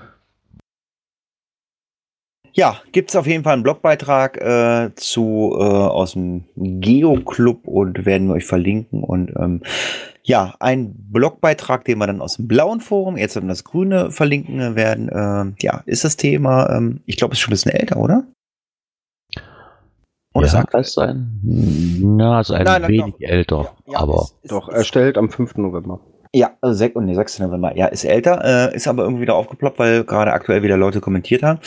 [2.53, 8.27] Ja, gibt's auf jeden Fall einen Blogbeitrag äh, zu äh, aus dem Geo-Club und werden
[8.27, 9.03] wir euch verlinken.
[9.03, 9.61] Und ähm,
[10.23, 14.75] ja, ein Blogbeitrag, den wir dann aus dem blauen Forum, jetzt in das grüne verlinken
[14.75, 15.09] werden.
[15.13, 18.25] ähm, ja, ist das Thema, ähm, ich glaube, ist schon ein bisschen älter, oder?
[20.33, 20.81] Und ist ja, aktuell.
[20.83, 21.39] ist ein,
[22.01, 23.27] na, ist ein Nein, nein, wenig doch.
[23.29, 25.57] älter, Ja, ja, aber ist- ist- Doch, erstellt am 5.
[25.57, 25.99] November.
[26.33, 27.39] Ja, also sech, nee, 6.
[27.39, 27.75] November.
[27.75, 31.43] Ja, ist älter, äh, ist aber irgendwie wieder aufgeploppt, weil gerade aktuell wieder Leute kommentiert
[31.43, 31.59] haben.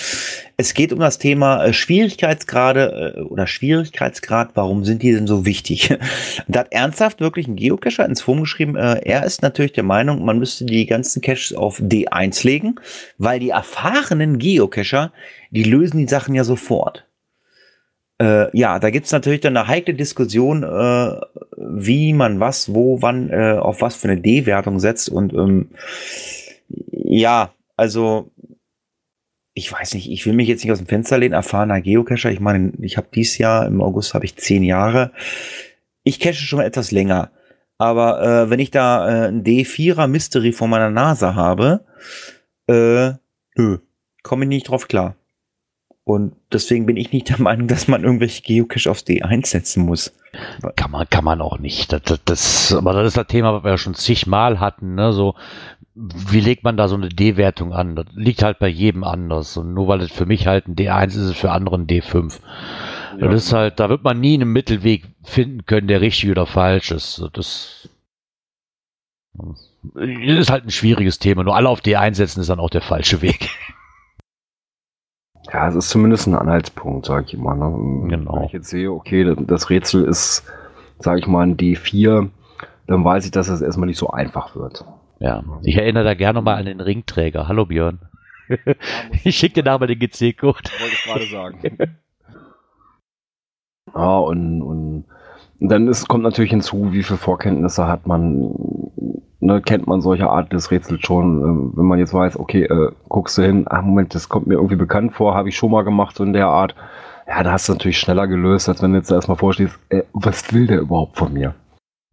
[0.56, 5.44] Es geht um das Thema äh, Schwierigkeitsgrade äh, oder Schwierigkeitsgrad, warum sind die denn so
[5.44, 5.94] wichtig?
[6.48, 10.24] da hat ernsthaft wirklich ein Geocacher ins Forum geschrieben, äh, er ist natürlich der Meinung,
[10.24, 12.76] man müsste die ganzen Caches auf D1 legen,
[13.18, 15.12] weil die erfahrenen Geocacher,
[15.50, 17.04] die lösen die Sachen ja sofort.
[18.20, 21.20] Äh, ja, da gibt's natürlich dann eine heikle Diskussion, äh,
[21.56, 25.08] wie man was, wo, wann, äh, auf was für eine D-Wertung setzt.
[25.08, 25.70] Und ähm,
[26.90, 28.30] ja, also
[29.54, 32.30] ich weiß nicht, ich will mich jetzt nicht aus dem Fenster lehnen, erfahrener Geocacher.
[32.30, 35.12] Ich meine, ich habe dieses Jahr, im August habe ich zehn Jahre.
[36.02, 37.30] Ich cache schon mal etwas länger.
[37.78, 41.84] Aber äh, wenn ich da äh, ein D4er Mystery vor meiner Nase habe,
[42.68, 43.12] äh,
[43.56, 43.78] nö,
[44.22, 45.16] komme ich nicht drauf klar.
[46.04, 50.12] Und deswegen bin ich nicht der Meinung, dass man irgendwelche Geocache aufs D1 setzen muss.
[50.76, 51.92] kann man, kann man auch nicht.
[51.92, 55.14] Das, das, das, aber das ist das Thema, was wir ja schon zigmal hatten, ne?
[55.14, 55.34] So,
[55.94, 57.96] wie legt man da so eine D-Wertung an?
[57.96, 59.56] Das liegt halt bei jedem anders.
[59.56, 61.86] Und nur weil es für mich halt ein D1 ist, ist es für andere ein
[61.86, 62.38] D5.
[63.18, 63.28] Ja.
[63.28, 66.90] Das ist halt, da wird man nie einen Mittelweg finden können, der richtig oder falsch
[66.90, 67.24] ist.
[67.32, 67.88] Das
[69.94, 71.44] ist halt ein schwieriges Thema.
[71.44, 73.48] Nur alle auf D1 setzen ist dann auch der falsche Weg.
[75.54, 77.54] Ja, es ist zumindest ein Anhaltspunkt, sag ich immer.
[77.54, 78.08] Ne?
[78.08, 78.38] Genau.
[78.38, 80.42] Wenn ich jetzt sehe, okay, das Rätsel ist,
[80.98, 82.28] sag ich mal, ein D4,
[82.88, 84.84] dann weiß ich, dass es erstmal nicht so einfach wird.
[85.20, 87.46] Ja, ich erinnere da gerne mal an den Ringträger.
[87.46, 88.00] Hallo Björn.
[89.24, 90.58] Ich schicke dir nachher den GC-Code.
[90.80, 91.78] Wollte ich gerade sagen.
[93.94, 95.04] ja, und, und
[95.68, 98.54] dann ist, kommt natürlich hinzu, wie viele Vorkenntnisse hat man,
[99.40, 102.90] ne, kennt man solche Art des Rätsels schon, äh, wenn man jetzt weiß, okay, äh,
[103.08, 105.82] guckst du hin, ach Moment, das kommt mir irgendwie bekannt vor, habe ich schon mal
[105.82, 106.74] gemacht, so in der Art.
[107.26, 110.52] Ja, da hast du natürlich schneller gelöst, als wenn du jetzt erstmal vorstehst, äh, was
[110.52, 111.54] will der überhaupt von mir?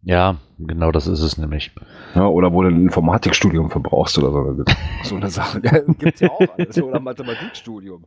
[0.04, 1.70] Ja, genau das ist es nämlich.
[2.14, 4.64] Ja, oder wo du ein Informatikstudium verbrauchst oder so.
[5.04, 5.60] So eine Sache.
[5.62, 6.82] Ja, gibt's ja auch alles.
[6.82, 8.04] Oder Mathematikstudium.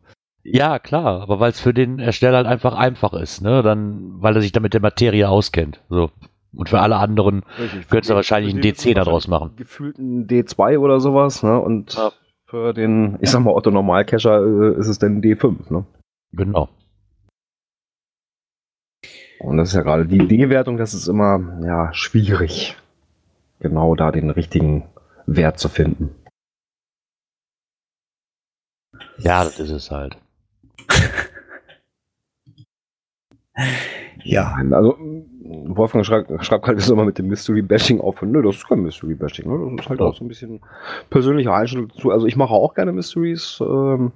[0.48, 3.64] Ja, klar, aber weil es für den Ersteller halt einfach einfach ist, ne?
[3.64, 5.82] Dann, weil er sich damit der Materie auskennt.
[5.90, 6.12] So.
[6.54, 7.44] Und für alle anderen
[7.90, 9.56] könntest du wahrscheinlich einen Für den D10 ist es daraus machen.
[9.56, 11.60] Gefühlt ein D2 oder sowas, ne?
[11.60, 12.12] Und Ja.
[12.46, 14.40] für den, ich sag mal, Otto Normalcacher
[14.76, 15.84] äh, ist es dann ein D5, ne?
[16.32, 16.70] Genau.
[19.40, 22.78] Und das ist ja gerade die D-Wertung, das ist immer, ja, schwierig.
[23.60, 24.84] Genau da den richtigen
[25.26, 26.16] Wert zu finden.
[29.18, 30.18] Ja, das ist es halt.
[34.24, 34.98] Ja, Also,
[35.68, 38.22] Wolfgang schreibt, schreibt halt immer mit dem Mystery-Bashing auf.
[38.22, 39.48] Nö, das ist kein Mystery-Bashing.
[39.48, 39.76] Ne?
[39.78, 40.08] Das ist halt Ja.
[40.08, 40.60] auch so ein bisschen
[41.10, 42.12] persönliche Einstellung dazu.
[42.12, 43.60] Also, ich mache auch gerne Mysteries.
[43.62, 44.12] Ähm,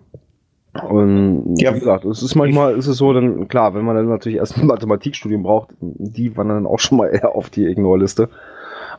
[0.89, 1.73] und Ja.
[1.75, 4.57] wie gesagt, es ist manchmal ist es so, dann klar, wenn man dann natürlich erst
[4.57, 8.29] ein Mathematikstudium braucht, die wandern dann auch schon mal eher auf die Ignore-Liste.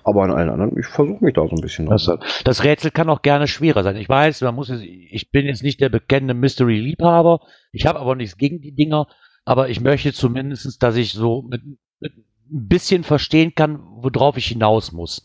[0.04, 1.86] Aber an allen anderen, ich versuche mich da so ein bisschen.
[1.86, 2.10] Das,
[2.44, 3.96] das Rätsel kann auch gerne schwerer sein.
[3.96, 7.40] Ich weiß, man muss jetzt, ich bin jetzt nicht der bekennende Mystery-Liebhaber.
[7.72, 9.06] Ich habe aber nichts gegen die Dinger.
[9.44, 11.62] Aber ich möchte zumindest, dass ich so mit,
[12.00, 12.12] mit
[12.52, 15.22] ein bisschen verstehen kann, worauf ich hinaus muss.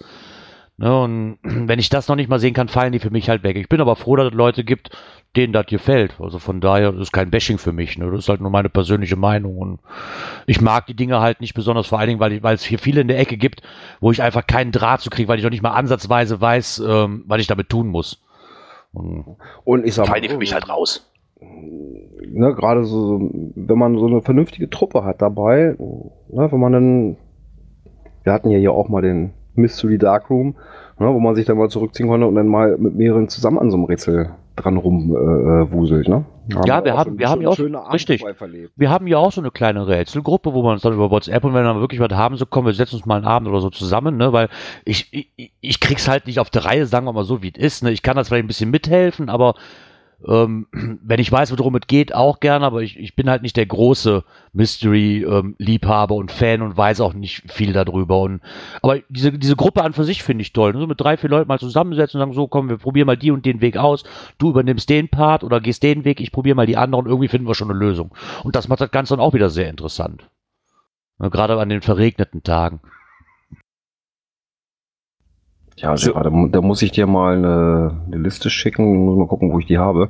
[0.77, 3.43] Ne, und wenn ich das noch nicht mal sehen kann, fallen die für mich halt
[3.43, 3.55] weg.
[3.55, 4.89] Ich bin aber froh, dass es Leute gibt,
[5.35, 6.19] denen das gefällt.
[6.19, 7.97] Also von daher, das ist kein Bashing für mich.
[7.97, 8.09] Ne?
[8.11, 9.57] Das ist halt nur meine persönliche Meinung.
[9.57, 9.79] Und
[10.47, 12.79] ich mag die Dinge halt nicht besonders, vor allen Dingen, weil, ich, weil es hier
[12.79, 13.61] viele in der Ecke gibt,
[13.99, 17.23] wo ich einfach keinen Draht zu kriege, weil ich noch nicht mal ansatzweise weiß, ähm,
[17.27, 18.21] was ich damit tun muss.
[18.93, 21.09] Und Und ich sag fallen die für mich halt raus.
[21.41, 27.17] ne, gerade so, wenn man so eine vernünftige Truppe hat dabei, ne, wenn man dann,
[28.23, 30.55] wir hatten ja hier auch mal den Mystery Darkroom,
[30.99, 33.69] ne, wo man sich dann mal zurückziehen konnte und dann mal mit mehreren zusammen an
[33.71, 36.23] so einem Rätsel dran rumwuselt, ne?
[36.65, 38.23] Ja, wir auch haben- schon wir haben ja auch- richtig.
[38.75, 41.53] Wir haben ja auch so eine kleine Rätselgruppe, wo wir uns dann über WhatsApp und
[41.53, 43.59] wenn wir dann wirklich was haben, so kommen wir setzen uns mal einen Abend oder
[43.59, 44.47] so zusammen, ne, weil
[44.85, 47.61] ich, ich, ich krieg's halt nicht auf der Reihe, sagen wir mal so, wie es
[47.61, 47.91] ist, ne.
[47.91, 49.55] Ich kann das vielleicht ein bisschen mithelfen, aber
[50.27, 50.67] ähm,
[51.03, 53.65] wenn ich weiß, worum es geht, auch gerne, aber ich, ich bin halt nicht der
[53.65, 54.23] große
[54.53, 58.21] Mystery-Liebhaber und Fan und weiß auch nicht viel darüber.
[58.21, 58.41] Und,
[58.81, 60.73] aber diese, diese Gruppe an für sich finde ich toll.
[60.73, 60.79] Ne?
[60.79, 63.31] So mit drei, vier Leuten mal zusammensetzen und sagen, so komm, wir probieren mal die
[63.31, 64.03] und den Weg aus.
[64.37, 67.05] Du übernimmst den Part oder gehst den Weg, ich probiere mal die anderen.
[67.05, 68.13] Irgendwie finden wir schon eine Lösung.
[68.43, 70.29] Und das macht das Ganze dann auch wieder sehr interessant.
[71.19, 72.81] Ne, Gerade an den verregneten Tagen.
[75.77, 79.51] Ja, also gerade, da muss ich dir mal eine, eine Liste schicken, muss mal gucken,
[79.51, 80.09] wo ich die habe.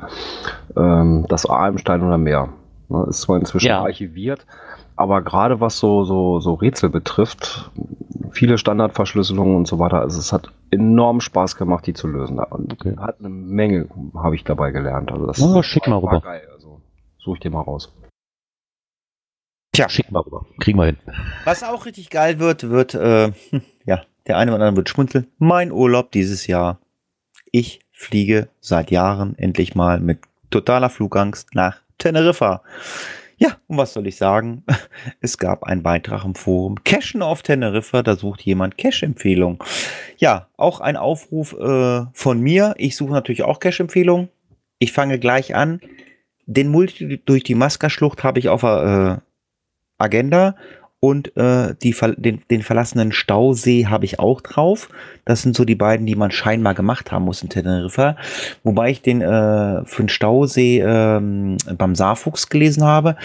[0.78, 2.50] Ähm, das A im Stein oder Meer.
[2.88, 3.82] Ne, ist zwar inzwischen Ja.
[3.82, 4.46] archiviert,
[4.96, 7.72] aber gerade was so, so, so Rätsel betrifft,
[8.30, 12.38] viele Standardverschlüsselungen und so weiter, also es hat enorm Spaß gemacht, die zu lösen.
[12.38, 12.96] Und Okay.
[12.98, 15.12] hat eine Menge, habe ich dabei gelernt.
[15.12, 16.22] Also das Ja, schick mal rüber.
[16.22, 16.48] geil.
[16.54, 16.80] Also
[17.18, 17.92] such ich dir mal raus.
[19.72, 19.90] Tja.
[19.90, 20.46] Schick mal rüber.
[20.60, 20.98] Kriegen wir hin.
[21.44, 23.32] Was auch richtig geil wird, wird, äh,
[23.86, 25.27] ja, der eine oder andere wird schmunzeln.
[25.38, 26.80] Mein Urlaub dieses Jahr.
[27.52, 30.19] Ich fliege seit Jahren endlich mal mit
[30.49, 32.61] totaler Flugangst nach Teneriffa.
[33.38, 34.64] Ja, und was soll ich sagen?
[35.22, 39.64] Es gab einen Beitrag im Forum Cashen auf Teneriffa, da sucht jemand Cash-Empfehlung.
[40.18, 42.76] Ja, auch ein Aufruf äh, von mir.
[42.77, 44.30] Ich suche natürlich auch Cash-Empfehlung.
[44.80, 45.81] Ich fange gleich an.
[46.45, 50.56] Den Multi durch die Maskerschlucht habe ich auf der äh, Agenda
[51.00, 54.90] und äh, die, den, den verlassenen Stausee habe ich auch drauf.
[55.24, 58.16] Das sind so die beiden, die man scheinbar gemacht haben muss in Teneriffa.
[58.64, 63.18] Wobei ich den äh, für den Stausee ähm, beim Saarfuchs gelesen habe.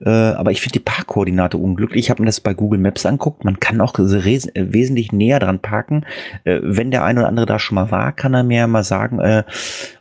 [0.00, 2.04] Äh, aber ich finde die Parkkoordinate unglücklich.
[2.04, 3.44] Ich habe mir das bei Google Maps anguckt.
[3.44, 6.06] Man kann auch äh, wesentlich näher dran parken.
[6.44, 9.20] Äh, wenn der eine oder andere da schon mal war, kann er mir mal sagen,
[9.20, 9.44] äh,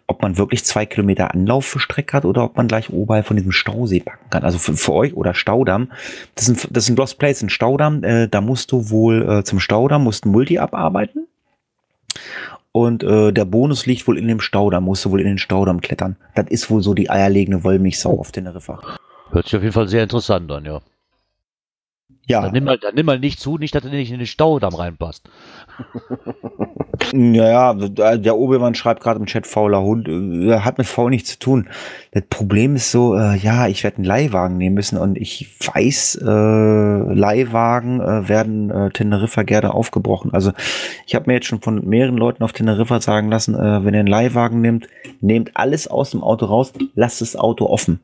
[0.08, 3.36] ob man wirklich zwei Kilometer Anlauf für Strecke hat oder ob man gleich oberhalb von
[3.36, 4.44] diesem Stausee packen kann.
[4.44, 5.92] Also für, für euch oder Staudamm.
[6.36, 8.04] Das ist ein, das ist ein Lost Place, ein Staudamm.
[8.04, 11.28] Äh, da musst du wohl äh, zum Staudamm, musst ein Multi abarbeiten.
[12.72, 15.82] Und äh, der Bonus liegt wohl in dem Staudamm, musst du wohl in den Staudamm
[15.82, 16.16] klettern.
[16.36, 18.80] Das ist wohl so die eierlegende Wollmilchsau auf Teneriffa.
[19.32, 20.82] Hört sich auf jeden Fall sehr interessant an, ja.
[22.28, 24.28] Ja, Dann nimm mal, dann nimm mal nicht zu, nicht, dass er nicht in den
[24.28, 25.30] Staudamm reinpasst.
[27.14, 30.08] Ja, ja, der Obermann schreibt gerade im Chat fauler Hund.
[30.08, 31.70] Äh, Hat mit faul nichts zu tun.
[32.12, 36.20] Das Problem ist so, äh, ja, ich werde einen Leihwagen nehmen müssen und ich weiß,
[36.22, 40.34] äh, Leihwagen äh, werden äh, Teneriffa gerne aufgebrochen.
[40.34, 40.52] Also
[41.06, 44.02] ich habe mir jetzt schon von mehreren Leuten auf Teneriffa sagen lassen, äh, wenn ihr
[44.02, 44.88] einen Leihwagen nehmt,
[45.22, 48.00] nehmt alles aus dem Auto raus, lasst das Auto offen.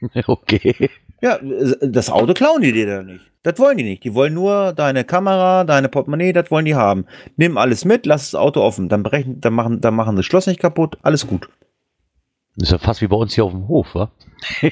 [0.26, 0.90] okay.
[1.22, 1.38] Ja,
[1.80, 3.24] das Auto klauen die dir da nicht.
[3.42, 4.04] Das wollen die nicht.
[4.04, 7.06] Die wollen nur deine Kamera, deine Portemonnaie, das wollen die haben.
[7.36, 8.88] Nimm alles mit, lass das Auto offen.
[8.88, 10.98] Dann berechnen, dann machen, dann machen das Schloss nicht kaputt.
[11.02, 11.48] Alles gut.
[12.56, 14.10] Das ist ja fast wie bei uns hier auf dem Hof, wa?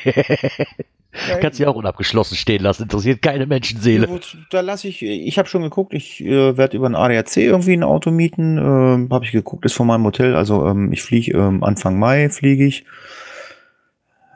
[1.41, 4.09] Kannst du ja auch unabgeschlossen stehen lassen, interessiert keine Menschenseele.
[4.09, 4.19] Ja,
[4.51, 7.85] Da lasse ich, ich habe schon geguckt, ich äh, werde über ein ADAC irgendwie ein
[7.85, 8.59] Auto mieten.
[8.59, 10.35] Ähm, habe ich geguckt, ist von meinem Hotel.
[10.35, 12.85] Also ähm, ich fliege ähm, Anfang Mai fliege ich.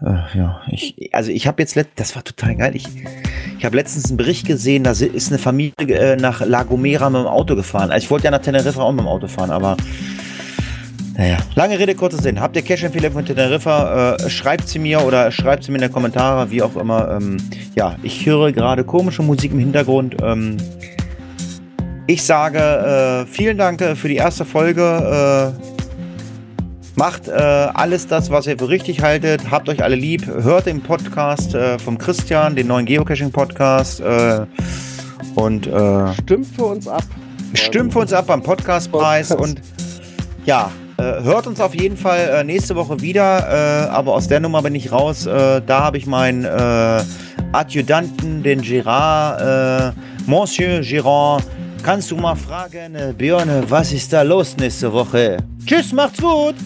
[0.02, 2.76] Äh, ja, ich, also ich habe jetzt, let das war total geil.
[2.76, 2.86] Ich,
[3.58, 7.20] ich habe letztens einen Bericht gesehen, da ist eine Familie äh, nach La Gomera mit
[7.20, 7.90] dem Auto gefahren.
[7.90, 9.76] Also ich wollte ja nach Teneriffa auch mit dem Auto fahren, aber
[11.16, 12.40] naja, lange Rede, kurzer Sinn.
[12.40, 14.14] Habt ihr Cash-Empfehlung von Teneriffa?
[14.14, 17.10] Äh, schreibt sie mir oder schreibt sie mir in die Kommentare, wie auch immer.
[17.10, 17.38] Ähm,
[17.74, 20.16] ja, ich höre gerade komische Musik im Hintergrund.
[20.22, 20.58] Ähm,
[22.06, 25.52] ich sage äh, vielen Dank äh, für die erste Folge.
[26.98, 29.52] Macht äh, alles das, was ihr für richtig haltet.
[29.52, 30.26] Habt euch alle lieb.
[30.26, 34.00] Hört den Podcast äh, vom Christian, den neuen Geocaching-Podcast.
[34.00, 34.46] Äh,
[35.36, 37.04] und äh, Stimmt für uns ab.
[37.54, 39.48] Stimmt für uns ab beim Podcastpreis Podcast.
[39.48, 39.62] und
[40.44, 44.60] ja, äh, hört uns auf jeden Fall äh, nächste Woche wieder, aber aus der Nummer
[44.62, 45.22] bin ich raus.
[45.22, 46.44] Da habe ich meinen
[47.52, 49.94] Adjutanten, den Girard,
[50.26, 51.44] Monsieur Girard.
[51.84, 55.36] Kannst du mal fragen, Björn, was ist da los nächste Woche?
[55.64, 56.56] Tschüss, macht's gut!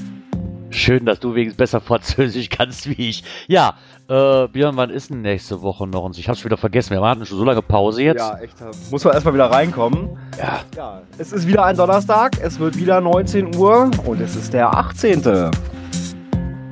[0.74, 3.24] Schön, dass du wenigstens besser Französisch kannst wie ich.
[3.46, 3.76] Ja,
[4.08, 6.02] äh, Björn, wann ist denn nächste Woche noch?
[6.02, 6.90] Und ich hab's wieder vergessen.
[6.90, 8.18] Wir hatten schon so lange Pause jetzt.
[8.18, 8.54] Ja, echt.
[8.90, 10.18] Muss man erstmal wieder reinkommen.
[10.38, 10.60] Ja.
[10.76, 14.72] Ja, es ist wieder ein Donnerstag, es wird wieder 19 Uhr und es ist der
[14.72, 15.50] 18.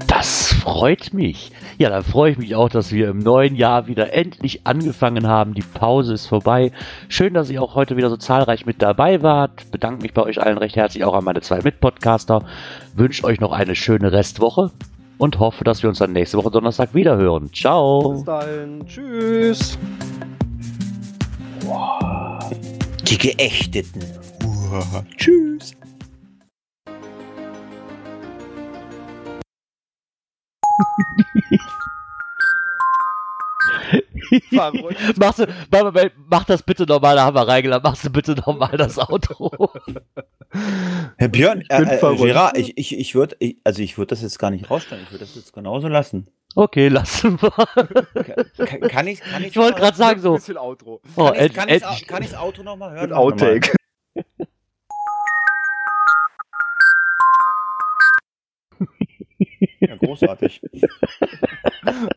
[0.07, 1.53] Das freut mich.
[1.81, 5.55] Ja, dann freue ich mich auch, dass wir im neuen Jahr wieder endlich angefangen haben.
[5.55, 6.73] Die Pause ist vorbei.
[7.09, 9.71] Schön, dass ihr auch heute wieder so zahlreich mit dabei wart.
[9.71, 12.45] Bedanke mich bei euch allen recht herzlich, auch an meine zwei Mitpodcaster.
[12.95, 14.73] Wünsche euch noch eine schöne Restwoche
[15.17, 17.51] und hoffe, dass wir uns dann nächste Woche Donnerstag wieder hören.
[17.55, 18.11] Ciao.
[18.13, 19.79] Bis dahin, tschüss.
[23.09, 24.03] Die Geächteten.
[25.17, 25.73] Tschüss.
[34.53, 34.97] Verrückt.
[35.19, 37.83] Machst du, mach, mach- mach das bitte nochmal, da haben wir reingeladen.
[37.83, 39.51] Machst du bitte nochmal das Auto.
[41.19, 42.17] Herr Björn, bin äh, äh.
[42.17, 45.03] Gerard, ich, ich, ich würde, ich, also ich würde das jetzt gar nicht rausstellen.
[45.05, 46.29] Ich würde das jetzt genauso lassen.
[46.57, 47.51] Okay, lassen wir.
[48.67, 50.35] Kann, kann ich, kann ich, Ich wollte gerade sagen so.
[50.35, 51.01] bisschen Outro.
[51.17, 53.09] Oh, Kann ich, kann, ich, kann ich das Auto noch mal hören?
[53.11, 53.13] Mit.
[53.13, 53.73] Outtake.
[59.81, 60.63] Ja, großartig.